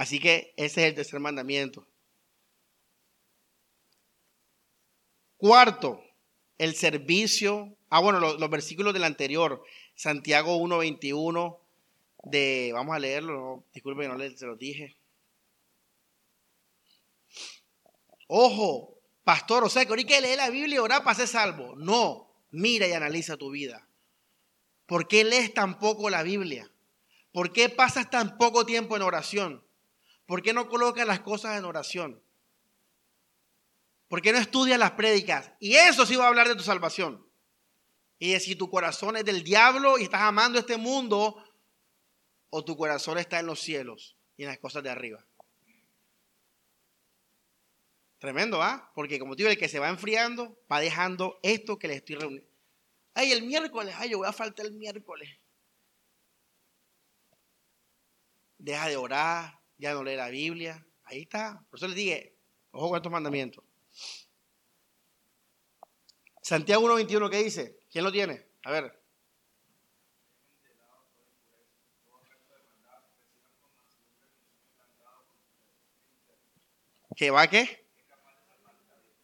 Así 0.00 0.18
que 0.18 0.54
ese 0.56 0.80
es 0.80 0.88
el 0.88 0.94
tercer 0.94 1.20
mandamiento. 1.20 1.86
Cuarto, 5.36 6.02
el 6.56 6.74
servicio. 6.74 7.76
Ah, 7.90 8.00
bueno, 8.00 8.18
los, 8.18 8.48
versículos 8.48 8.94
del 8.94 9.04
anterior. 9.04 9.62
Santiago 9.94 10.56
1.21 10.56 11.58
de, 12.24 12.70
vamos 12.72 12.96
a 12.96 12.98
leerlo, 12.98 13.62
disculpe 13.74 14.04
que 14.04 14.08
no 14.08 14.18
se 14.18 14.46
lo 14.46 14.56
dije. 14.56 14.96
Ojo, 18.26 18.94
pastor, 19.22 19.64
o 19.64 19.68
sea 19.68 19.84
que 19.84 19.90
ahorita 19.90 20.18
que 20.18 20.36
la 20.36 20.48
Biblia 20.48 20.76
y 20.76 20.78
orar 20.78 21.04
para 21.04 21.16
ser 21.16 21.28
salvo. 21.28 21.76
No, 21.76 22.26
mira 22.52 22.88
y 22.88 22.92
analiza 22.92 23.36
tu 23.36 23.50
vida. 23.50 23.86
¿Por 24.86 25.08
qué 25.08 25.24
lees 25.24 25.52
tan 25.52 25.78
poco 25.78 26.08
la 26.08 26.22
Biblia? 26.22 26.70
¿Por 27.32 27.52
qué 27.52 27.68
pasas 27.68 28.08
tan 28.08 28.38
poco 28.38 28.64
tiempo 28.64 28.96
en 28.96 29.02
oración? 29.02 29.62
¿Por 30.30 30.42
qué 30.42 30.52
no 30.52 30.68
colocas 30.68 31.04
las 31.08 31.18
cosas 31.18 31.58
en 31.58 31.64
oración? 31.64 32.22
¿Por 34.06 34.22
qué 34.22 34.30
no 34.30 34.38
estudias 34.38 34.78
las 34.78 34.92
prédicas? 34.92 35.50
Y 35.58 35.74
eso 35.74 36.06
sí 36.06 36.14
va 36.14 36.26
a 36.26 36.28
hablar 36.28 36.46
de 36.46 36.54
tu 36.54 36.62
salvación. 36.62 37.28
Y 38.16 38.30
de 38.30 38.38
si 38.38 38.54
tu 38.54 38.70
corazón 38.70 39.16
es 39.16 39.24
del 39.24 39.42
diablo 39.42 39.98
y 39.98 40.04
estás 40.04 40.20
amando 40.20 40.60
este 40.60 40.76
mundo, 40.76 41.42
o 42.48 42.64
tu 42.64 42.76
corazón 42.76 43.18
está 43.18 43.40
en 43.40 43.46
los 43.46 43.58
cielos 43.58 44.16
y 44.36 44.44
en 44.44 44.50
las 44.50 44.60
cosas 44.60 44.84
de 44.84 44.90
arriba. 44.90 45.26
Tremendo, 48.20 48.62
¿ah? 48.62 48.92
Porque 48.94 49.18
como 49.18 49.34
te 49.34 49.42
digo, 49.42 49.50
el 49.50 49.58
que 49.58 49.68
se 49.68 49.80
va 49.80 49.88
enfriando 49.88 50.56
va 50.70 50.78
dejando 50.78 51.40
esto 51.42 51.76
que 51.76 51.88
le 51.88 51.94
estoy 51.94 52.14
reuniendo. 52.14 52.48
Ay, 53.14 53.32
el 53.32 53.42
miércoles, 53.42 53.96
ay, 53.98 54.10
yo 54.10 54.18
voy 54.18 54.28
a 54.28 54.32
faltar 54.32 54.66
el 54.66 54.74
miércoles. 54.74 55.28
Deja 58.58 58.86
de 58.86 58.96
orar, 58.96 59.59
ya 59.80 59.94
no 59.94 60.04
lee 60.04 60.16
la 60.16 60.28
Biblia. 60.28 60.86
Ahí 61.04 61.22
está. 61.22 61.64
Por 61.70 61.78
eso 61.78 61.88
les 61.88 61.96
dije, 61.96 62.36
ojo 62.70 62.90
con 62.90 62.96
estos 62.96 63.10
mandamientos. 63.10 63.64
Santiago 66.42 66.86
1.21, 66.86 67.30
¿qué 67.30 67.42
dice? 67.42 67.80
¿Quién 67.90 68.04
lo 68.04 68.12
tiene? 68.12 68.46
A 68.64 68.70
ver. 68.70 69.00
¿Qué 77.16 77.30
va 77.30 77.48
qué? 77.48 77.86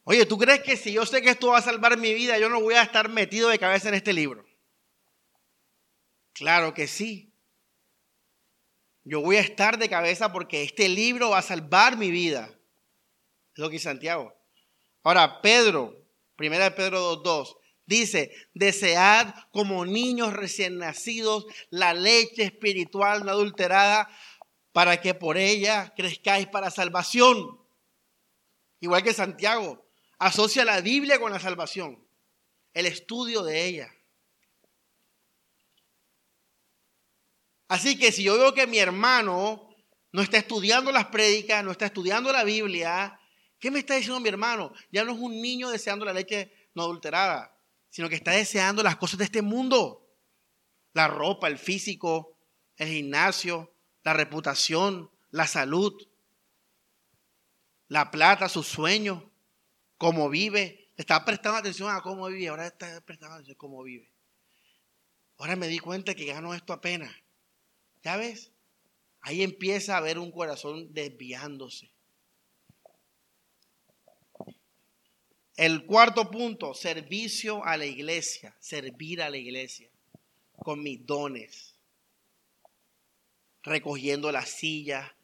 Oye, 0.04 0.26
¿tú 0.26 0.38
crees 0.38 0.62
que 0.62 0.76
si 0.76 0.92
yo 0.92 1.04
sé 1.04 1.22
que 1.22 1.30
esto 1.30 1.48
va 1.48 1.58
a 1.58 1.62
salvar 1.62 1.98
mi 1.98 2.14
vida, 2.14 2.38
yo 2.38 2.48
no 2.48 2.60
voy 2.60 2.74
a 2.74 2.82
estar 2.82 3.08
metido 3.08 3.48
de 3.48 3.58
cabeza 3.58 3.88
en 3.88 3.94
este 3.94 4.12
libro? 4.12 4.44
Claro 6.32 6.74
que 6.74 6.86
sí. 6.86 7.25
Yo 9.08 9.20
voy 9.20 9.36
a 9.36 9.40
estar 9.40 9.78
de 9.78 9.88
cabeza 9.88 10.32
porque 10.32 10.64
este 10.64 10.88
libro 10.88 11.30
va 11.30 11.38
a 11.38 11.42
salvar 11.42 11.96
mi 11.96 12.10
vida. 12.10 12.50
Es 13.54 13.58
lo 13.58 13.68
que 13.68 13.74
dice 13.74 13.84
Santiago. 13.84 14.34
Ahora, 15.04 15.40
Pedro, 15.40 15.96
primera 16.34 16.64
de 16.64 16.70
Pedro 16.72 17.22
2.2, 17.22 17.56
dice, 17.86 18.32
desead 18.52 19.32
como 19.52 19.86
niños 19.86 20.32
recién 20.32 20.78
nacidos 20.78 21.46
la 21.70 21.94
leche 21.94 22.42
espiritual 22.42 23.24
no 23.24 23.30
adulterada 23.30 24.10
para 24.72 25.00
que 25.00 25.14
por 25.14 25.38
ella 25.38 25.94
crezcáis 25.96 26.48
para 26.48 26.72
salvación. 26.72 27.60
Igual 28.80 29.04
que 29.04 29.14
Santiago, 29.14 29.86
asocia 30.18 30.64
la 30.64 30.80
Biblia 30.80 31.20
con 31.20 31.30
la 31.30 31.38
salvación, 31.38 32.04
el 32.74 32.86
estudio 32.86 33.44
de 33.44 33.66
ella. 33.66 33.95
Así 37.68 37.98
que 37.98 38.12
si 38.12 38.22
yo 38.22 38.38
veo 38.38 38.54
que 38.54 38.66
mi 38.66 38.78
hermano 38.78 39.68
no 40.12 40.22
está 40.22 40.38
estudiando 40.38 40.92
las 40.92 41.06
prédicas, 41.06 41.64
no 41.64 41.72
está 41.72 41.86
estudiando 41.86 42.32
la 42.32 42.44
Biblia, 42.44 43.20
¿qué 43.58 43.70
me 43.70 43.80
está 43.80 43.94
diciendo 43.94 44.20
mi 44.20 44.28
hermano? 44.28 44.72
Ya 44.90 45.04
no 45.04 45.12
es 45.12 45.18
un 45.18 45.40
niño 45.40 45.70
deseando 45.70 46.04
la 46.04 46.12
leche 46.12 46.52
no 46.74 46.82
adulterada, 46.82 47.58
sino 47.90 48.08
que 48.08 48.14
está 48.14 48.32
deseando 48.32 48.82
las 48.82 48.96
cosas 48.96 49.18
de 49.18 49.24
este 49.24 49.42
mundo. 49.42 50.06
La 50.92 51.08
ropa, 51.08 51.48
el 51.48 51.58
físico, 51.58 52.38
el 52.76 52.88
gimnasio, 52.88 53.74
la 54.04 54.14
reputación, 54.14 55.10
la 55.30 55.46
salud, 55.46 55.92
la 57.88 58.10
plata, 58.10 58.48
sus 58.48 58.66
sueños, 58.66 59.22
cómo 59.98 60.28
vive. 60.28 60.92
Está 60.96 61.24
prestando 61.24 61.58
atención 61.58 61.90
a 61.90 62.00
cómo 62.00 62.26
vive, 62.28 62.48
ahora 62.48 62.66
está 62.66 63.00
prestando 63.02 63.34
atención 63.34 63.56
a 63.56 63.58
cómo 63.58 63.82
vive. 63.82 64.10
Ahora 65.38 65.56
me 65.56 65.68
di 65.68 65.78
cuenta 65.78 66.14
que 66.14 66.24
gano 66.24 66.54
esto 66.54 66.72
apenas. 66.72 67.14
¿Ya? 68.06 68.20
Ahí 69.22 69.42
empieza 69.42 69.94
a 69.94 69.96
haber 69.96 70.16
un 70.20 70.30
corazón 70.30 70.94
desviándose. 70.94 71.90
El 75.56 75.86
cuarto 75.86 76.30
punto, 76.30 76.72
servicio 76.72 77.64
a 77.64 77.76
la 77.76 77.84
iglesia, 77.84 78.56
servir 78.60 79.22
a 79.22 79.28
la 79.28 79.38
iglesia 79.38 79.90
con 80.54 80.84
mis 80.84 81.04
dones, 81.04 81.74
recogiendo 83.64 84.30
la 84.30 84.46
silla, 84.46 85.16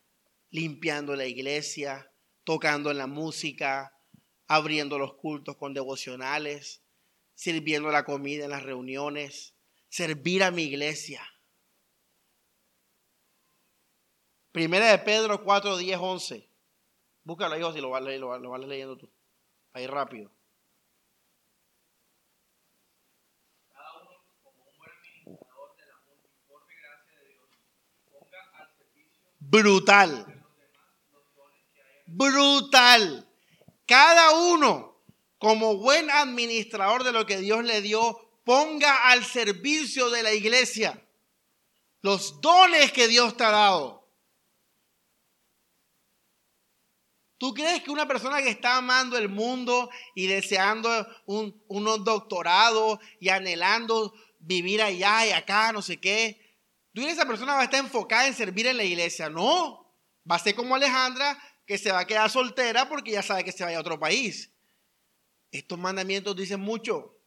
limpiando 0.50 1.14
la 1.14 1.26
iglesia, 1.26 2.10
tocando 2.42 2.90
en 2.90 2.98
la 2.98 3.06
música, 3.06 3.96
abriendo 4.48 4.98
los 4.98 5.14
cultos 5.14 5.56
con 5.56 5.72
devocionales, 5.72 6.82
sirviendo 7.36 7.92
la 7.92 8.04
comida 8.04 8.44
en 8.44 8.50
las 8.50 8.64
reuniones, 8.64 9.54
servir 9.88 10.42
a 10.42 10.50
mi 10.50 10.64
iglesia. 10.64 11.22
Primera 14.52 14.86
de 14.90 14.98
Pedro 14.98 15.42
4, 15.42 15.78
10, 15.78 15.98
11. 15.98 16.48
Búscalo 17.24 17.54
ahí, 17.54 17.72
si 17.72 17.80
lo 17.80 17.90
vas, 17.90 18.02
lo, 18.02 18.38
lo 18.38 18.50
vas 18.50 18.60
leyendo 18.60 18.96
tú. 18.96 19.10
Ahí 19.72 19.86
rápido. 19.86 20.30
Brutal. 29.38 30.26
Brutal. 32.06 33.28
Cada 33.86 34.30
uno, 34.32 35.02
como 35.38 35.76
buen 35.76 36.10
administrador 36.10 37.04
de 37.04 37.12
lo 37.12 37.26
que 37.26 37.38
Dios 37.38 37.64
le 37.64 37.82
dio, 37.82 38.18
ponga 38.44 39.10
al 39.10 39.24
servicio 39.24 40.10
de 40.10 40.22
la 40.22 40.32
iglesia 40.32 41.02
los 42.02 42.40
dones 42.40 42.92
que 42.92 43.08
Dios 43.08 43.36
te 43.36 43.44
ha 43.44 43.50
dado. 43.50 44.01
¿Tú 47.42 47.52
crees 47.52 47.82
que 47.82 47.90
una 47.90 48.06
persona 48.06 48.40
que 48.40 48.50
está 48.50 48.76
amando 48.76 49.18
el 49.18 49.28
mundo 49.28 49.90
y 50.14 50.28
deseando 50.28 50.88
un, 51.26 51.60
unos 51.66 52.04
doctorados 52.04 53.00
y 53.18 53.30
anhelando 53.30 54.14
vivir 54.38 54.80
allá 54.80 55.26
y 55.26 55.32
acá, 55.32 55.72
no 55.72 55.82
sé 55.82 55.98
qué, 55.98 56.40
tú 56.94 57.00
crees 57.00 57.16
que 57.16 57.20
esa 57.20 57.26
persona 57.26 57.54
va 57.54 57.62
a 57.62 57.64
estar 57.64 57.80
enfocada 57.80 58.28
en 58.28 58.34
servir 58.34 58.68
en 58.68 58.76
la 58.76 58.84
iglesia? 58.84 59.28
No, 59.28 59.92
va 60.30 60.36
a 60.36 60.38
ser 60.38 60.54
como 60.54 60.76
Alejandra 60.76 61.36
que 61.66 61.78
se 61.78 61.90
va 61.90 61.98
a 61.98 62.06
quedar 62.06 62.30
soltera 62.30 62.88
porque 62.88 63.10
ya 63.10 63.24
sabe 63.24 63.42
que 63.42 63.50
se 63.50 63.64
vaya 63.64 63.78
a 63.78 63.80
otro 63.80 63.98
país. 63.98 64.52
Estos 65.50 65.80
mandamientos 65.80 66.36
dicen 66.36 66.60
mucho. 66.60 67.18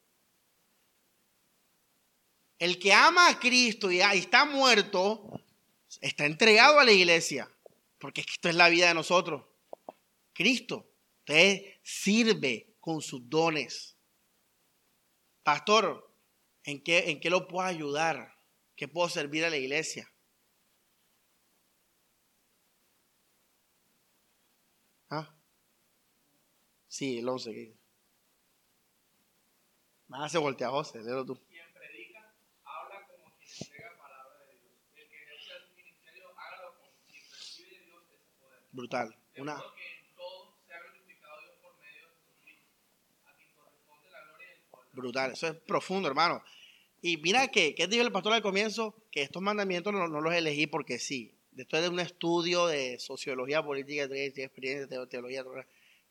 El 2.57 2.80
que 2.80 2.93
ama 2.93 3.28
a 3.28 3.38
Cristo 3.38 3.91
y 3.91 3.99
está 3.99 4.45
muerto, 4.45 5.41
está 5.99 6.26
entregado 6.26 6.80
a 6.80 6.86
la 6.86 6.93
iglesia, 6.93 7.51
porque 7.99 8.22
esto 8.22 8.47
es 8.47 8.55
la 8.55 8.70
vida 8.70 8.88
de 8.88 8.93
nosotros. 8.93 9.43
Cristo. 10.36 10.86
Usted 11.22 11.64
sirve 11.82 12.76
con 12.80 13.02
sus 13.02 13.28
dones. 13.28 13.98
Pastor, 15.42 16.06
¿En 16.66 16.82
qué, 16.82 17.12
¿En 17.12 17.20
qué 17.20 17.30
lo 17.30 17.48
puedo 17.48 17.68
ayudar? 17.68 18.36
¿Qué 18.76 18.88
puedo 18.88 19.08
servir 19.08 19.46
a 19.46 19.52
la 19.52 19.58
iglesia? 19.58 20.12
¿Ah? 25.12 25.32
Sí, 26.88 27.20
el 27.20 27.30
11. 27.30 27.78
Más 30.08 30.32
se 30.32 30.40
voltea 30.40 30.70
José, 30.70 31.04
léelo 31.04 31.24
tú. 31.24 31.40
Quien 31.48 31.66
predica, 31.74 32.34
brutal. 44.96 45.34
Eso 45.34 45.48
es 45.48 45.56
profundo, 45.56 46.08
hermano. 46.08 46.41
Y 47.02 47.18
mira 47.18 47.50
que, 47.50 47.76
¿qué 47.76 47.88
dijo 47.88 48.04
el 48.04 48.12
pastor 48.12 48.34
al 48.34 48.41
comienzo? 48.41 48.96
Que 49.12 49.22
estos 49.22 49.41
mandamientos 49.41 49.93
no, 49.93 50.08
los 50.08 50.34
elegí 50.34 50.66
porque 50.66 50.98
sí. 50.98 51.32
Después 51.52 51.82
de 51.84 51.89
un 51.89 52.00
estudio 52.00 52.68
de 52.68 53.00
sociología 53.00 53.64
política, 53.64 54.04
experiencia, 54.06 55.06
teología, 55.08 55.43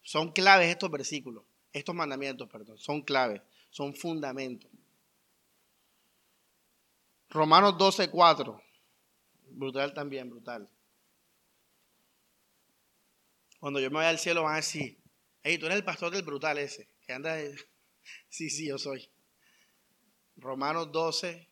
son 0.02 0.32
claves 0.32 0.68
estos 0.68 0.90
versículos. 0.90 1.44
Estos 1.72 1.94
mandamientos, 1.94 2.48
perdón, 2.48 2.78
son 2.78 3.02
claves, 3.02 3.42
son 3.70 3.94
fundamentos. 3.94 4.70
Romanos 7.28 7.76
12, 7.76 8.10
4. 8.10 8.62
Brutal 9.50 9.92
también, 9.92 10.30
brutal. 10.30 10.68
Cuando 13.58 13.80
yo 13.80 13.90
me 13.90 13.96
vaya 13.96 14.10
al 14.10 14.18
cielo 14.20 14.44
van 14.44 14.52
a 14.52 14.56
decir, 14.56 14.98
hey, 15.42 15.58
tú 15.58 15.66
eres 15.66 15.78
el 15.78 15.84
pastor 15.84 16.12
del 16.12 16.22
brutal 16.22 16.58
ese, 16.58 16.88
que 17.04 17.12
anda... 17.12 17.34
de-". 17.34 17.56
Sí, 18.28 18.50
sí, 18.50 18.68
yo 18.68 18.78
soy. 18.78 19.08
Romanos 20.36 20.90
12, 20.92 21.48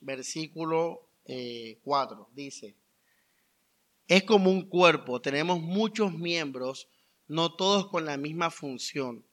versículo 0.00 1.08
eh, 1.24 1.78
4, 1.82 2.30
dice, 2.32 2.76
es 4.08 4.22
como 4.24 4.50
un 4.50 4.68
cuerpo, 4.68 5.20
tenemos 5.20 5.60
muchos 5.60 6.12
miembros, 6.12 6.88
no 7.28 7.54
todos 7.54 7.88
con 7.88 8.04
la 8.04 8.16
misma 8.16 8.50
función. 8.50 9.24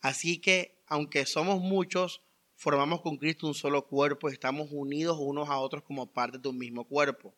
Así 0.00 0.40
que, 0.40 0.78
aunque 0.86 1.26
somos 1.26 1.60
muchos, 1.60 2.22
formamos 2.54 3.00
con 3.00 3.16
Cristo 3.16 3.46
un 3.46 3.54
solo 3.54 3.86
cuerpo, 3.86 4.28
estamos 4.28 4.68
unidos 4.70 5.18
unos 5.20 5.48
a 5.48 5.58
otros 5.58 5.82
como 5.82 6.12
parte 6.12 6.38
de 6.38 6.48
un 6.48 6.58
mismo 6.58 6.84
cuerpo. 6.84 7.34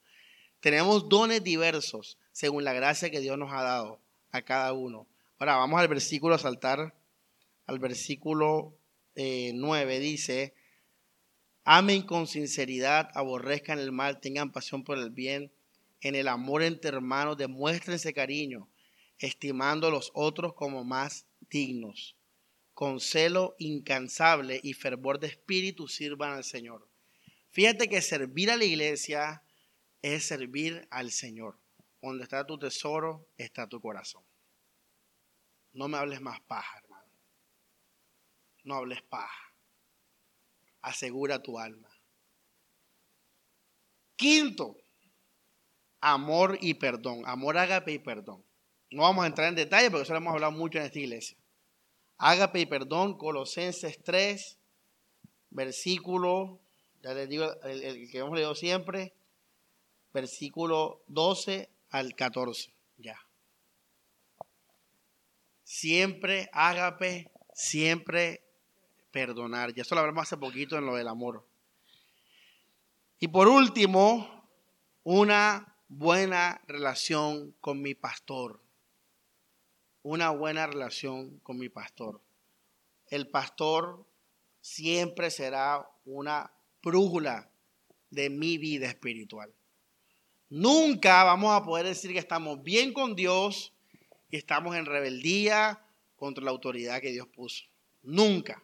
Tenemos 0.60 1.08
dones 1.08 1.42
diversos 1.42 2.18
según 2.30 2.64
la 2.64 2.72
gracia 2.72 3.10
que 3.10 3.20
Dios 3.20 3.38
nos 3.38 3.52
ha 3.52 3.62
dado 3.62 4.00
a 4.30 4.42
cada 4.42 4.72
uno. 4.72 5.06
Ahora 5.38 5.56
vamos 5.56 5.80
al 5.80 5.88
versículo, 5.88 6.34
a 6.34 6.38
saltar 6.38 6.94
al 7.66 7.78
versículo 7.78 8.76
eh, 9.14 9.52
9, 9.54 10.00
dice, 10.00 10.54
amen 11.64 12.02
con 12.02 12.26
sinceridad, 12.26 13.10
aborrezcan 13.14 13.78
el 13.78 13.92
mal, 13.92 14.20
tengan 14.20 14.52
pasión 14.52 14.84
por 14.84 14.98
el 14.98 15.10
bien, 15.10 15.52
en 16.00 16.14
el 16.14 16.28
amor 16.28 16.62
entre 16.62 16.90
hermanos, 16.90 17.36
demuéstrense 17.36 18.12
cariño, 18.12 18.68
estimando 19.18 19.86
a 19.86 19.90
los 19.90 20.10
otros 20.14 20.54
como 20.54 20.84
más 20.84 21.26
dignos. 21.48 22.16
Con 22.74 23.00
celo 23.00 23.54
incansable 23.58 24.58
y 24.62 24.72
fervor 24.72 25.20
de 25.20 25.28
espíritu 25.28 25.86
sirvan 25.88 26.32
al 26.32 26.44
Señor. 26.44 26.88
Fíjate 27.50 27.88
que 27.88 28.00
servir 28.00 28.50
a 28.50 28.56
la 28.56 28.64
iglesia 28.64 29.42
es 30.00 30.24
servir 30.24 30.88
al 30.90 31.12
Señor. 31.12 31.58
Donde 32.00 32.24
está 32.24 32.44
tu 32.46 32.58
tesoro, 32.58 33.28
está 33.36 33.68
tu 33.68 33.80
corazón. 33.80 34.24
No 35.72 35.86
me 35.86 35.98
hables 35.98 36.20
más 36.20 36.40
hermano. 36.40 36.81
No 38.64 38.76
hables 38.76 39.02
paja. 39.02 39.52
Asegura 40.80 41.42
tu 41.42 41.58
alma. 41.58 41.88
Quinto, 44.16 44.76
amor 46.00 46.58
y 46.60 46.74
perdón. 46.74 47.22
Amor, 47.26 47.58
ágape 47.58 47.92
y 47.92 47.98
perdón. 47.98 48.44
No 48.90 49.02
vamos 49.02 49.24
a 49.24 49.28
entrar 49.28 49.48
en 49.48 49.54
detalle 49.54 49.90
porque 49.90 50.02
eso 50.02 50.12
lo 50.12 50.18
hemos 50.18 50.34
hablado 50.34 50.52
mucho 50.52 50.78
en 50.78 50.84
esta 50.84 50.98
iglesia. 50.98 51.36
Ágape 52.18 52.60
y 52.60 52.66
perdón, 52.66 53.16
Colosenses 53.16 54.02
3, 54.04 54.58
versículo, 55.50 56.60
ya 57.02 57.14
les 57.14 57.28
digo, 57.28 57.52
el, 57.62 58.10
que 58.10 58.18
hemos 58.18 58.34
leído 58.34 58.54
siempre, 58.54 59.12
versículo 60.12 61.02
12 61.08 61.68
al 61.90 62.14
14. 62.14 62.72
Ya. 62.98 63.18
Siempre 65.64 66.50
ágape, 66.52 67.30
siempre 67.54 68.44
perdonar. 69.12 69.72
Ya 69.74 69.82
eso 69.82 69.94
lo 69.94 70.00
hablamos 70.00 70.22
hace 70.22 70.36
poquito 70.36 70.76
en 70.76 70.86
lo 70.86 70.96
del 70.96 71.08
amor. 71.08 71.46
Y 73.20 73.28
por 73.28 73.46
último, 73.46 74.48
una 75.04 75.76
buena 75.88 76.60
relación 76.66 77.54
con 77.60 77.80
mi 77.80 77.94
pastor. 77.94 78.60
Una 80.02 80.30
buena 80.30 80.66
relación 80.66 81.38
con 81.40 81.58
mi 81.58 81.68
pastor. 81.68 82.20
El 83.06 83.28
pastor 83.28 84.04
siempre 84.60 85.30
será 85.30 85.88
una 86.04 86.50
brújula 86.82 87.48
de 88.10 88.30
mi 88.30 88.58
vida 88.58 88.88
espiritual. 88.88 89.52
Nunca 90.48 91.24
vamos 91.24 91.52
a 91.52 91.64
poder 91.64 91.86
decir 91.86 92.12
que 92.12 92.18
estamos 92.18 92.62
bien 92.62 92.92
con 92.92 93.14
Dios 93.14 93.72
y 94.30 94.36
estamos 94.36 94.76
en 94.76 94.86
rebeldía 94.86 95.80
contra 96.16 96.44
la 96.44 96.50
autoridad 96.50 97.00
que 97.00 97.12
Dios 97.12 97.26
puso. 97.28 97.64
Nunca. 98.02 98.62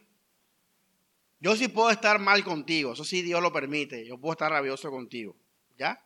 Yo 1.41 1.55
sí 1.57 1.69
puedo 1.69 1.91
estar 1.91 2.19
mal 2.19 2.43
contigo, 2.45 2.93
eso 2.93 3.05
sí 3.05 3.23
Dios 3.23 3.41
lo 3.41 3.53
permite. 3.53 4.05
Yo 4.07 4.19
puedo 4.19 4.33
estar 4.33 4.51
rabioso 4.51 4.91
contigo, 4.91 5.37
¿ya? 5.79 6.05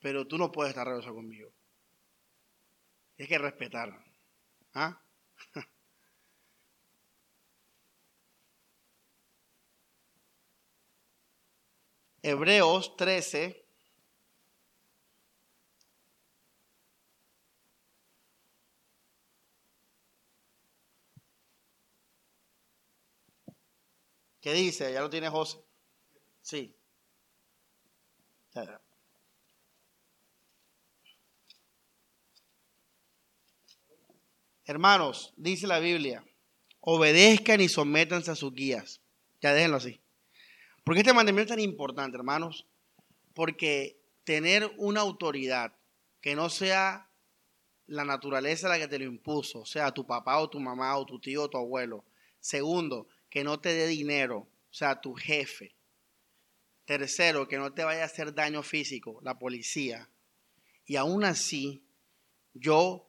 Pero 0.00 0.26
tú 0.26 0.36
no 0.38 0.52
puedes 0.52 0.70
estar 0.70 0.86
rabioso 0.86 1.14
conmigo. 1.14 1.50
Hay 3.18 3.26
que 3.26 3.38
respetar. 3.38 3.90
¿Ah? 4.74 5.02
Hebreos 12.22 12.96
13. 12.96 13.59
¿Qué 24.40 24.52
dice? 24.54 24.92
¿Ya 24.92 25.00
lo 25.00 25.10
tiene 25.10 25.28
José? 25.28 25.58
Sí. 26.42 26.74
Hermanos, 34.64 35.34
dice 35.36 35.66
la 35.66 35.78
Biblia, 35.78 36.24
obedezcan 36.80 37.60
y 37.60 37.68
sométanse 37.68 38.30
a 38.30 38.36
sus 38.36 38.54
guías. 38.54 39.00
Ya 39.40 39.52
déjenlo 39.52 39.78
así. 39.78 40.00
¿Por 40.84 40.94
qué 40.94 41.00
este 41.00 41.12
mandamiento 41.12 41.52
es 41.52 41.58
tan 41.58 41.64
importante, 41.64 42.16
hermanos? 42.16 42.66
Porque 43.34 44.00
tener 44.24 44.72
una 44.76 45.00
autoridad 45.00 45.74
que 46.20 46.34
no 46.34 46.48
sea 46.50 47.10
la 47.86 48.04
naturaleza 48.04 48.68
la 48.68 48.78
que 48.78 48.86
te 48.86 48.98
lo 48.98 49.04
impuso, 49.04 49.64
sea 49.66 49.92
tu 49.92 50.06
papá 50.06 50.38
o 50.38 50.48
tu 50.48 50.60
mamá 50.60 50.96
o 50.96 51.04
tu 51.04 51.18
tío 51.18 51.42
o 51.42 51.50
tu 51.50 51.58
abuelo. 51.58 52.04
Segundo, 52.38 53.08
que 53.30 53.44
no 53.44 53.60
te 53.60 53.72
dé 53.72 53.86
dinero, 53.86 54.38
o 54.38 54.74
sea, 54.74 55.00
tu 55.00 55.14
jefe. 55.14 55.76
Tercero, 56.84 57.46
que 57.46 57.56
no 57.56 57.72
te 57.72 57.84
vaya 57.84 58.02
a 58.02 58.06
hacer 58.06 58.34
daño 58.34 58.62
físico, 58.62 59.20
la 59.22 59.38
policía. 59.38 60.10
Y 60.84 60.96
aún 60.96 61.22
así, 61.24 61.84
yo 62.52 63.08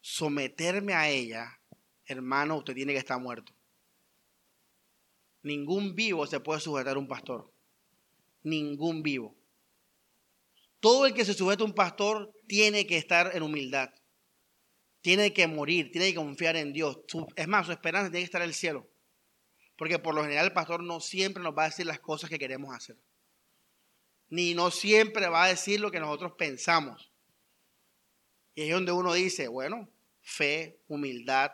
someterme 0.00 0.94
a 0.94 1.10
ella, 1.10 1.60
hermano, 2.06 2.58
usted 2.58 2.74
tiene 2.74 2.92
que 2.92 3.00
estar 3.00 3.20
muerto. 3.20 3.52
Ningún 5.42 5.96
vivo 5.96 6.24
se 6.26 6.38
puede 6.38 6.60
sujetar 6.60 6.96
a 6.96 7.00
un 7.00 7.08
pastor. 7.08 7.52
Ningún 8.44 9.02
vivo. 9.02 9.36
Todo 10.78 11.06
el 11.06 11.14
que 11.14 11.24
se 11.24 11.34
sujeta 11.34 11.64
a 11.64 11.66
un 11.66 11.74
pastor 11.74 12.32
tiene 12.46 12.86
que 12.86 12.96
estar 12.96 13.34
en 13.34 13.42
humildad. 13.42 13.90
Tiene 15.00 15.32
que 15.32 15.48
morir, 15.48 15.90
tiene 15.90 16.10
que 16.10 16.14
confiar 16.14 16.54
en 16.54 16.72
Dios. 16.72 16.98
Es 17.34 17.48
más, 17.48 17.66
su 17.66 17.72
esperanza 17.72 18.10
tiene 18.10 18.20
que 18.20 18.26
estar 18.26 18.42
en 18.42 18.48
el 18.48 18.54
cielo. 18.54 18.91
Porque 19.82 19.98
por 19.98 20.14
lo 20.14 20.22
general 20.22 20.44
el 20.44 20.52
pastor 20.52 20.80
no 20.80 21.00
siempre 21.00 21.42
nos 21.42 21.58
va 21.58 21.64
a 21.64 21.68
decir 21.68 21.86
las 21.86 21.98
cosas 21.98 22.30
que 22.30 22.38
queremos 22.38 22.72
hacer. 22.72 22.96
Ni 24.28 24.54
no 24.54 24.70
siempre 24.70 25.26
va 25.26 25.42
a 25.42 25.48
decir 25.48 25.80
lo 25.80 25.90
que 25.90 25.98
nosotros 25.98 26.34
pensamos. 26.38 27.10
Y 28.54 28.62
es 28.62 28.70
donde 28.70 28.92
uno 28.92 29.12
dice, 29.12 29.48
bueno, 29.48 29.88
fe, 30.20 30.78
humildad, 30.86 31.50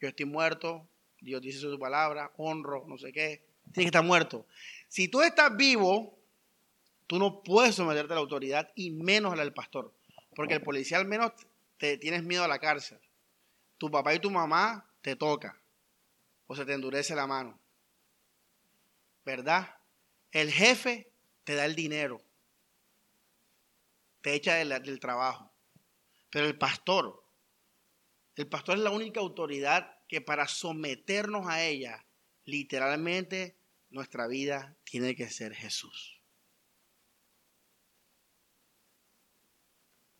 yo 0.00 0.06
estoy 0.06 0.26
muerto, 0.26 0.86
Dios 1.20 1.42
dice 1.42 1.58
su 1.58 1.76
palabra, 1.76 2.30
honro, 2.36 2.84
no 2.86 2.98
sé 2.98 3.12
qué, 3.12 3.44
tiene 3.72 3.86
que 3.86 3.86
estar 3.86 4.04
muerto. 4.04 4.46
Si 4.86 5.08
tú 5.08 5.22
estás 5.22 5.56
vivo, 5.56 6.16
tú 7.08 7.18
no 7.18 7.42
puedes 7.42 7.74
someterte 7.74 8.12
a 8.12 8.14
la 8.14 8.20
autoridad 8.20 8.70
y 8.76 8.92
menos 8.92 9.32
a 9.32 9.34
la 9.34 9.42
del 9.42 9.52
pastor, 9.52 9.92
porque 10.36 10.54
el 10.54 10.62
policía 10.62 10.98
al 10.98 11.06
menos 11.06 11.32
te 11.78 11.98
tienes 11.98 12.22
miedo 12.22 12.44
a 12.44 12.48
la 12.48 12.60
cárcel. 12.60 13.00
Tu 13.76 13.90
papá 13.90 14.14
y 14.14 14.20
tu 14.20 14.30
mamá 14.30 14.88
te 15.02 15.16
toca 15.16 15.60
o 16.46 16.56
se 16.56 16.64
te 16.64 16.72
endurece 16.72 17.14
la 17.14 17.26
mano. 17.26 17.60
¿verdad? 19.26 19.74
El 20.30 20.52
jefe 20.52 21.12
te 21.44 21.56
da 21.56 21.66
el 21.66 21.74
dinero, 21.74 22.24
te 24.22 24.34
echa 24.34 24.54
del, 24.54 25.00
trabajo, 25.00 25.52
pero 26.30 26.46
el 26.46 26.56
pastor, 26.56 27.24
el 28.36 28.48
pastor 28.48 28.76
es 28.76 28.84
la 28.84 28.90
única 28.90 29.20
autoridad 29.20 29.98
que 30.08 30.20
para 30.20 30.46
someternos 30.46 31.48
a 31.48 31.64
ella, 31.64 32.06
literalmente 32.44 33.58
nuestra 33.90 34.28
vida 34.28 34.76
tiene 34.84 35.16
que 35.16 35.28
ser 35.28 35.54
Jesús. 35.54 36.22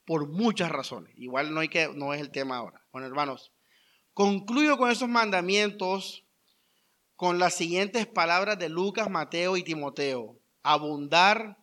Por 0.05 0.29
muchas 0.29 0.71
razones. 0.71 1.13
Igual 1.17 1.53
no, 1.53 1.61
hay 1.61 1.69
que, 1.69 1.89
no 1.89 2.15
es 2.15 2.21
el 2.21 2.31
tema 2.31 2.59
ahora. 2.59 2.85
Bueno, 2.93 3.09
hermanos, 3.09 3.53
concluyo 4.17 4.79
con 4.79 4.91
esos 4.91 5.11
mandamientos 5.11 6.25
con 7.17 7.39
las 7.39 7.53
siguientes 7.53 8.07
palabras 8.07 8.59
de 8.59 8.71
Lucas, 8.71 9.11
Mateo 9.11 9.59
y 9.59 9.63
Timoteo. 9.63 10.39
Abundar, 10.63 11.59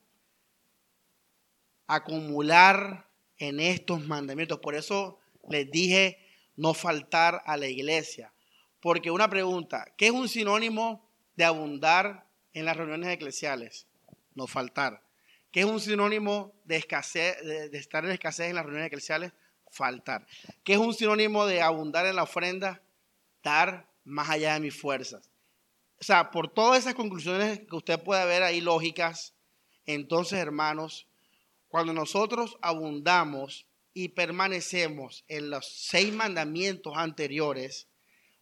acumular 1.88 3.10
en 3.39 3.60
estos 3.60 4.06
mandamientos. 4.06 4.60
Por 4.60 4.76
eso 4.76 5.18
les 5.49 5.72
dije 5.72 6.20
no 6.56 6.76
faltar 6.76 7.41
a 7.47 7.58
la 7.58 7.66
iglesia. 7.66 8.32
Porque 8.80 9.10
una 9.10 9.32
pregunta, 9.32 9.91
¿qué 9.97 10.06
es 10.06 10.12
un 10.12 10.30
sinónimo 10.30 11.10
de 11.36 11.45
abundar 11.45 12.28
en 12.54 12.66
las 12.66 12.78
reuniones 12.78 13.10
eclesiales? 13.10 13.88
No 14.36 14.45
faltar. 14.45 15.01
¿Qué 15.51 15.62
es 15.62 15.66
un 15.66 15.80
sinónimo 15.80 16.54
de 16.66 16.76
escasez, 16.76 17.36
de, 17.43 17.76
estar 17.80 18.06
en 18.06 18.12
escasez 18.12 18.49
en 18.49 18.56
las 18.56 18.66
reuniones 18.66 18.89
eclesiales? 18.89 19.34
Faltar. 19.74 20.28
¿Qué 20.64 20.74
es 20.74 20.80
un 20.80 20.94
sinónimo 20.94 21.48
de 21.48 21.62
abundar 21.62 22.06
en 22.06 22.16
la 22.16 22.24
ofrenda? 22.24 22.82
Dar 23.42 23.90
más 24.04 24.30
allá 24.30 24.54
de 24.54 24.60
mis 24.60 24.80
fuerzas. 24.80 25.32
O 26.00 26.04
sea, 26.04 26.30
por 26.30 26.48
todas 26.48 26.80
esas 26.80 26.94
conclusiones 26.94 27.62
que 27.62 27.76
usted 27.76 28.02
puede 28.02 28.24
ver 28.28 28.44
ahí 28.44 28.62
lógicas, 28.62 29.34
entonces, 29.88 30.38
hermanos, 30.38 31.08
cuando 31.70 31.92
nosotros 31.92 32.56
abundamos 32.62 33.66
y 33.96 34.10
permanecemos 34.10 35.26
en 35.28 35.50
los 35.50 35.68
seis 35.68 36.14
mandamientos 36.14 36.94
anteriores, 36.96 37.88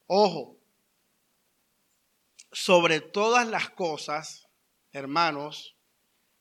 ojo, 0.07 0.57
sobre 2.51 2.99
todas 2.99 3.47
las 3.47 3.69
cosas, 3.69 4.49
hermanos, 4.91 5.77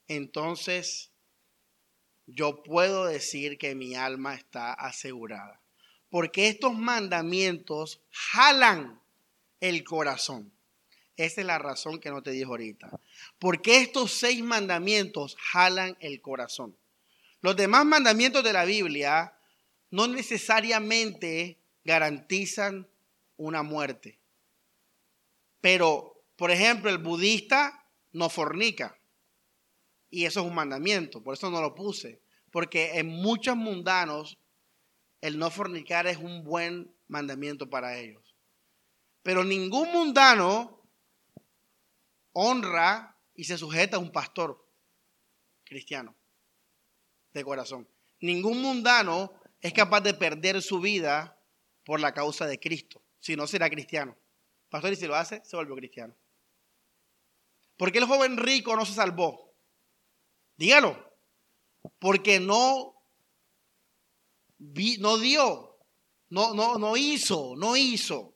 entonces 0.09 1.10
yo 2.35 2.63
puedo 2.63 3.07
decir 3.07 3.59
que 3.59 3.75
mi 3.75 3.95
alma 3.95 4.35
está 4.35 4.73
asegurada. 4.73 5.61
Porque 6.11 6.49
estos 6.49 6.77
mandamientos 6.77 8.01
jalan 8.11 9.01
el 9.61 9.85
corazón. 9.85 10.53
Esa 11.17 11.43
es 11.43 11.47
la 11.47 11.59
razón 11.59 12.01
que 12.01 12.11
no 12.11 12.23
te 12.23 12.31
dijo 12.31 12.53
ahorita. 12.53 12.91
Porque 13.39 13.79
estos 13.79 14.13
seis 14.13 14.43
mandamientos 14.43 15.37
jalan 15.39 15.97
el 16.01 16.21
corazón. 16.21 16.77
Los 17.43 17.57
demás 17.57 17.85
mandamientos 17.85 18.43
de 18.43 18.53
la 18.53 18.65
Biblia 18.65 19.35
no 19.91 20.09
necesariamente 20.09 21.59
garantizan 21.85 22.89
una 23.37 23.63
muerte. 23.63 24.19
Pero, 25.61 26.23
por 26.37 26.51
ejemplo, 26.51 26.91
el 26.91 26.99
budista 26.99 27.85
no 28.13 28.29
fornica. 28.29 28.99
Y 30.11 30.25
eso 30.25 30.41
es 30.41 30.47
un 30.47 30.55
mandamiento, 30.55 31.23
por 31.23 31.35
eso 31.35 31.51
no 31.51 31.61
lo 31.61 31.75
puse. 31.75 32.21
Porque 32.51 32.99
en 32.99 33.09
muchos 33.09 33.57
mundanos 33.57 34.39
el 35.21 35.39
no 35.39 35.51
fornicar 35.51 36.07
es 36.07 36.17
un 36.17 36.45
buen 36.45 36.93
mandamiento 37.09 37.71
para 37.71 37.97
ellos. 37.99 38.35
Pero 39.23 39.45
ningún 39.45 39.93
mundano 39.93 40.83
honra 42.33 43.17
y 43.35 43.45
se 43.45 43.59
sujeta 43.59 43.97
a 43.97 44.01
un 44.01 44.11
pastor 44.11 44.67
cristiano 45.65 46.15
de 47.33 47.45
corazón. 47.45 47.89
Ningún 48.21 48.61
mundano 48.61 49.33
es 49.61 49.73
capaz 49.73 50.01
de 50.01 50.15
perder 50.15 50.61
su 50.63 50.81
vida 50.81 51.39
por 51.85 52.01
la 52.01 52.13
causa 52.13 52.47
de 52.47 52.59
Cristo, 52.59 53.03
si 53.19 53.37
no 53.37 53.47
será 53.47 53.71
cristiano. 53.71 54.17
Pastor, 54.69 54.93
y 54.93 54.97
si 54.97 55.07
lo 55.07 55.17
hace, 55.17 55.43
se 55.45 55.57
volvió 55.57 55.75
cristiano. 55.75 56.15
¿Por 57.77 57.93
qué 57.93 57.99
el 57.99 58.05
joven 58.07 58.37
rico 58.37 58.77
no 58.77 58.85
se 58.85 58.95
salvó? 58.95 59.50
Dígalo. 60.61 60.95
Porque 61.99 62.39
no, 62.39 62.95
no 64.59 65.19
dio, 65.19 65.79
no, 66.29 66.53
no, 66.53 66.77
no 66.77 66.99
hizo, 66.99 67.55
no 67.57 67.79
hizo. 67.79 68.35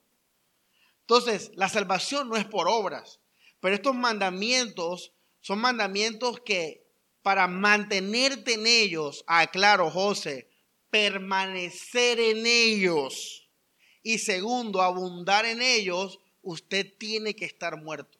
Entonces, 1.00 1.50
la 1.54 1.68
salvación 1.68 2.30
no 2.30 2.36
es 2.36 2.46
por 2.46 2.66
obras, 2.66 3.20
pero 3.60 3.74
estos 3.74 3.94
mandamientos 3.94 5.12
son 5.40 5.58
mandamientos 5.58 6.40
que 6.40 6.86
para 7.20 7.46
mantenerte 7.46 8.54
en 8.54 8.66
ellos, 8.66 9.22
aclaro 9.26 9.90
José, 9.90 10.48
permanecer 10.88 12.18
en 12.20 12.46
ellos. 12.46 13.50
Y 14.02 14.18
segundo, 14.18 14.80
abundar 14.80 15.44
en 15.44 15.60
ellos, 15.60 16.20
usted 16.40 16.86
tiene 16.96 17.36
que 17.36 17.44
estar 17.44 17.76
muerto. 17.82 18.18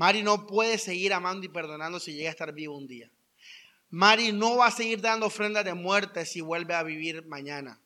Mari 0.00 0.22
no 0.22 0.46
puede 0.46 0.78
seguir 0.78 1.12
amando 1.12 1.44
y 1.44 1.50
perdonando 1.50 2.00
si 2.00 2.14
llega 2.14 2.30
a 2.30 2.32
estar 2.32 2.54
vivo 2.54 2.74
un 2.74 2.86
día. 2.86 3.10
Mari 3.90 4.32
no 4.32 4.56
va 4.56 4.68
a 4.68 4.70
seguir 4.70 5.02
dando 5.02 5.26
ofrendas 5.26 5.62
de 5.62 5.74
muerte 5.74 6.24
si 6.24 6.40
vuelve 6.40 6.72
a 6.72 6.82
vivir 6.82 7.26
mañana. 7.26 7.78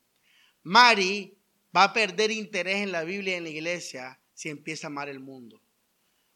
Mari 0.63 1.37
va 1.77 1.83
a 1.83 1.93
perder 1.93 2.31
interés 2.31 2.85
en 2.85 2.93
la 2.93 3.03
Biblia 3.03 3.35
y 3.35 3.39
en 3.39 3.43
la 3.43 3.51
iglesia 3.51 4.21
si 4.33 4.49
empieza 4.49 4.87
a 4.87 4.91
amar 4.91 5.09
el 5.09 5.19
mundo. 5.19 5.61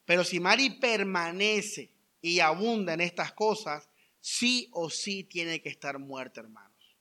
Pero 0.05 0.25
si 0.25 0.41
Mari 0.41 0.71
permanece 0.81 1.93
y 2.21 2.41
abunda 2.41 2.95
en 2.95 3.01
estas 3.01 3.31
cosas, 3.31 3.89
sí 4.19 4.69
o 4.73 4.91
sí 4.91 5.23
tiene 5.23 5.63
que 5.63 5.69
estar 5.69 6.01
muerta, 6.01 6.41
hermanos. 6.41 6.97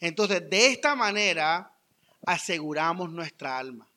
Entonces, 0.00 0.50
de 0.50 0.66
esta 0.66 0.94
manera 0.94 1.74
aseguramos 2.26 3.10
nuestra 3.10 3.56
alma. 3.56 3.88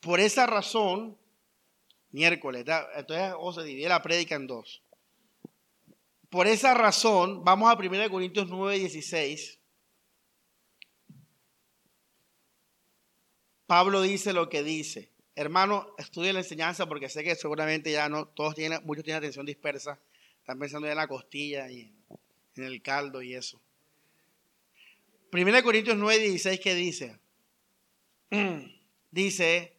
Por 0.00 0.18
esa 0.18 0.46
razón, 0.46 1.16
miércoles, 2.16 2.64
entonces 2.96 3.34
o 3.38 3.52
se 3.52 3.62
divide 3.62 3.90
la 3.90 4.00
prédica 4.00 4.36
en 4.36 4.46
dos. 4.46 4.82
Por 6.30 6.46
esa 6.46 6.72
razón, 6.72 7.44
vamos 7.44 7.70
a 7.70 7.76
1 7.76 8.10
Corintios 8.10 8.48
9, 8.48 8.78
16. 8.78 9.58
Pablo 13.66 14.00
dice 14.00 14.32
lo 14.32 14.48
que 14.48 14.62
dice. 14.62 15.10
Hermano, 15.34 15.94
estudie 15.98 16.32
la 16.32 16.38
enseñanza 16.38 16.86
porque 16.86 17.10
sé 17.10 17.22
que 17.22 17.34
seguramente 17.34 17.92
ya 17.92 18.08
no, 18.08 18.28
todos 18.28 18.54
tienen, 18.54 18.80
muchos 18.84 19.04
tienen 19.04 19.18
atención 19.18 19.44
dispersa. 19.44 20.00
Están 20.38 20.58
pensando 20.58 20.86
ya 20.86 20.92
en 20.92 20.98
la 20.98 21.08
costilla 21.08 21.70
y 21.70 21.92
en 22.56 22.64
el 22.64 22.80
caldo 22.80 23.20
y 23.20 23.34
eso. 23.34 23.60
1 25.32 25.62
Corintios 25.62 25.98
9, 25.98 26.18
16, 26.18 26.60
¿qué 26.60 26.74
dice? 26.74 27.18
Dice, 29.10 29.75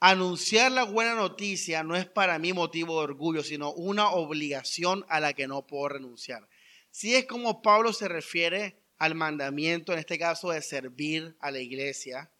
anunciar 0.00 0.72
la 0.72 0.84
buena 0.84 1.14
noticia 1.14 1.82
no 1.82 1.96
es 1.96 2.06
para 2.06 2.38
mí 2.38 2.52
motivo 2.52 2.98
de 2.98 3.04
orgullo, 3.04 3.42
sino 3.42 3.72
una 3.72 4.10
obligación 4.10 5.04
a 5.08 5.20
la 5.20 5.32
que 5.32 5.46
no 5.46 5.66
puedo 5.66 5.88
renunciar. 5.88 6.48
Si 6.90 7.14
es 7.14 7.26
como 7.26 7.62
Pablo 7.62 7.92
se 7.92 8.08
refiere 8.08 8.78
al 8.98 9.14
mandamiento, 9.14 9.92
en 9.92 9.98
este 9.98 10.18
caso 10.18 10.50
de 10.50 10.62
servir 10.62 11.36
a 11.40 11.50
la 11.50 11.58
iglesia, 11.60 12.30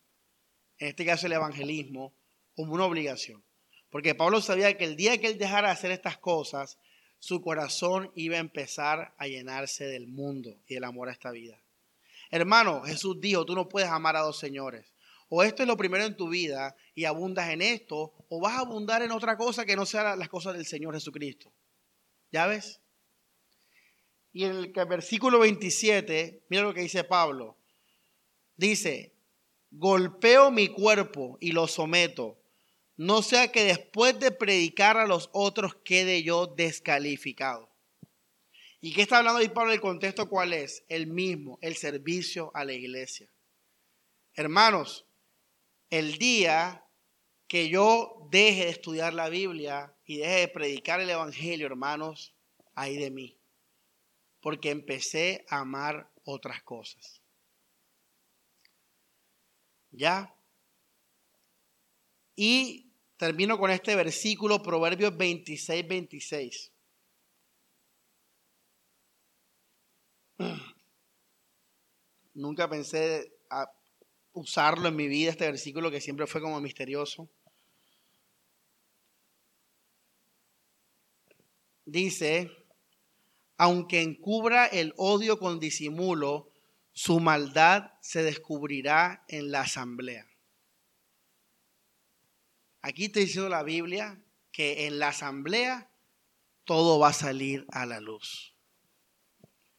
en 0.78 0.88
este 0.88 1.04
caso 1.04 1.26
el 1.26 1.32
evangelismo, 1.32 2.14
como 2.54 2.74
una 2.74 2.84
obligación. 2.84 3.42
Porque 3.90 4.14
Pablo 4.14 4.40
sabía 4.40 4.76
que 4.76 4.84
el 4.84 4.96
día 4.96 5.18
que 5.18 5.28
él 5.28 5.38
dejara 5.38 5.68
de 5.68 5.74
hacer 5.74 5.90
estas 5.90 6.18
cosas, 6.18 6.78
su 7.18 7.40
corazón 7.40 8.12
iba 8.14 8.36
a 8.36 8.40
empezar 8.40 9.14
a 9.18 9.26
llenarse 9.26 9.86
del 9.86 10.06
mundo 10.06 10.58
y 10.66 10.74
del 10.74 10.84
amor 10.84 11.08
a 11.08 11.12
esta 11.12 11.30
vida. 11.30 11.60
Hermano, 12.30 12.82
Jesús 12.82 13.20
dijo, 13.20 13.44
tú 13.44 13.54
no 13.54 13.68
puedes 13.68 13.88
amar 13.88 14.16
a 14.16 14.20
dos 14.20 14.38
señores. 14.38 14.93
O 15.36 15.42
esto 15.42 15.64
es 15.64 15.66
lo 15.66 15.76
primero 15.76 16.04
en 16.04 16.16
tu 16.16 16.28
vida 16.28 16.76
y 16.94 17.06
abundas 17.06 17.50
en 17.50 17.60
esto, 17.60 18.12
o 18.28 18.40
vas 18.40 18.52
a 18.52 18.60
abundar 18.60 19.02
en 19.02 19.10
otra 19.10 19.36
cosa 19.36 19.66
que 19.66 19.74
no 19.74 19.84
sea 19.84 20.14
las 20.14 20.28
cosas 20.28 20.54
del 20.54 20.64
Señor 20.64 20.94
Jesucristo. 20.94 21.52
¿Ya 22.30 22.46
ves? 22.46 22.80
Y 24.32 24.44
en 24.44 24.52
el 24.52 24.72
versículo 24.88 25.40
27, 25.40 26.44
mira 26.48 26.62
lo 26.62 26.72
que 26.72 26.82
dice 26.82 27.02
Pablo. 27.02 27.58
Dice, 28.54 29.12
golpeo 29.72 30.52
mi 30.52 30.68
cuerpo 30.68 31.36
y 31.40 31.50
lo 31.50 31.66
someto 31.66 32.38
no 32.96 33.20
sea 33.22 33.50
que 33.50 33.64
después 33.64 34.20
de 34.20 34.30
predicar 34.30 34.98
a 34.98 35.08
los 35.08 35.30
otros 35.32 35.74
quede 35.84 36.22
yo 36.22 36.46
descalificado. 36.46 37.68
¿Y 38.80 38.92
qué 38.92 39.02
está 39.02 39.18
hablando 39.18 39.40
ahí 39.40 39.48
Pablo? 39.48 39.72
El 39.72 39.80
contexto 39.80 40.28
cuál 40.28 40.52
es? 40.52 40.84
El 40.88 41.08
mismo, 41.08 41.58
el 41.60 41.74
servicio 41.74 42.52
a 42.54 42.64
la 42.64 42.72
iglesia. 42.72 43.28
Hermanos, 44.34 45.03
el 45.98 46.18
día 46.18 46.84
que 47.46 47.68
yo 47.68 48.26
deje 48.30 48.64
de 48.64 48.70
estudiar 48.70 49.14
la 49.14 49.28
Biblia 49.28 49.96
y 50.04 50.18
deje 50.18 50.40
de 50.40 50.48
predicar 50.48 51.00
el 51.00 51.10
Evangelio, 51.10 51.66
hermanos, 51.66 52.34
ahí 52.74 52.96
de 52.96 53.10
mí. 53.10 53.38
Porque 54.40 54.70
empecé 54.70 55.44
a 55.48 55.60
amar 55.60 56.10
otras 56.24 56.62
cosas. 56.62 57.22
¿Ya? 59.90 60.34
Y 62.34 62.84
Termino 63.16 63.58
con 63.58 63.70
este 63.70 63.94
versículo, 63.94 64.62
Proverbios 64.62 65.16
26, 65.16 65.86
26. 65.86 66.72
Nunca 72.34 72.68
pensé 72.68 73.33
usarlo 74.34 74.88
en 74.88 74.96
mi 74.96 75.08
vida, 75.08 75.30
este 75.30 75.46
versículo 75.46 75.90
que 75.90 76.00
siempre 76.00 76.26
fue 76.26 76.42
como 76.42 76.60
misterioso. 76.60 77.30
Dice, 81.86 82.50
aunque 83.56 84.02
encubra 84.02 84.66
el 84.66 84.92
odio 84.96 85.38
con 85.38 85.60
disimulo, 85.60 86.50
su 86.92 87.20
maldad 87.20 87.92
se 88.00 88.22
descubrirá 88.22 89.24
en 89.28 89.50
la 89.50 89.62
asamblea. 89.62 90.26
Aquí 92.82 93.06
está 93.06 93.20
diciendo 93.20 93.48
la 93.48 93.62
Biblia 93.62 94.20
que 94.52 94.86
en 94.86 94.98
la 94.98 95.08
asamblea 95.08 95.90
todo 96.64 96.98
va 96.98 97.08
a 97.08 97.14
salir 97.14 97.66
a 97.70 97.86
la 97.86 98.00
luz. 98.00 98.54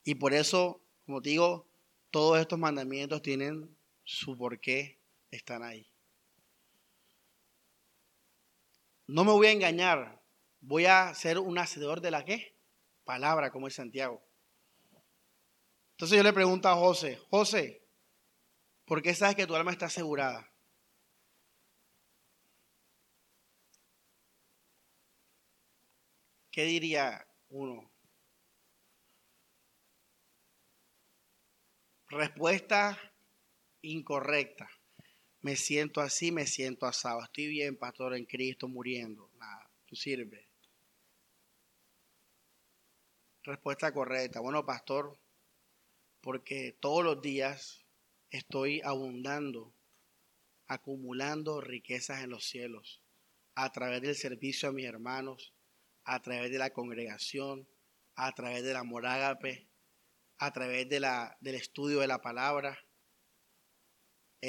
Y 0.04 0.16
por 0.16 0.34
eso, 0.34 0.82
como 1.06 1.22
digo, 1.22 1.68
todos 2.12 2.40
estos 2.40 2.60
mandamientos 2.60 3.22
tienen 3.22 3.75
su 4.06 4.38
porqué, 4.38 5.02
están 5.32 5.64
ahí. 5.64 5.92
No 9.08 9.24
me 9.26 9.32
voy 9.32 9.48
a 9.48 9.52
engañar, 9.52 10.22
voy 10.62 10.86
a 10.86 11.14
ser 11.14 11.40
un 11.40 11.58
hacedor 11.58 12.02
de 12.02 12.12
la 12.12 12.24
qué? 12.24 12.58
Palabra, 13.04 13.52
como 13.52 13.68
es 13.68 13.76
Santiago. 13.76 14.24
Entonces 15.92 16.18
yo 16.18 16.24
le 16.24 16.34
pregunto 16.34 16.70
a 16.70 16.76
José, 16.76 17.20
José, 17.30 17.84
¿por 18.86 19.02
qué 19.02 19.14
sabes 19.14 19.36
que 19.36 19.48
tu 19.48 19.56
alma 19.56 19.72
está 19.72 19.88
asegurada? 19.88 20.52
¿Qué 26.52 26.64
diría 26.64 27.28
uno? 27.50 27.92
Respuesta 32.08 32.98
incorrecta. 33.86 34.70
Me 35.42 35.56
siento 35.56 36.02
así, 36.02 36.32
me 36.32 36.48
siento 36.48 36.86
asado. 36.86 37.24
Estoy 37.24 37.48
bien, 37.48 37.78
pastor, 37.78 38.16
en 38.16 38.26
Cristo, 38.26 38.68
muriendo. 38.68 39.30
Nada, 39.38 39.70
tú 39.86 39.96
sirves. 39.96 40.46
Respuesta 43.44 43.94
correcta. 43.94 44.40
Bueno, 44.40 44.66
pastor, 44.66 45.20
porque 46.22 46.76
todos 46.80 47.04
los 47.04 47.22
días 47.22 47.86
estoy 48.32 48.82
abundando, 48.84 49.72
acumulando 50.68 51.62
riquezas 51.62 52.24
en 52.24 52.32
los 52.32 52.46
cielos 52.46 53.04
a 53.54 53.72
través 53.72 54.02
del 54.02 54.16
servicio 54.16 54.70
a 54.70 54.72
mis 54.74 54.86
hermanos, 54.86 55.54
a 56.04 56.22
través 56.22 56.52
de 56.52 56.58
la 56.58 56.72
congregación, 56.72 57.68
a 58.16 58.34
través 58.34 58.64
de 58.64 58.74
la 58.74 58.84
morágape, 58.84 59.68
a 60.38 60.52
través 60.52 60.90
del 60.90 61.56
estudio 61.56 62.00
de 62.00 62.08
la 62.08 62.22
palabra. 62.22 62.78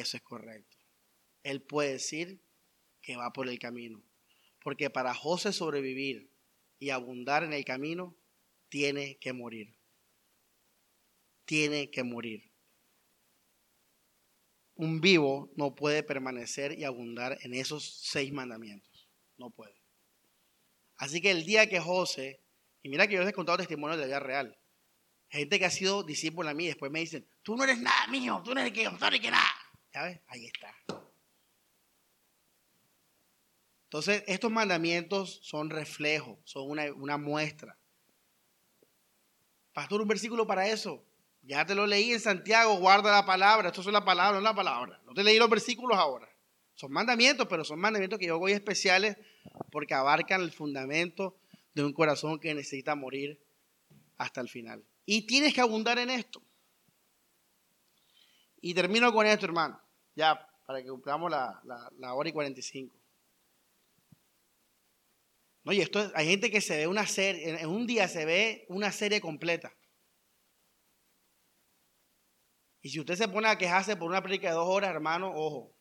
Eso 0.00 0.16
es 0.16 0.22
correcto. 0.22 0.76
Él 1.42 1.62
puede 1.62 1.92
decir 1.92 2.40
que 3.00 3.16
va 3.16 3.32
por 3.32 3.48
el 3.48 3.58
camino. 3.58 4.02
Porque 4.62 4.90
para 4.90 5.14
José 5.14 5.52
sobrevivir 5.52 6.30
y 6.78 6.90
abundar 6.90 7.44
en 7.44 7.52
el 7.52 7.64
camino, 7.64 8.16
tiene 8.68 9.16
que 9.18 9.32
morir 9.32 9.76
tiene 11.46 11.90
que 11.90 12.02
morir. 12.02 12.52
Un 14.74 15.00
vivo 15.00 15.50
no 15.56 15.74
puede 15.74 16.02
permanecer 16.02 16.78
y 16.78 16.84
abundar 16.84 17.38
en 17.40 17.54
esos 17.54 18.02
seis 18.02 18.30
mandamientos. 18.30 19.08
No 19.38 19.48
puede. 19.50 19.80
Así 20.98 21.22
que 21.22 21.30
el 21.30 21.46
día 21.46 21.68
que 21.68 21.80
José, 21.80 22.42
y 22.82 22.90
mira 22.90 23.06
que 23.06 23.14
yo 23.14 23.20
les 23.20 23.30
he 23.30 23.32
contado 23.32 23.58
testimonios 23.58 23.96
de 23.96 24.02
la 24.02 24.06
vida 24.06 24.20
real, 24.20 24.58
gente 25.28 25.58
que 25.58 25.64
ha 25.64 25.70
sido 25.70 26.02
discípula 26.02 26.50
a 26.50 26.54
mí, 26.54 26.66
después 26.66 26.92
me 26.92 27.00
dicen, 27.00 27.26
tú 27.42 27.56
no 27.56 27.64
eres 27.64 27.78
nada 27.78 28.06
mío, 28.08 28.42
tú 28.44 28.54
no 28.54 28.60
eres 28.60 28.72
que 28.72 28.84
yo, 28.84 28.90
no 28.90 28.98
que 28.98 29.30
nada. 29.30 29.48
¿Ya 29.96 30.02
ves? 30.02 30.20
Ahí 30.26 30.44
está. 30.44 30.76
Entonces, 33.84 34.24
estos 34.26 34.50
mandamientos 34.50 35.40
son 35.42 35.70
reflejos, 35.70 36.38
son 36.44 36.70
una, 36.70 36.92
una 36.92 37.16
muestra. 37.16 37.78
Pastor, 39.72 40.02
un 40.02 40.08
versículo 40.08 40.46
para 40.46 40.68
eso. 40.68 41.02
Ya 41.40 41.64
te 41.64 41.74
lo 41.74 41.86
leí 41.86 42.12
en 42.12 42.20
Santiago, 42.20 42.76
guarda 42.76 43.10
la 43.10 43.24
palabra. 43.24 43.68
Esto 43.68 43.80
es 43.80 43.86
la 43.86 44.04
palabra, 44.04 44.32
no 44.32 44.38
es 44.40 44.44
la 44.44 44.54
palabra. 44.54 45.00
No 45.06 45.14
te 45.14 45.24
leí 45.24 45.38
los 45.38 45.48
versículos 45.48 45.96
ahora. 45.96 46.28
Son 46.74 46.92
mandamientos, 46.92 47.46
pero 47.48 47.64
son 47.64 47.80
mandamientos 47.80 48.18
que 48.18 48.26
yo 48.26 48.38
voy 48.38 48.52
especiales 48.52 49.16
porque 49.70 49.94
abarcan 49.94 50.42
el 50.42 50.52
fundamento 50.52 51.38
de 51.72 51.84
un 51.84 51.94
corazón 51.94 52.38
que 52.38 52.52
necesita 52.52 52.94
morir 52.96 53.42
hasta 54.18 54.42
el 54.42 54.50
final. 54.50 54.84
Y 55.06 55.22
tienes 55.22 55.54
que 55.54 55.62
abundar 55.62 55.98
en 55.98 56.10
esto. 56.10 56.42
Y 58.60 58.74
termino 58.74 59.10
con 59.10 59.26
esto, 59.26 59.46
hermano. 59.46 59.85
Ya, 60.16 60.48
para 60.64 60.82
que 60.82 60.88
cumplamos 60.88 61.30
la, 61.30 61.62
la, 61.98 62.14
hora 62.14 62.28
y 62.28 62.32
45. 62.32 62.96
Oye, 65.66 65.82
esto 65.82 66.10
hay 66.14 66.26
gente 66.26 66.50
que 66.50 66.62
se 66.62 66.78
ve 66.78 66.86
una 66.86 67.06
serie, 67.06 67.60
en 67.60 67.68
un 67.68 67.86
día 67.86 68.08
se 68.08 68.24
ve 68.24 68.64
una 68.68 68.90
serie 68.92 69.20
completa. 69.20 69.76
Y 72.80 72.88
si 72.88 73.00
usted 73.00 73.16
se 73.16 73.28
pone 73.28 73.48
a 73.48 73.58
quejarse 73.58 73.96
por 73.96 74.08
una 74.08 74.22
predica 74.22 74.48
de 74.48 74.54
dos 74.54 74.68
horas, 74.68 74.90
hermano, 74.90 75.32
ojo. 75.34 75.76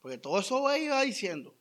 Porque 0.00 0.16
todo 0.16 0.40
eso 0.40 0.62
va 0.62 0.78
va 0.78 1.02
diciendo. 1.02 1.54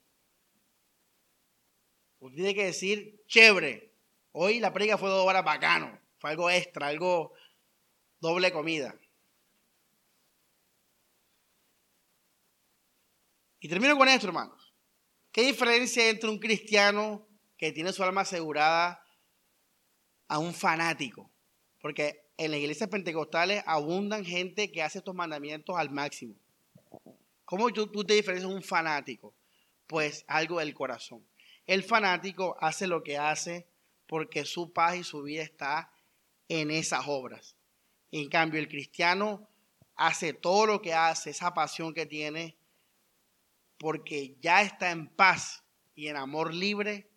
Usted 2.20 2.36
tiene 2.36 2.56
que 2.56 2.66
decir, 2.66 3.26
chévere. 3.28 3.94
Hoy 4.32 4.60
la 4.60 4.72
predica 4.72 4.98
fue 4.98 5.10
dos 5.10 5.28
horas 5.28 5.44
bacano. 5.44 6.00
Fue 6.20 6.30
algo 6.30 6.50
extra, 6.50 6.88
algo 6.88 7.34
doble 8.20 8.52
comida. 8.52 8.98
Y 13.60 13.68
termino 13.68 13.98
con 13.98 14.08
esto, 14.08 14.28
hermanos. 14.28 14.74
¿Qué 15.32 15.44
diferencia 15.44 16.10
entre 16.10 16.30
un 16.30 16.40
cristiano 16.40 17.28
que 17.58 17.72
tiene 17.72 17.94
su 17.94 18.04
alma 18.04 18.22
asegurada 18.22 19.04
a 20.28 20.40
un 20.40 20.54
fanático? 20.54 21.30
Porque 21.82 22.30
en 22.38 22.52
las 22.52 22.60
iglesias 22.60 22.90
pentecostales 22.90 23.64
abundan 23.66 24.24
gente 24.24 24.72
que 24.72 24.82
hace 24.82 25.00
estos 25.00 25.14
mandamientos 25.14 25.78
al 25.78 25.90
máximo. 25.90 26.36
¿Cómo 27.46 27.72
tú, 27.72 27.88
te 28.06 28.14
diferencias 28.14 28.50
de 28.50 28.56
un 28.56 28.64
fanático? 28.64 29.34
Pues 29.88 30.24
algo 30.28 30.60
del 30.60 30.74
corazón. 30.74 31.26
El 31.68 31.84
fanático 31.84 32.56
hace 32.62 32.88
lo 32.88 33.04
que 33.04 33.18
hace 33.18 33.68
porque 34.08 34.46
su 34.46 34.72
paz 34.72 34.96
y 34.96 35.04
su 35.04 35.22
vida 35.24 35.44
está 35.44 35.92
en 36.48 36.72
esas 36.72 37.06
obras. 37.08 37.56
En 38.12 38.30
cambio, 38.30 38.60
el 38.60 38.68
cristiano 38.68 39.48
hace 39.96 40.34
todo 40.34 40.66
lo 40.66 40.82
que 40.82 40.94
hace, 40.94 41.32
esa 41.32 41.54
pasión 41.54 41.94
que 41.94 42.06
tiene, 42.06 42.56
porque 43.80 44.36
ya 44.42 44.62
está 44.62 44.92
en 44.92 45.08
paz 45.08 45.64
y 45.96 46.08
en 46.08 46.18
amor 46.18 46.54
libre, 46.54 47.10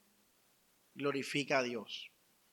glorifica 0.94 1.58
a 1.58 1.62
Dios. 1.62 2.10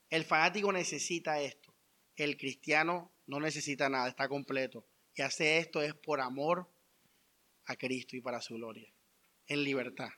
El 0.09 0.25
fanático 0.25 0.71
necesita 0.73 1.41
esto. 1.41 1.73
El 2.15 2.35
cristiano 2.35 3.13
no 3.27 3.39
necesita 3.39 3.87
nada, 3.87 4.09
está 4.09 4.27
completo. 4.27 4.85
Y 5.15 5.21
hace 5.21 5.59
esto 5.59 5.81
es 5.81 5.93
por 5.93 6.19
amor 6.19 6.69
a 7.65 7.75
Cristo 7.75 8.17
y 8.17 8.21
para 8.21 8.41
su 8.41 8.55
gloria, 8.55 8.91
en 9.47 9.63
libertad. 9.63 10.09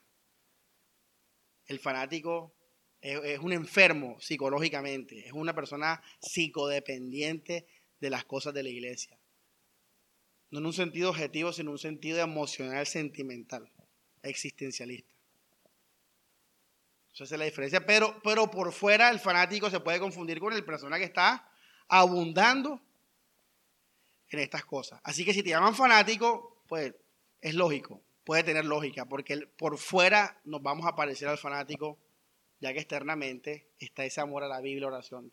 El 1.65 1.79
fanático 1.79 2.55
es, 3.01 3.39
un 3.39 3.51
enfermo 3.51 4.19
psicológicamente, 4.19 5.27
es 5.27 5.33
una 5.33 5.53
persona 5.53 6.01
psicodependiente 6.21 7.67
de 7.99 8.09
las 8.09 8.25
cosas 8.25 8.53
de 8.53 8.63
la 8.63 8.69
iglesia. 8.69 9.17
No 10.49 10.59
en 10.59 10.65
un 10.65 10.73
sentido 10.73 11.09
objetivo, 11.09 11.51
sino 11.51 11.69
en 11.69 11.73
un 11.73 11.79
sentido 11.79 12.19
emocional, 12.19 12.85
sentimental, 12.85 13.71
existencialista. 14.23 15.11
Esa 17.13 17.23
es 17.23 17.31
la 17.39 17.45
diferencia. 17.45 17.85
Pero, 17.85 18.19
pero 18.23 18.49
por 18.49 18.71
fuera 18.71 19.09
el 19.09 19.19
fanático 19.19 19.69
se 19.69 19.79
puede 19.79 19.99
confundir 19.99 20.39
con 20.39 20.53
el 20.53 20.63
persona 20.63 20.97
que 20.97 21.05
está 21.05 21.49
abundando 21.87 22.81
en 24.29 24.39
estas 24.39 24.65
cosas. 24.65 24.99
Así 25.03 25.25
que 25.25 25.33
si 25.33 25.43
te 25.43 25.49
llaman 25.49 25.75
fanático, 25.75 26.63
pues 26.67 26.93
es 27.41 27.53
lógico, 27.53 28.01
puede 28.23 28.43
tener 28.43 28.65
lógica, 28.65 29.05
porque 29.05 29.45
por 29.57 29.77
fuera 29.77 30.39
nos 30.45 30.61
vamos 30.61 30.87
a 30.87 30.95
parecer 30.95 31.27
al 31.27 31.37
fanático, 31.37 31.97
ya 32.59 32.71
que 32.71 32.79
externamente 32.79 33.71
está 33.77 34.05
ese 34.05 34.21
amor 34.21 34.43
a 34.43 34.47
la 34.47 34.61
Biblia, 34.61 34.87
oración. 34.87 35.31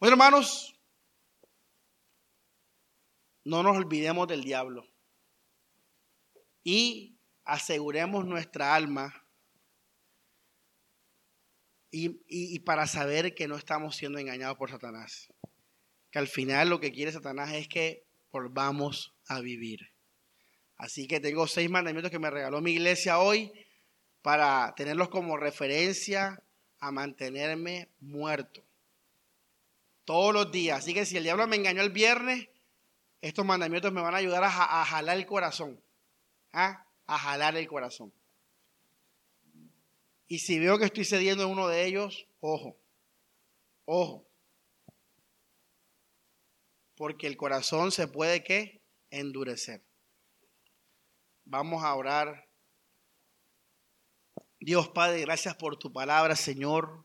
Bueno, 0.00 0.14
hermanos, 0.14 0.74
no 3.44 3.62
nos 3.62 3.76
olvidemos 3.76 4.26
del 4.26 4.42
diablo 4.42 4.93
y 6.64 7.16
aseguremos 7.44 8.24
nuestra 8.24 8.74
alma 8.74 9.24
y, 11.92 12.58
para 12.60 12.88
saber 12.88 13.36
que 13.36 13.46
no 13.46 13.56
estamos 13.56 13.94
siendo 13.94 14.18
engañados 14.18 14.56
por 14.56 14.68
Satanás. 14.68 15.28
Que 16.10 16.18
al 16.18 16.26
final 16.26 16.70
lo 16.70 16.80
que 16.80 16.90
quiere 16.90 17.12
Satanás 17.12 17.52
es 17.52 17.68
que 17.68 18.04
volvamos 18.32 19.14
a 19.28 19.40
vivir. 19.40 19.92
Así 20.76 21.06
que 21.06 21.20
tengo 21.20 21.46
seis 21.46 21.70
mandamientos 21.70 22.10
que 22.10 22.18
me 22.18 22.30
regaló 22.30 22.60
mi 22.60 22.72
iglesia 22.72 23.20
hoy 23.20 23.52
para 24.22 24.74
tenerlos 24.74 25.08
como 25.08 25.36
referencia 25.36 26.42
a 26.80 26.90
mantenerme 26.90 27.90
muerto. 28.00 28.64
Todos 30.04 30.34
los 30.34 30.50
días. 30.50 30.78
Así 30.78 30.94
que 30.94 31.06
si 31.06 31.16
el 31.16 31.22
diablo 31.22 31.46
me 31.46 31.56
engañó 31.56 31.82
el 31.82 31.90
viernes, 31.90 32.48
estos 33.20 33.46
mandamientos 33.46 33.92
me 33.92 34.02
van 34.02 34.14
a 34.14 34.18
ayudar 34.18 34.42
a, 34.42 34.50
jalar 34.84 35.16
el 35.16 35.26
corazón. 35.26 35.80
A 36.54 37.18
jalar 37.18 37.56
el 37.56 37.66
corazón. 37.66 38.12
Y 40.26 40.38
si 40.38 40.58
veo 40.58 40.78
que 40.78 40.86
estoy 40.86 41.04
cediendo 41.04 41.44
en 41.44 41.50
uno 41.50 41.68
de 41.68 41.84
ellos, 41.84 42.26
ojo, 42.40 42.76
ojo. 43.84 44.26
Porque 46.96 47.26
el 47.26 47.36
corazón 47.36 47.92
se 47.92 48.08
puede 48.08 48.42
que 48.42 48.80
endurecer. 49.10 49.82
Vamos 51.44 51.84
a 51.84 51.94
orar. 51.94 52.48
Dios 54.60 54.88
Padre, 54.88 55.20
gracias 55.20 55.54
por 55.56 55.76
tu 55.76 55.92
palabra, 55.92 56.36
Señor. 56.36 57.04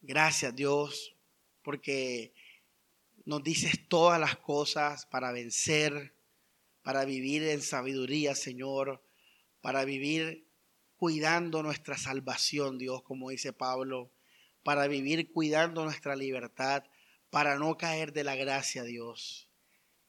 Gracias, 0.00 0.54
Dios, 0.54 1.16
porque 1.62 2.34
nos 3.24 3.42
dices 3.42 3.88
todas 3.88 4.20
las 4.20 4.36
cosas 4.36 5.06
para 5.06 5.32
vencer, 5.32 6.14
para 6.88 7.04
vivir 7.04 7.42
en 7.42 7.60
sabiduría, 7.60 8.34
Señor, 8.34 9.04
para 9.60 9.84
vivir 9.84 10.48
cuidando 10.96 11.62
nuestra 11.62 11.98
salvación, 11.98 12.78
Dios, 12.78 13.02
como 13.02 13.28
dice 13.28 13.52
Pablo, 13.52 14.10
para 14.62 14.86
vivir 14.86 15.30
cuidando 15.30 15.84
nuestra 15.84 16.16
libertad, 16.16 16.84
para 17.28 17.58
no 17.58 17.76
caer 17.76 18.14
de 18.14 18.24
la 18.24 18.36
gracia, 18.36 18.84
Dios. 18.84 19.50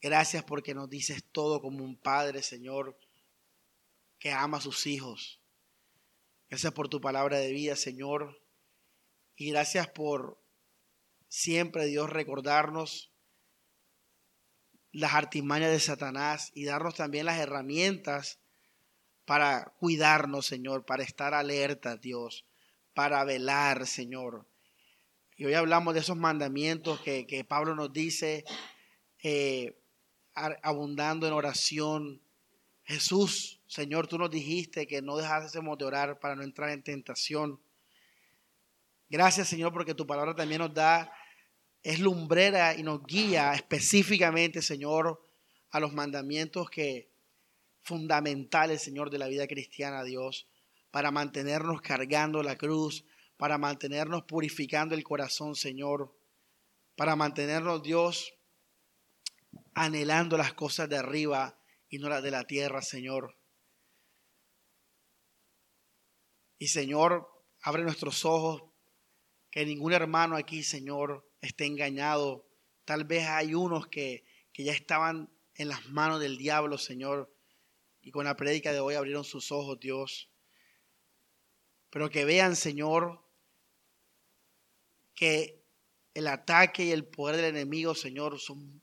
Gracias 0.01 0.45
porque 0.45 0.73
nos 0.73 0.89
dices 0.89 1.25
todo 1.33 1.59
como 1.59 1.83
un 1.83 1.97
padre, 1.97 2.43
Señor, 2.43 2.97
que 4.17 4.31
ama 4.31 4.59
a 4.59 4.61
sus 4.61 4.87
hijos. 4.87 5.41
Gracias 6.49 6.71
por 6.71 6.87
tu 6.87 7.01
palabra 7.01 7.39
de 7.39 7.51
vida, 7.51 7.75
Señor. 7.75 8.41
Y 9.35 9.49
gracias 9.49 9.89
por 9.89 10.41
siempre, 11.27 11.87
Dios, 11.87 12.09
recordarnos 12.09 13.11
las 14.91 15.13
artimañas 15.13 15.71
de 15.71 15.79
Satanás 15.79 16.51
y 16.53 16.65
darnos 16.65 16.95
también 16.95 17.25
las 17.25 17.39
herramientas 17.39 18.39
para 19.25 19.73
cuidarnos, 19.77 20.47
Señor, 20.47 20.85
para 20.85 21.03
estar 21.03 21.33
alerta, 21.33 21.97
Dios, 21.97 22.45
para 22.93 23.23
velar, 23.23 23.85
Señor. 23.85 24.47
Y 25.37 25.45
hoy 25.45 25.53
hablamos 25.53 25.93
de 25.93 25.99
esos 25.99 26.17
mandamientos 26.17 26.99
que, 27.01 27.45
Pablo 27.47 27.75
nos 27.75 27.93
dice, 27.93 28.43
eh, 29.23 29.79
abundando 30.33 31.27
en 31.27 31.33
oración. 31.33 32.21
Jesús, 32.83 33.61
Señor, 33.67 34.07
tú 34.07 34.17
nos 34.17 34.31
dijiste 34.31 34.87
que 34.87 35.01
no 35.01 35.15
dejásemos 35.15 35.77
de 35.77 35.85
orar 35.85 36.19
para 36.19 36.35
no 36.35 36.41
entrar 36.41 36.71
en 36.71 36.81
tentación. 36.81 37.59
Gracias, 39.09 39.47
Señor, 39.47 39.71
porque 39.71 39.93
tu 39.93 40.07
palabra 40.07 40.35
también 40.35 40.59
nos 40.59 40.73
da, 40.73 41.11
es 41.83 41.99
lumbrera 41.99 42.75
y 42.75 42.83
nos 42.83 43.03
guía 43.05 43.53
específicamente, 43.53 44.61
Señor, 44.61 45.25
a 45.71 45.79
los 45.79 45.93
mandamientos 45.93 46.69
que 46.69 47.09
fundamentales, 47.81 48.81
Señor, 48.81 49.09
de 49.09 49.17
la 49.17 49.27
vida 49.27 49.47
cristiana, 49.47 50.03
Dios, 50.03 50.47
para 50.91 51.11
mantenernos 51.11 51.81
cargando 51.81 52.43
la 52.43 52.57
cruz, 52.57 53.05
para 53.37 53.57
mantenernos 53.57 54.23
purificando 54.23 54.95
el 54.95 55.03
corazón, 55.03 55.55
Señor, 55.55 56.13
para 56.95 57.15
mantenernos, 57.15 57.81
Dios, 57.81 58.33
anhelando 59.73 60.37
las 60.37 60.53
cosas 60.53 60.89
de 60.89 60.97
arriba 60.97 61.57
y 61.89 61.99
no 61.99 62.09
las 62.09 62.21
de 62.21 62.31
la 62.31 62.43
tierra, 62.45 62.81
Señor. 62.81 63.37
Y 66.57 66.67
Señor, 66.67 67.29
abre 67.61 67.83
nuestros 67.83 68.25
ojos, 68.25 68.63
que 69.49 69.65
ningún 69.65 69.93
hermano 69.93 70.35
aquí, 70.35 70.61
Señor, 70.61 71.28
esté 71.41 71.65
engañado. 71.65 72.47
Tal 72.85 73.03
vez 73.03 73.25
hay 73.27 73.53
unos 73.53 73.87
que, 73.87 74.25
que 74.51 74.63
ya 74.63 74.73
estaban 74.73 75.29
en 75.55 75.67
las 75.67 75.87
manos 75.89 76.19
del 76.19 76.37
diablo, 76.37 76.77
Señor, 76.77 77.33
y 78.01 78.11
con 78.11 78.25
la 78.25 78.35
prédica 78.35 78.71
de 78.71 78.79
hoy 78.79 78.95
abrieron 78.95 79.23
sus 79.23 79.51
ojos, 79.51 79.79
Dios. 79.79 80.29
Pero 81.89 82.09
que 82.09 82.25
vean, 82.25 82.55
Señor, 82.55 83.25
que 85.15 85.65
el 86.13 86.27
ataque 86.27 86.85
y 86.85 86.91
el 86.91 87.05
poder 87.05 87.35
del 87.35 87.55
enemigo, 87.55 87.95
Señor, 87.95 88.39
son 88.39 88.81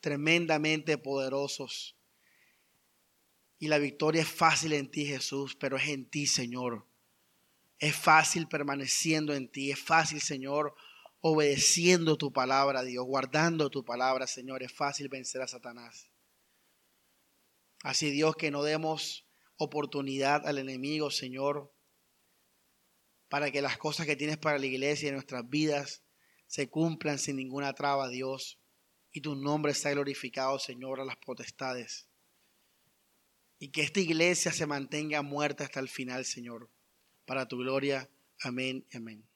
tremendamente 0.00 0.98
poderosos. 0.98 1.96
Y 3.58 3.68
la 3.68 3.78
victoria 3.78 4.22
es 4.22 4.28
fácil 4.28 4.72
en 4.72 4.90
ti, 4.90 5.06
Jesús, 5.06 5.54
pero 5.56 5.76
es 5.76 5.88
en 5.88 6.08
ti, 6.08 6.26
Señor. 6.26 6.86
Es 7.78 7.96
fácil 7.96 8.48
permaneciendo 8.48 9.34
en 9.34 9.50
ti. 9.50 9.70
Es 9.70 9.80
fácil, 9.80 10.20
Señor, 10.20 10.74
obedeciendo 11.20 12.16
tu 12.16 12.32
palabra, 12.32 12.82
Dios, 12.82 13.04
guardando 13.04 13.70
tu 13.70 13.84
palabra, 13.84 14.26
Señor. 14.26 14.62
Es 14.62 14.72
fácil 14.72 15.08
vencer 15.08 15.42
a 15.42 15.48
Satanás. 15.48 16.10
Así, 17.82 18.10
Dios, 18.10 18.36
que 18.36 18.50
no 18.50 18.62
demos 18.62 19.26
oportunidad 19.56 20.46
al 20.46 20.58
enemigo, 20.58 21.10
Señor, 21.10 21.72
para 23.28 23.50
que 23.50 23.62
las 23.62 23.78
cosas 23.78 24.06
que 24.06 24.16
tienes 24.16 24.38
para 24.38 24.58
la 24.58 24.66
iglesia 24.66 25.08
y 25.08 25.12
nuestras 25.12 25.48
vidas 25.48 26.02
se 26.46 26.68
cumplan 26.68 27.18
sin 27.18 27.36
ninguna 27.36 27.74
traba, 27.74 28.08
Dios 28.08 28.60
y 29.12 29.20
tu 29.20 29.34
nombre 29.34 29.74
sea 29.74 29.92
glorificado, 29.92 30.58
Señor, 30.58 31.00
a 31.00 31.04
las 31.04 31.16
potestades. 31.16 32.08
Y 33.58 33.70
que 33.70 33.82
esta 33.82 34.00
iglesia 34.00 34.52
se 34.52 34.66
mantenga 34.66 35.22
muerta 35.22 35.64
hasta 35.64 35.80
el 35.80 35.88
final, 35.88 36.24
Señor, 36.24 36.70
para 37.26 37.46
tu 37.46 37.58
gloria. 37.58 38.08
Amén 38.40 38.86
y 38.90 38.96
amén. 38.96 39.29